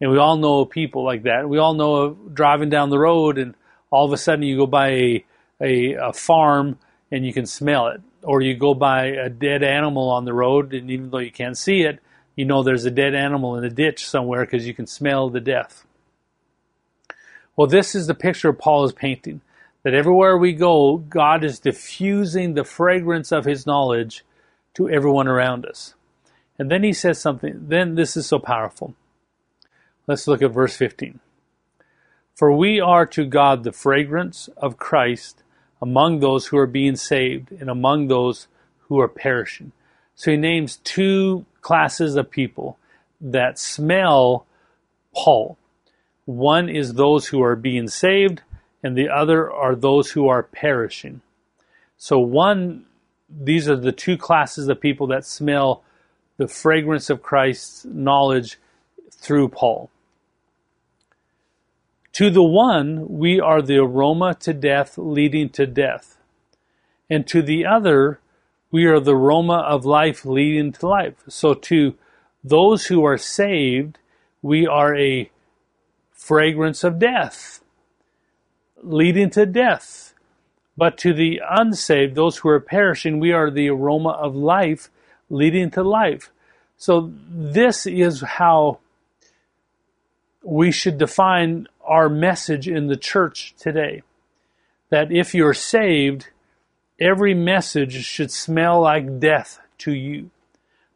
And 0.00 0.10
we 0.10 0.18
all 0.18 0.36
know 0.36 0.64
people 0.64 1.04
like 1.04 1.22
that. 1.22 1.48
We 1.48 1.58
all 1.58 1.74
know 1.74 1.94
of 1.96 2.34
driving 2.34 2.68
down 2.68 2.90
the 2.90 2.98
road 2.98 3.38
and 3.38 3.54
all 3.90 4.04
of 4.04 4.12
a 4.12 4.16
sudden 4.16 4.42
you 4.42 4.56
go 4.56 4.66
by 4.66 4.88
a, 4.88 5.24
a, 5.60 5.92
a 5.94 6.12
farm 6.12 6.78
and 7.10 7.24
you 7.24 7.32
can 7.32 7.46
smell 7.46 7.88
it. 7.88 8.00
Or 8.22 8.40
you 8.40 8.56
go 8.56 8.74
by 8.74 9.06
a 9.06 9.28
dead 9.28 9.62
animal 9.62 10.10
on 10.10 10.24
the 10.24 10.32
road 10.32 10.74
and 10.74 10.90
even 10.90 11.10
though 11.10 11.18
you 11.18 11.30
can't 11.30 11.56
see 11.56 11.82
it, 11.82 12.00
you 12.36 12.44
know 12.44 12.62
there's 12.62 12.84
a 12.84 12.90
dead 12.90 13.14
animal 13.14 13.56
in 13.56 13.64
a 13.64 13.70
ditch 13.70 14.06
somewhere 14.06 14.44
because 14.44 14.66
you 14.66 14.74
can 14.74 14.86
smell 14.86 15.30
the 15.30 15.40
death. 15.40 15.86
Well, 17.56 17.68
this 17.68 17.94
is 17.94 18.06
the 18.06 18.14
picture 18.14 18.52
Paul 18.52 18.84
is 18.84 18.92
painting. 18.92 19.40
That 19.84 19.94
everywhere 19.94 20.38
we 20.38 20.54
go, 20.54 20.96
God 20.96 21.44
is 21.44 21.58
diffusing 21.58 22.54
the 22.54 22.64
fragrance 22.64 23.30
of 23.30 23.44
his 23.44 23.66
knowledge 23.66 24.24
to 24.74 24.88
everyone 24.88 25.28
around 25.28 25.66
us. 25.66 25.94
And 26.58 26.70
then 26.70 26.82
he 26.82 26.92
says 26.92 27.20
something, 27.20 27.66
then 27.68 27.94
this 27.94 28.16
is 28.16 28.26
so 28.26 28.38
powerful. 28.38 28.94
Let's 30.06 30.28
look 30.28 30.42
at 30.42 30.52
verse 30.52 30.76
15. 30.76 31.20
For 32.34 32.52
we 32.52 32.80
are 32.80 33.06
to 33.06 33.24
God 33.24 33.62
the 33.62 33.72
fragrance 33.72 34.48
of 34.56 34.76
Christ 34.76 35.42
among 35.80 36.20
those 36.20 36.46
who 36.46 36.58
are 36.58 36.66
being 36.66 36.96
saved 36.96 37.52
and 37.52 37.70
among 37.70 38.08
those 38.08 38.48
who 38.88 39.00
are 39.00 39.08
perishing. 39.08 39.72
So 40.14 40.30
he 40.30 40.36
names 40.36 40.76
two 40.76 41.46
classes 41.60 42.16
of 42.16 42.30
people 42.30 42.78
that 43.20 43.58
smell 43.58 44.46
Paul. 45.14 45.56
One 46.24 46.68
is 46.68 46.94
those 46.94 47.26
who 47.28 47.42
are 47.42 47.56
being 47.56 47.88
saved, 47.88 48.42
and 48.82 48.96
the 48.96 49.08
other 49.08 49.50
are 49.50 49.74
those 49.74 50.12
who 50.12 50.28
are 50.28 50.42
perishing. 50.42 51.20
So 51.96 52.18
one, 52.18 52.86
these 53.36 53.68
are 53.68 53.76
the 53.76 53.92
two 53.92 54.16
classes 54.16 54.68
of 54.68 54.80
people 54.80 55.06
that 55.08 55.24
smell 55.24 55.82
the 56.36 56.48
fragrance 56.48 57.10
of 57.10 57.22
Christ's 57.22 57.84
knowledge 57.84 58.58
through 59.10 59.48
Paul. 59.48 59.90
To 62.12 62.30
the 62.30 62.42
one, 62.42 63.08
we 63.08 63.40
are 63.40 63.60
the 63.60 63.78
aroma 63.78 64.34
to 64.40 64.52
death 64.52 64.96
leading 64.98 65.48
to 65.50 65.66
death. 65.66 66.16
And 67.10 67.26
to 67.28 67.42
the 67.42 67.66
other, 67.66 68.20
we 68.70 68.86
are 68.86 69.00
the 69.00 69.16
aroma 69.16 69.58
of 69.58 69.84
life 69.84 70.24
leading 70.24 70.72
to 70.72 70.86
life. 70.86 71.14
So 71.28 71.54
to 71.54 71.94
those 72.42 72.86
who 72.86 73.04
are 73.04 73.18
saved, 73.18 73.98
we 74.42 74.66
are 74.66 74.94
a 74.96 75.30
fragrance 76.12 76.84
of 76.84 76.98
death, 76.98 77.60
leading 78.82 79.30
to 79.30 79.46
death. 79.46 80.03
But 80.76 80.98
to 80.98 81.12
the 81.12 81.40
unsaved, 81.48 82.14
those 82.14 82.38
who 82.38 82.48
are 82.48 82.60
perishing, 82.60 83.20
we 83.20 83.32
are 83.32 83.50
the 83.50 83.68
aroma 83.68 84.10
of 84.10 84.34
life, 84.34 84.90
leading 85.30 85.70
to 85.72 85.82
life. 85.82 86.30
So 86.76 87.12
this 87.28 87.86
is 87.86 88.20
how 88.20 88.80
we 90.42 90.72
should 90.72 90.98
define 90.98 91.68
our 91.84 92.08
message 92.08 92.68
in 92.68 92.88
the 92.88 92.96
church 92.96 93.54
today. 93.58 94.02
That 94.90 95.12
if 95.12 95.34
you're 95.34 95.54
saved, 95.54 96.28
every 97.00 97.34
message 97.34 98.04
should 98.04 98.30
smell 98.30 98.80
like 98.80 99.20
death 99.20 99.58
to 99.78 99.92
you. 99.92 100.30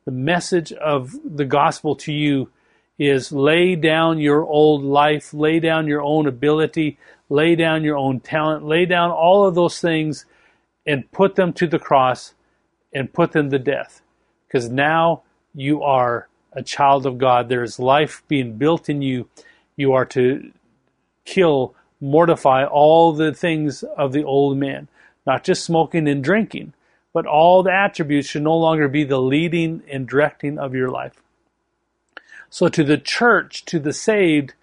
The 0.05 0.11
message 0.12 0.72
of 0.72 1.14
the 1.24 1.45
gospel 1.45 1.95
to 1.97 2.12
you 2.12 2.51
is 2.99 3.31
lay 3.31 3.76
down 3.76 4.18
your 4.18 4.45
old 4.45 4.83
life, 4.83 5.33
lay 5.33 5.61
down 5.61 5.87
your 5.87 6.03
own 6.03 6.26
ability, 6.26 6.99
lay 7.29 7.55
down 7.55 7.85
your 7.85 7.97
own 7.97 8.20
talent, 8.20 8.64
lay 8.64 8.87
down 8.87 9.11
all 9.11 9.47
of 9.47 9.55
those 9.55 9.81
things 9.81 10.24
and 10.87 11.11
put 11.12 11.35
them 11.35 11.53
to 11.53 11.66
the 11.66 11.79
cross 11.79 12.35
and 12.93 13.12
put 13.12 13.33
them 13.33 13.51
to 13.51 13.59
death. 13.59 14.01
Because 14.47 14.70
now 14.70 15.22
you 15.55 15.83
are 15.83 16.29
a 16.53 16.62
child 16.62 17.05
of 17.05 17.18
God. 17.18 17.49
There 17.49 17.62
is 17.62 17.79
life 17.79 18.22
being 18.29 18.57
built 18.57 18.89
in 18.89 19.03
you. 19.03 19.29
You 19.76 19.93
are 19.93 20.07
to 20.07 20.51
kill, 21.24 21.74
mortify 22.01 22.64
all 22.64 23.12
the 23.12 23.35
things 23.35 23.83
of 23.83 24.12
the 24.12 24.24
old 24.24 24.57
man, 24.57 24.89
not 25.26 25.45
just 25.45 25.64
smoking 25.64 26.09
and 26.09 26.24
drinking, 26.24 26.72
but 27.12 27.26
all 27.26 27.62
the 27.62 27.72
attributes 27.72 28.29
should 28.29 28.43
no 28.43 28.57
longer 28.57 28.89
be 28.89 29.05
the 29.05 29.20
leading 29.20 29.83
and 29.91 30.09
directing 30.09 30.59
of 30.59 30.74
your 30.74 30.91
life. 30.91 31.22
So 32.51 32.68
to 32.68 32.83
the 32.83 32.97
church, 32.99 33.64
to 33.66 33.79
the 33.79 33.93
saved, 33.93 34.55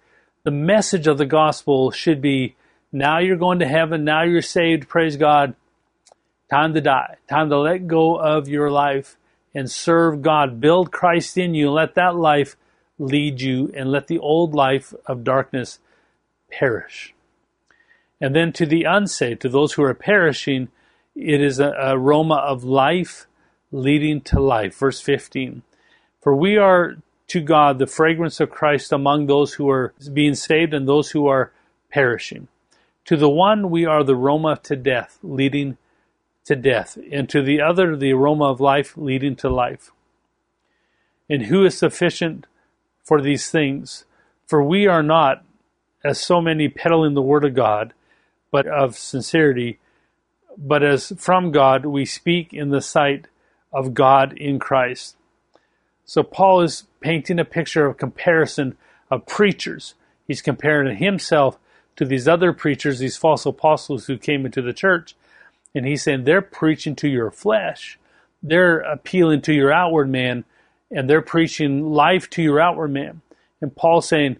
the 0.46 0.52
message 0.52 1.08
of 1.08 1.18
the 1.18 1.26
gospel 1.26 1.90
should 1.90 2.22
be 2.22 2.54
now 2.92 3.18
you're 3.18 3.36
going 3.36 3.58
to 3.58 3.66
heaven, 3.66 4.04
now 4.04 4.22
you're 4.22 4.40
saved, 4.40 4.88
praise 4.88 5.16
God. 5.16 5.56
Time 6.48 6.72
to 6.74 6.80
die. 6.80 7.16
Time 7.28 7.50
to 7.50 7.58
let 7.58 7.88
go 7.88 8.14
of 8.14 8.46
your 8.46 8.70
life 8.70 9.16
and 9.56 9.68
serve 9.68 10.22
God. 10.22 10.60
Build 10.60 10.92
Christ 10.92 11.36
in 11.36 11.56
you. 11.56 11.72
Let 11.72 11.96
that 11.96 12.14
life 12.14 12.56
lead 12.96 13.40
you 13.40 13.72
and 13.74 13.90
let 13.90 14.06
the 14.06 14.20
old 14.20 14.54
life 14.54 14.94
of 15.06 15.24
darkness 15.24 15.80
perish. 16.48 17.12
And 18.20 18.32
then 18.32 18.52
to 18.52 18.66
the 18.66 18.84
unsaved, 18.84 19.40
to 19.40 19.48
those 19.48 19.72
who 19.72 19.82
are 19.82 19.94
perishing, 19.94 20.68
it 21.16 21.40
is 21.40 21.58
an 21.58 21.74
aroma 21.76 22.36
of 22.36 22.62
life 22.62 23.26
leading 23.72 24.20
to 24.20 24.38
life. 24.38 24.76
Verse 24.76 25.00
15. 25.00 25.64
For 26.22 26.36
we 26.36 26.56
are 26.56 26.98
to 27.28 27.40
God 27.40 27.78
the 27.78 27.86
fragrance 27.86 28.40
of 28.40 28.50
Christ 28.50 28.92
among 28.92 29.26
those 29.26 29.54
who 29.54 29.68
are 29.68 29.92
being 30.12 30.34
saved 30.34 30.72
and 30.72 30.86
those 30.86 31.10
who 31.10 31.26
are 31.26 31.52
perishing. 31.90 32.48
To 33.06 33.16
the 33.16 33.30
one 33.30 33.70
we 33.70 33.84
are 33.84 34.02
the 34.02 34.16
aroma 34.16 34.60
to 34.64 34.76
death, 34.76 35.18
leading 35.22 35.76
to 36.44 36.56
death, 36.56 36.98
and 37.10 37.28
to 37.28 37.42
the 37.42 37.60
other 37.60 37.96
the 37.96 38.12
aroma 38.12 38.46
of 38.46 38.60
life, 38.60 38.96
leading 38.96 39.36
to 39.36 39.48
life. 39.48 39.90
And 41.28 41.46
who 41.46 41.64
is 41.64 41.76
sufficient 41.76 42.46
for 43.02 43.20
these 43.20 43.50
things? 43.50 44.04
For 44.46 44.62
we 44.62 44.86
are 44.86 45.02
not, 45.02 45.44
as 46.04 46.20
so 46.20 46.40
many 46.40 46.68
peddling 46.68 47.14
the 47.14 47.22
word 47.22 47.44
of 47.44 47.54
God, 47.54 47.92
but 48.52 48.66
of 48.66 48.96
sincerity, 48.96 49.78
but 50.56 50.82
as 50.84 51.12
from 51.16 51.50
God 51.50 51.84
we 51.84 52.04
speak 52.04 52.52
in 52.52 52.70
the 52.70 52.80
sight 52.80 53.26
of 53.72 53.92
God 53.92 54.32
in 54.32 54.58
Christ. 54.58 55.16
So 56.06 56.22
Paul 56.22 56.62
is 56.62 56.84
painting 57.00 57.40
a 57.40 57.44
picture 57.44 57.84
of 57.84 57.98
comparison 57.98 58.76
of 59.10 59.26
preachers. 59.26 59.94
He's 60.26 60.40
comparing 60.40 60.96
himself 60.96 61.58
to 61.96 62.04
these 62.04 62.28
other 62.28 62.52
preachers, 62.52 63.00
these 63.00 63.16
false 63.16 63.44
apostles 63.44 64.06
who 64.06 64.16
came 64.16 64.46
into 64.46 64.62
the 64.62 64.72
church. 64.72 65.16
And 65.74 65.84
he's 65.84 66.04
saying 66.04 66.24
they're 66.24 66.42
preaching 66.42 66.94
to 66.96 67.08
your 67.08 67.30
flesh. 67.30 67.98
They're 68.42 68.78
appealing 68.78 69.42
to 69.42 69.52
your 69.52 69.72
outward 69.72 70.08
man 70.08 70.44
and 70.90 71.10
they're 71.10 71.22
preaching 71.22 71.90
life 71.90 72.30
to 72.30 72.42
your 72.42 72.60
outward 72.60 72.92
man. 72.92 73.22
And 73.60 73.74
Paul's 73.74 74.08
saying, 74.08 74.36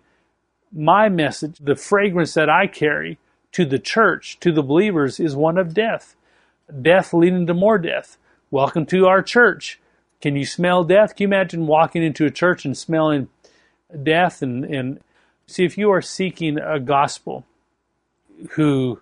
my 0.73 1.09
message, 1.09 1.59
the 1.59 1.75
fragrance 1.75 2.35
that 2.35 2.49
I 2.49 2.69
carry 2.69 3.19
to 3.53 3.65
the 3.65 3.81
church, 3.81 4.39
to 4.41 4.53
the 4.53 4.63
believers, 4.63 5.19
is 5.19 5.35
one 5.35 5.59
of 5.59 5.75
death. 5.75 6.15
Death 6.83 7.13
leading 7.13 7.47
to 7.49 7.55
more 7.55 7.79
death. 7.79 8.19
Welcome 8.53 8.87
to 8.87 9.07
our 9.07 9.23
church. 9.23 9.81
Can 10.21 10.37
you 10.37 10.47
smell 10.47 10.85
death? 10.85 11.15
Can 11.15 11.25
you 11.25 11.29
imagine 11.29 11.67
walking 11.67 12.03
into 12.03 12.25
a 12.25 12.31
church 12.31 12.65
and 12.65 12.77
smelling 12.77 13.29
death? 14.03 14.43
And, 14.43 14.65
and 14.65 15.01
see, 15.47 15.65
if 15.65 15.77
you 15.77 15.91
are 15.91 16.03
seeking 16.03 16.59
a 16.59 16.81
gospel 16.81 17.45
who 18.53 19.01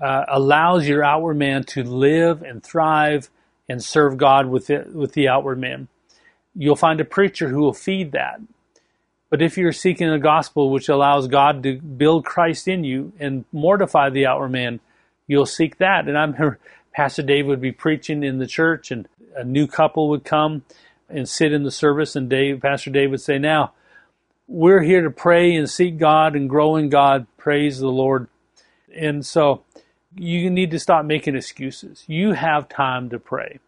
uh, 0.00 0.24
allows 0.28 0.86
your 0.86 1.04
outward 1.04 1.36
man 1.36 1.64
to 1.64 1.82
live 1.82 2.42
and 2.42 2.62
thrive 2.62 3.30
and 3.68 3.82
serve 3.82 4.16
God 4.16 4.46
with 4.46 4.70
it, 4.70 4.94
with 4.94 5.12
the 5.12 5.28
outward 5.28 5.58
man, 5.58 5.88
you'll 6.54 6.76
find 6.76 7.00
a 7.00 7.04
preacher 7.04 7.48
who 7.48 7.60
will 7.60 7.74
feed 7.74 8.12
that. 8.12 8.40
But 9.28 9.42
if 9.42 9.58
you're 9.58 9.72
seeking 9.72 10.08
a 10.08 10.18
gospel 10.18 10.70
which 10.70 10.88
allows 10.88 11.26
God 11.26 11.62
to 11.64 11.80
build 11.80 12.24
Christ 12.24 12.68
in 12.68 12.84
you 12.84 13.12
and 13.18 13.44
mortify 13.52 14.10
the 14.10 14.26
outward 14.26 14.50
man, 14.50 14.80
you'll 15.26 15.46
seek 15.46 15.78
that. 15.78 16.08
And 16.08 16.16
I'm 16.16 16.56
Pastor 16.94 17.22
Dave 17.22 17.46
would 17.46 17.60
be 17.60 17.72
preaching 17.72 18.22
in 18.22 18.38
the 18.38 18.46
church, 18.46 18.90
and 18.90 19.06
a 19.36 19.44
new 19.44 19.66
couple 19.66 20.08
would 20.08 20.24
come 20.24 20.64
and 21.08 21.28
sit 21.28 21.52
in 21.52 21.62
the 21.62 21.70
service, 21.70 22.16
and 22.16 22.28
Dave, 22.28 22.60
Pastor 22.60 22.90
Dave 22.90 23.10
would 23.10 23.20
say, 23.20 23.38
"Now, 23.38 23.72
we're 24.48 24.82
here 24.82 25.02
to 25.02 25.10
pray 25.10 25.54
and 25.54 25.68
seek 25.68 25.98
God 25.98 26.36
and 26.36 26.48
grow 26.48 26.76
in 26.76 26.88
God. 26.88 27.26
Praise 27.36 27.78
the 27.78 27.88
Lord. 27.88 28.28
And 28.94 29.26
so 29.26 29.64
you 30.14 30.50
need 30.50 30.70
to 30.70 30.78
stop 30.78 31.04
making 31.04 31.36
excuses. 31.36 32.04
You 32.06 32.32
have 32.32 32.68
time 32.68 33.10
to 33.10 33.18
pray. 33.18 33.58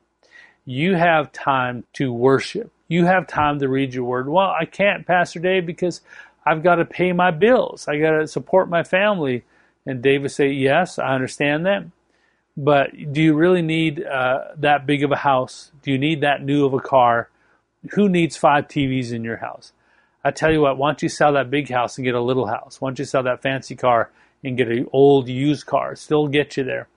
You 0.65 0.95
have 0.95 1.33
time 1.33 1.85
to 1.95 2.13
worship. 2.13 2.71
You 2.87 3.07
have 3.07 3.27
time 3.27 3.59
to 3.59 3.69
read 3.69 3.95
your 3.95 4.05
word. 4.05 4.29
Well, 4.29 4.55
I 4.59 4.65
can't, 4.65 5.07
Pastor 5.07 5.41
Dave, 5.41 5.67
because 5.67 6.01
I've 6.47 6.63
got 6.63 6.77
to 6.77 6.85
pay 6.85 7.13
my 7.13 7.31
bills. 7.31 7.89
I 7.89 7.99
got 7.99 8.13
to 8.13 8.29
support 8.29 8.69
my 8.69 8.83
family. 8.83 9.45
And 9.85 10.03
Dave 10.03 10.23
would 10.23 10.31
say, 10.31 10.51
Yes, 10.51 10.99
I 10.99 11.15
understand 11.15 11.67
that. 11.67 11.85
But 12.59 13.13
do 13.13 13.23
you 13.23 13.35
really 13.35 13.63
need 13.63 14.05
uh, 14.05 14.47
that 14.57 14.85
big 14.85 15.05
of 15.05 15.13
a 15.13 15.17
house? 15.17 15.71
Do 15.83 15.93
you 15.93 15.99
need 15.99 16.23
that 16.23 16.43
new 16.43 16.67
of 16.67 16.75
a 16.75 16.81
car? 16.81 17.31
Who 17.93 18.09
needs 18.09 18.37
five 18.37 18.67
TVs 18.67 19.13
in 19.13 19.23
your 19.23 19.37
house? 19.37 19.73
I 20.25 20.33
tell 20.33 20.51
you 20.51 20.63
what, 20.63 20.77
why 20.77 20.89
don't 20.89 21.01
you 21.01 21.09
sell 21.09 21.35
that 21.35 21.51
big 21.51 21.71
house 21.71 21.97
and 21.97 22.05
get 22.05 22.17
a 22.17 22.21
little 22.21 22.49
house? 22.49 22.81
Why 22.81 22.89
don't 22.89 22.99
you 22.99 23.05
sell 23.05 23.23
that 23.23 23.43
fancy 23.43 23.77
car 23.77 24.11
and 24.43 24.57
get 24.57 24.67
an 24.67 24.89
old 24.93 25.29
used 25.29 25.67
car? 25.67 25.95
Still 25.95 26.27
get 26.27 26.57
you 26.57 26.65
there. 26.65 26.89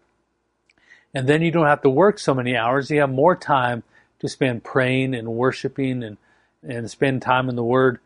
And 1.13 1.29
then 1.29 1.43
you 1.43 1.51
don't 1.51 1.67
have 1.67 1.83
to 1.83 1.91
work 1.91 2.17
so 2.17 2.33
many 2.33 2.57
hours. 2.57 2.89
You 2.89 3.01
have 3.01 3.11
more 3.11 3.35
time 3.35 3.83
to 4.19 4.27
spend 4.27 4.63
praying 4.63 5.13
and 5.13 5.27
worshiping 5.27 6.01
and, 6.01 6.17
and 6.63 6.89
spend 6.89 7.21
time 7.21 7.49
in 7.49 7.55
the 7.55 7.63
Word. 7.63 7.99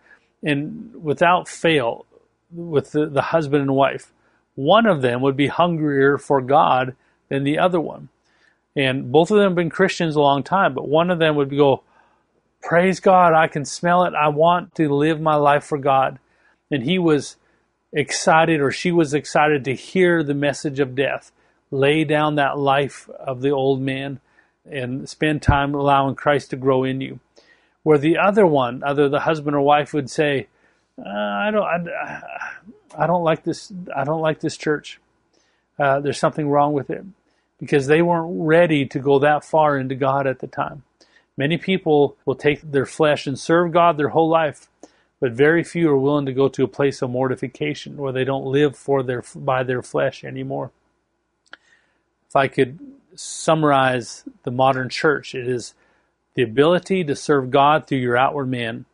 And 0.44 0.94
without 1.02 1.48
fail, 1.48 2.06
with 2.52 2.92
the, 2.92 3.06
the 3.06 3.22
husband 3.22 3.62
and 3.62 3.76
wife, 3.76 4.12
one 4.56 4.86
of 4.86 5.02
them 5.02 5.22
would 5.22 5.38
be 5.38 5.48
hungrier 5.48 6.18
for 6.18 6.42
God 6.42 6.98
than 7.30 7.44
the 7.44 7.60
other 7.60 7.80
one. 7.80 8.10
And 8.76 9.12
both 9.12 9.32
of 9.32 9.38
them 9.38 9.52
have 9.52 9.56
been 9.56 9.70
Christians 9.70 10.16
a 10.16 10.22
long 10.22 10.44
time, 10.44 10.74
but 10.74 10.88
one 10.88 11.10
of 11.10 11.20
them 11.20 11.36
would 11.36 11.50
go, 11.50 11.84
Praise 12.62 13.00
God, 13.00 13.34
I 13.34 13.48
can 13.48 13.64
smell 13.64 14.06
it. 14.06 14.14
I 14.16 14.30
want 14.30 14.74
to 14.76 14.94
live 14.94 15.22
my 15.22 15.36
life 15.36 15.64
for 15.64 15.78
God. 15.78 16.18
And 16.72 16.84
he 16.84 16.98
was 16.98 17.38
excited, 17.94 18.60
or 18.60 18.72
she 18.72 18.92
was 18.92 19.14
excited 19.14 19.64
to 19.66 19.76
hear 19.76 20.24
the 20.24 20.34
message 20.34 20.80
of 20.80 20.96
death. 20.96 21.32
Lay 21.70 22.04
down 22.04 22.36
that 22.36 22.58
life 22.58 23.08
of 23.20 23.42
the 23.42 23.52
old 23.52 23.82
man 23.82 24.20
and 24.70 25.08
spend 25.08 25.42
time 25.42 25.74
allowing 25.74 26.16
Christ 26.16 26.50
to 26.50 26.56
grow 26.56 26.84
in 26.84 27.02
you. 27.02 27.20
Where 27.84 27.98
the 28.00 28.18
other 28.18 28.48
one, 28.48 28.84
either 28.84 29.10
the 29.10 29.20
husband 29.22 29.56
or 29.56 29.62
wife, 29.62 29.94
would 29.94 30.10
say, 30.10 30.48
uh, 30.98 31.08
"I 31.08 31.52
don't, 31.52 31.64
I, 31.64 32.22
I, 32.98 33.08
don't 33.08 33.24
like 33.24 33.44
this. 33.44 33.72
I 33.96 34.04
don't 34.04 34.22
like 34.22 34.40
this 34.40 34.58
church. 34.58 35.00
Uh, 35.78 36.00
there's 36.00 36.20
something 36.20 36.50
wrong 36.50 36.74
with 36.74 36.90
it," 36.90 37.04
because 37.60 37.88
they 37.88 38.02
weren't 38.02 38.46
ready 38.46 38.86
to 38.86 39.00
go 39.00 39.20
that 39.20 39.44
far 39.44 39.78
into 39.78 39.96
God 39.96 40.28
at 40.28 40.40
the 40.40 40.48
time. 40.48 40.84
Many 41.38 41.58
people 41.58 42.16
will 42.26 42.36
take 42.36 42.62
their 42.62 42.86
flesh 42.86 43.28
and 43.28 43.38
serve 43.38 43.74
God 43.74 43.98
their 43.98 44.10
whole 44.10 44.30
life, 44.30 44.70
but 45.20 45.34
very 45.34 45.64
few 45.64 45.90
are 45.90 45.98
willing 45.98 46.26
to 46.26 46.34
go 46.34 46.48
to 46.48 46.64
a 46.64 46.68
place 46.68 47.02
of 47.02 47.10
mortification 47.10 47.98
where 47.98 48.14
they 48.14 48.24
don't 48.24 48.46
live 48.46 48.78
for 48.78 49.04
their 49.04 49.24
by 49.36 49.64
their 49.64 49.82
flesh 49.82 50.24
anymore. 50.24 50.72
If 52.30 52.36
I 52.36 52.48
could 52.48 52.80
summarize 53.16 54.24
the 54.44 54.52
modern 54.52 54.90
church, 54.90 55.36
it 55.36 55.48
is 55.48 55.74
the 56.36 56.44
ability 56.44 57.04
to 57.06 57.16
serve 57.16 57.50
God 57.50 57.88
through 57.88 58.00
your 58.00 58.18
outward 58.18 58.48
man 58.48 58.86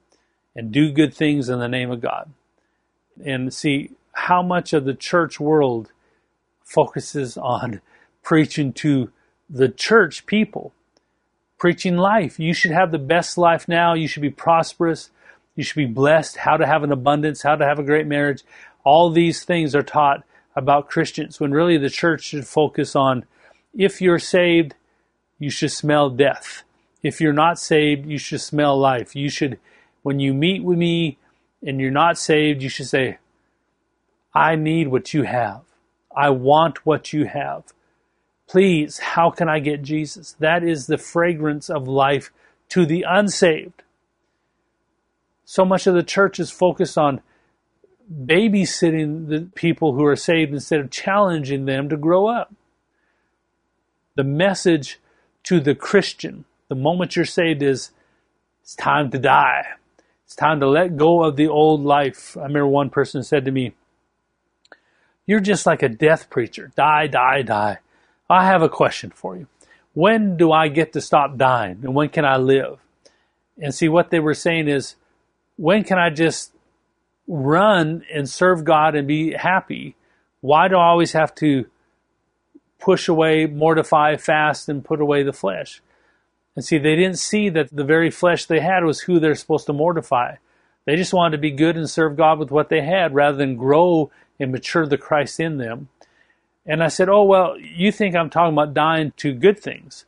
and 0.56 0.72
do 0.72 0.92
good 0.92 1.14
things 1.14 1.50
in 1.50 1.60
the 1.60 1.68
name 1.68 1.92
of 1.92 2.02
God. 2.02 2.30
And 3.24 3.54
see 3.54 3.92
how 4.14 4.42
much 4.42 4.74
of 4.74 4.86
the 4.86 4.94
church 4.94 5.40
world 5.40 5.92
focuses 6.72 7.38
on 7.38 7.82
preaching 8.24 8.72
to 8.74 9.12
the 9.50 9.70
church 9.70 10.26
people 10.26 10.74
preaching 11.62 11.96
life. 11.96 12.40
You 12.40 12.56
should 12.56 12.72
have 12.72 12.92
the 12.92 12.98
best 12.98 13.38
life 13.38 13.68
now. 13.68 13.94
You 13.94 14.08
should 14.08 14.24
be 14.24 14.32
prosperous. 14.32 15.12
You 15.56 15.64
should 15.64 15.76
be 15.76 15.86
blessed. 15.86 16.38
How 16.38 16.58
to 16.58 16.66
have 16.66 16.82
an 16.82 16.92
abundance, 16.92 17.44
how 17.44 17.56
to 17.56 17.64
have 17.64 17.78
a 17.78 17.84
great 17.84 18.08
marriage. 18.08 18.42
All 18.84 19.12
these 19.12 19.44
things 19.44 19.76
are 19.76 19.84
taught 19.84 20.24
about 20.56 20.90
Christians 20.90 21.40
when 21.40 21.52
really 21.52 21.78
the 21.78 21.92
church 21.92 22.24
should 22.24 22.48
focus 22.48 22.96
on 22.96 23.26
if 23.78 24.02
you're 24.02 24.18
saved, 24.18 24.74
you 25.38 25.52
should 25.52 25.72
smell 25.72 26.10
death. 26.10 26.64
If 27.04 27.22
you're 27.22 27.32
not 27.32 27.60
saved, 27.60 28.08
you 28.08 28.18
should 28.18 28.42
smell 28.42 28.76
life. 28.76 29.16
You 29.16 29.30
should, 29.30 29.60
when 30.02 30.20
you 30.20 30.34
meet 30.34 30.64
with 30.64 30.80
me 30.80 31.20
and 31.62 31.80
you're 31.80 31.92
not 31.92 32.18
saved, 32.18 32.64
you 32.64 32.70
should 32.70 32.88
say, 32.88 33.20
I 34.34 34.56
need 34.56 34.88
what 34.88 35.14
you 35.14 35.24
have. 35.24 35.62
I 36.16 36.30
want 36.30 36.86
what 36.86 37.14
you 37.14 37.26
have. 37.26 37.64
Please, 38.48 39.00
how 39.00 39.30
can 39.30 39.48
I 39.48 39.60
get 39.60 39.82
Jesus? 39.82 40.36
That 40.40 40.64
is 40.64 40.88
the 40.88 40.98
fragrance 40.98 41.70
of 41.70 41.88
life 41.88 42.32
to 42.70 42.86
the 42.86 43.06
unsaved. 43.08 43.84
So 45.46 45.66
much 45.66 45.88
of 45.88 45.94
the 45.94 46.04
church 46.04 46.40
is 46.40 46.52
focused 46.52 46.98
on 46.98 47.22
babysitting 48.12 49.30
the 49.30 49.50
people 49.56 49.94
who 49.94 50.06
are 50.06 50.16
saved 50.16 50.54
instead 50.54 50.80
of 50.80 50.92
challenging 50.92 51.66
them 51.66 51.90
to 51.90 51.98
grow 51.98 52.28
up. 52.28 52.54
The 54.16 54.24
message 54.24 55.00
to 55.44 55.60
the 55.60 55.76
Christian, 55.76 56.46
the 56.68 56.76
moment 56.76 57.16
you're 57.16 57.26
saved, 57.26 57.62
is 57.62 57.92
it's 58.62 58.76
time 58.76 59.12
to 59.12 59.20
die. 59.20 59.66
It's 60.26 60.36
time 60.36 60.60
to 60.60 60.68
let 60.68 60.98
go 60.98 61.24
of 61.24 61.36
the 61.36 61.48
old 61.48 61.82
life. 61.84 62.38
I 62.38 62.44
remember 62.44 62.68
one 62.68 62.90
person 62.90 63.24
said 63.24 63.46
to 63.46 63.52
me, 63.52 63.74
You're 65.32 65.40
just 65.40 65.66
like 65.66 65.82
a 65.82 65.88
death 65.88 66.30
preacher. 66.30 66.74
Die, 66.76 67.08
die, 67.08 67.42
die. 67.44 67.78
I 68.30 68.48
have 68.48 68.62
a 68.62 68.68
question 68.68 69.12
for 69.12 69.38
you. 69.38 69.48
When 69.94 70.36
do 70.36 70.52
I 70.52 70.68
get 70.68 70.92
to 70.92 71.00
stop 71.00 71.38
dying 71.38 71.80
and 71.84 71.96
when 71.96 72.10
can 72.10 72.26
I 72.26 72.36
live? 72.36 72.80
And 73.58 73.74
see, 73.74 73.88
what 73.88 74.10
they 74.10 74.20
were 74.20 74.34
saying 74.34 74.68
is, 74.68 74.96
when 75.56 75.86
can 75.86 75.98
I 75.98 76.10
just 76.10 76.52
run 77.30 78.04
and 78.14 78.30
serve 78.30 78.66
God 78.66 78.94
and 78.94 79.08
be 79.08 79.32
happy? 79.32 79.96
Why 80.42 80.68
do 80.68 80.76
I 80.76 80.88
always 80.88 81.14
have 81.14 81.34
to 81.36 81.66
push 82.78 83.08
away, 83.08 83.46
mortify, 83.46 84.18
fast, 84.18 84.68
and 84.68 84.84
put 84.84 85.00
away 85.00 85.24
the 85.24 85.32
flesh? 85.32 85.82
And 86.58 86.66
see, 86.66 86.78
they 86.78 86.98
didn't 86.98 87.20
see 87.20 87.48
that 87.48 87.74
the 87.74 87.86
very 87.86 88.12
flesh 88.12 88.48
they 88.48 88.60
had 88.60 88.84
was 88.84 89.00
who 89.00 89.18
they're 89.18 89.36
supposed 89.36 89.68
to 89.68 89.72
mortify. 89.72 90.36
They 90.84 90.98
just 90.98 91.14
wanted 91.14 91.38
to 91.38 91.42
be 91.42 91.52
good 91.52 91.78
and 91.78 91.90
serve 91.90 92.18
God 92.18 92.38
with 92.38 92.52
what 92.52 92.68
they 92.68 92.82
had 92.82 93.16
rather 93.16 93.38
than 93.38 93.56
grow 93.56 94.12
and 94.42 94.52
mature 94.52 94.86
the 94.86 94.98
Christ 94.98 95.40
in 95.40 95.58
them. 95.58 95.90
And 96.66 96.84
I 96.84 96.88
said, 96.88 97.10
Oh, 97.10 97.24
well, 97.24 97.58
you 97.58 97.92
think 97.92 98.16
I'm 98.16 98.30
talking 98.30 98.54
about 98.54 98.74
dying 98.74 99.14
to 99.18 99.34
good 99.34 99.60
things, 99.60 100.06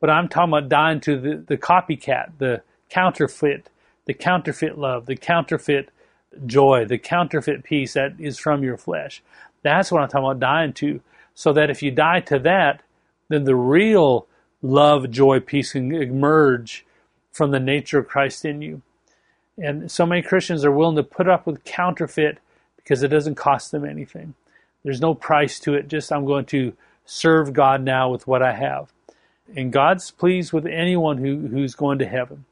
but 0.00 0.10
I'm 0.10 0.28
talking 0.28 0.52
about 0.52 0.68
dying 0.68 1.00
to 1.02 1.20
the, 1.20 1.36
the 1.36 1.56
copycat, 1.56 2.32
the 2.38 2.62
counterfeit, 2.88 3.68
the 4.06 4.14
counterfeit 4.14 4.78
love, 4.78 5.06
the 5.06 5.16
counterfeit 5.16 5.90
joy, 6.46 6.84
the 6.84 6.98
counterfeit 6.98 7.62
peace 7.62 7.94
that 7.94 8.14
is 8.18 8.38
from 8.38 8.62
your 8.62 8.76
flesh. 8.76 9.22
That's 9.62 9.92
what 9.92 10.02
I'm 10.02 10.08
talking 10.08 10.24
about 10.24 10.40
dying 10.40 10.72
to. 10.74 11.00
So 11.34 11.52
that 11.52 11.70
if 11.70 11.82
you 11.82 11.90
die 11.90 12.20
to 12.20 12.38
that, 12.40 12.82
then 13.28 13.44
the 13.44 13.56
real 13.56 14.26
love, 14.62 15.10
joy, 15.10 15.40
peace 15.40 15.72
can 15.72 15.92
emerge 15.92 16.84
from 17.32 17.50
the 17.50 17.60
nature 17.60 17.98
of 17.98 18.08
Christ 18.08 18.44
in 18.44 18.62
you. 18.62 18.82
And 19.56 19.90
so 19.90 20.06
many 20.06 20.22
Christians 20.22 20.64
are 20.64 20.70
willing 20.70 20.96
to 20.96 21.02
put 21.02 21.28
up 21.28 21.46
with 21.46 21.64
counterfeit 21.64 22.38
because 22.84 23.02
it 23.02 23.08
doesn't 23.08 23.34
cost 23.34 23.72
them 23.72 23.84
anything. 23.84 24.34
There's 24.84 25.00
no 25.00 25.14
price 25.14 25.58
to 25.60 25.74
it. 25.74 25.88
Just 25.88 26.12
I'm 26.12 26.26
going 26.26 26.44
to 26.46 26.74
serve 27.06 27.52
God 27.52 27.82
now 27.82 28.10
with 28.10 28.26
what 28.26 28.42
I 28.42 28.52
have. 28.52 28.92
And 29.56 29.72
God's 29.72 30.10
pleased 30.10 30.52
with 30.52 30.66
anyone 30.66 31.18
who, 31.18 31.48
who's 31.48 31.74
going 31.74 31.98
to 31.98 32.06
heaven. 32.06 32.44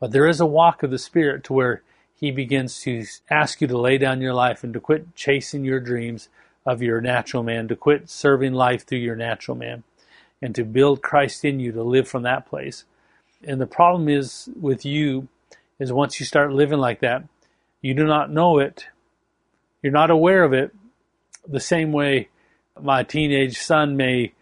But 0.00 0.10
there 0.10 0.26
is 0.26 0.40
a 0.40 0.46
walk 0.46 0.82
of 0.82 0.90
the 0.90 0.98
Spirit 0.98 1.44
to 1.44 1.52
where 1.52 1.82
He 2.14 2.30
begins 2.30 2.80
to 2.82 3.04
ask 3.30 3.60
you 3.60 3.68
to 3.68 3.78
lay 3.78 3.98
down 3.98 4.20
your 4.20 4.34
life 4.34 4.64
and 4.64 4.74
to 4.74 4.80
quit 4.80 5.14
chasing 5.14 5.64
your 5.64 5.80
dreams 5.80 6.28
of 6.66 6.82
your 6.82 7.00
natural 7.00 7.42
man, 7.42 7.68
to 7.68 7.76
quit 7.76 8.08
serving 8.10 8.52
life 8.52 8.84
through 8.84 8.98
your 8.98 9.16
natural 9.16 9.56
man, 9.56 9.84
and 10.40 10.54
to 10.54 10.64
build 10.64 11.02
Christ 11.02 11.44
in 11.44 11.60
you 11.60 11.72
to 11.72 11.82
live 11.82 12.08
from 12.08 12.22
that 12.22 12.46
place. 12.46 12.84
And 13.44 13.60
the 13.60 13.66
problem 13.66 14.08
is 14.08 14.48
with 14.60 14.84
you 14.84 15.28
is 15.78 15.92
once 15.92 16.20
you 16.20 16.26
start 16.26 16.52
living 16.52 16.78
like 16.78 17.00
that, 17.00 17.24
you 17.80 17.94
do 17.94 18.06
not 18.06 18.30
know 18.30 18.58
it, 18.58 18.86
you're 19.82 19.92
not 19.92 20.10
aware 20.10 20.44
of 20.44 20.52
it, 20.52 20.72
the 21.46 21.60
same 21.60 21.92
way 21.92 22.28
my 22.80 23.02
teenage 23.02 23.58
son 23.58 23.96
may 23.96 24.32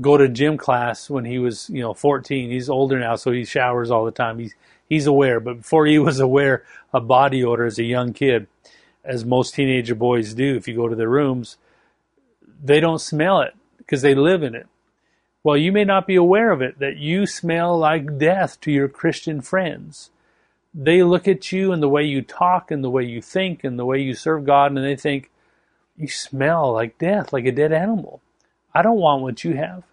go 0.00 0.16
to 0.16 0.28
gym 0.28 0.56
class 0.56 1.08
when 1.08 1.24
he 1.24 1.38
was, 1.38 1.68
you 1.70 1.80
know, 1.80 1.94
14. 1.94 2.50
He's 2.50 2.68
older 2.68 2.98
now, 2.98 3.16
so 3.16 3.32
he 3.32 3.44
showers 3.44 3.90
all 3.90 4.04
the 4.04 4.10
time. 4.10 4.38
He's 4.38 4.54
he's 4.88 5.06
aware, 5.06 5.40
but 5.40 5.58
before 5.58 5.86
he 5.86 5.98
was 6.00 6.20
aware 6.20 6.64
of 6.92 7.08
body 7.08 7.44
odor 7.44 7.64
as 7.64 7.78
a 7.78 7.84
young 7.84 8.12
kid, 8.12 8.46
as 9.04 9.24
most 9.24 9.54
teenager 9.54 9.94
boys 9.94 10.34
do, 10.34 10.56
if 10.56 10.68
you 10.68 10.76
go 10.76 10.88
to 10.88 10.96
their 10.96 11.08
rooms, 11.08 11.56
they 12.62 12.80
don't 12.80 13.00
smell 13.00 13.40
it 13.40 13.54
because 13.78 14.02
they 14.02 14.14
live 14.14 14.42
in 14.42 14.54
it. 14.54 14.66
Well, 15.44 15.56
you 15.56 15.72
may 15.72 15.84
not 15.84 16.06
be 16.06 16.14
aware 16.14 16.52
of 16.52 16.62
it 16.62 16.78
that 16.78 16.98
you 16.98 17.26
smell 17.26 17.76
like 17.76 18.18
death 18.18 18.60
to 18.60 18.70
your 18.70 18.88
Christian 18.88 19.40
friends. 19.40 20.10
They 20.74 21.02
look 21.02 21.28
at 21.28 21.52
you 21.52 21.72
and 21.72 21.82
the 21.82 21.88
way 21.88 22.04
you 22.04 22.22
talk 22.22 22.70
and 22.70 22.82
the 22.82 22.90
way 22.90 23.04
you 23.04 23.20
think 23.20 23.64
and 23.64 23.78
the 23.78 23.84
way 23.84 24.00
you 24.00 24.14
serve 24.14 24.46
God, 24.46 24.72
and 24.72 24.84
they 24.84 24.96
think, 24.96 25.30
you 25.96 26.08
smell 26.08 26.72
like 26.72 26.98
death, 26.98 27.32
like 27.32 27.44
a 27.44 27.52
dead 27.52 27.72
animal. 27.72 28.20
I 28.74 28.82
don't 28.82 28.98
want 28.98 29.22
what 29.22 29.44
you 29.44 29.54
have. 29.56 29.84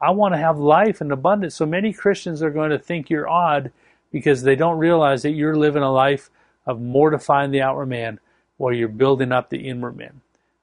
I 0.00 0.10
want 0.10 0.34
to 0.34 0.38
have 0.38 0.58
life 0.58 1.00
and 1.00 1.12
abundance. 1.12 1.54
So 1.54 1.64
many 1.64 1.92
Christians 1.92 2.42
are 2.42 2.50
going 2.50 2.70
to 2.70 2.78
think 2.78 3.08
you're 3.08 3.28
odd 3.28 3.70
because 4.12 4.42
they 4.42 4.56
don't 4.56 4.78
realize 4.78 5.22
that 5.22 5.30
you're 5.30 5.56
living 5.56 5.82
a 5.82 5.92
life 5.92 6.30
of 6.66 6.80
mortifying 6.80 7.52
the 7.52 7.62
outward 7.62 7.86
man 7.86 8.18
while 8.56 8.72
you're 8.72 8.88
building 8.88 9.32
up 9.32 9.48
the 9.48 9.68
inward 9.68 9.96
man. 9.96 10.20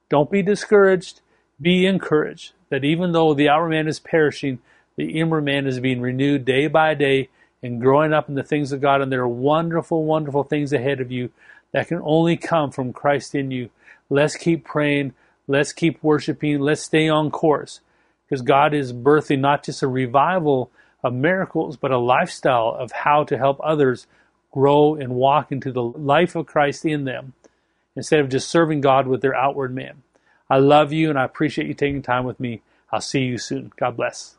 Don't 0.08 0.30
be 0.30 0.42
discouraged. 0.42 1.20
Be 1.60 1.86
encouraged 1.86 2.52
that 2.68 2.84
even 2.84 3.12
though 3.12 3.32
the 3.34 3.48
outward 3.48 3.70
man 3.70 3.88
is 3.88 4.00
perishing, 4.00 4.58
the 4.96 5.18
inward 5.18 5.44
man 5.44 5.66
is 5.66 5.80
being 5.80 6.00
renewed 6.00 6.44
day 6.44 6.66
by 6.66 6.94
day 6.94 7.28
and 7.64 7.80
growing 7.80 8.12
up 8.12 8.28
in 8.28 8.34
the 8.34 8.42
things 8.42 8.72
of 8.72 8.82
God. 8.82 9.00
And 9.00 9.10
there 9.10 9.22
are 9.22 9.28
wonderful, 9.28 10.04
wonderful 10.04 10.44
things 10.44 10.72
ahead 10.72 11.00
of 11.00 11.10
you 11.10 11.30
that 11.72 11.88
can 11.88 12.00
only 12.04 12.36
come 12.36 12.70
from 12.70 12.92
Christ 12.92 13.34
in 13.34 13.50
you. 13.50 13.70
Let's 14.10 14.36
keep 14.36 14.64
praying. 14.64 15.14
Let's 15.48 15.72
keep 15.72 16.02
worshiping. 16.02 16.60
Let's 16.60 16.82
stay 16.82 17.08
on 17.08 17.30
course 17.30 17.80
because 18.26 18.42
God 18.42 18.74
is 18.74 18.92
birthing 18.92 19.40
not 19.40 19.64
just 19.64 19.82
a 19.82 19.88
revival 19.88 20.70
of 21.02 21.14
miracles, 21.14 21.76
but 21.76 21.90
a 21.90 21.98
lifestyle 21.98 22.76
of 22.78 22.92
how 22.92 23.24
to 23.24 23.38
help 23.38 23.60
others 23.62 24.06
grow 24.52 24.94
and 24.94 25.14
walk 25.14 25.50
into 25.50 25.72
the 25.72 25.82
life 25.82 26.36
of 26.36 26.46
Christ 26.46 26.84
in 26.84 27.04
them 27.04 27.32
instead 27.96 28.20
of 28.20 28.28
just 28.28 28.48
serving 28.48 28.82
God 28.82 29.06
with 29.06 29.22
their 29.22 29.34
outward 29.34 29.74
man. 29.74 30.02
I 30.50 30.58
love 30.58 30.92
you 30.92 31.08
and 31.08 31.18
I 31.18 31.24
appreciate 31.24 31.66
you 31.66 31.74
taking 31.74 32.02
time 32.02 32.24
with 32.24 32.38
me. 32.38 32.60
I'll 32.92 33.00
see 33.00 33.22
you 33.22 33.38
soon. 33.38 33.72
God 33.76 33.96
bless. 33.96 34.36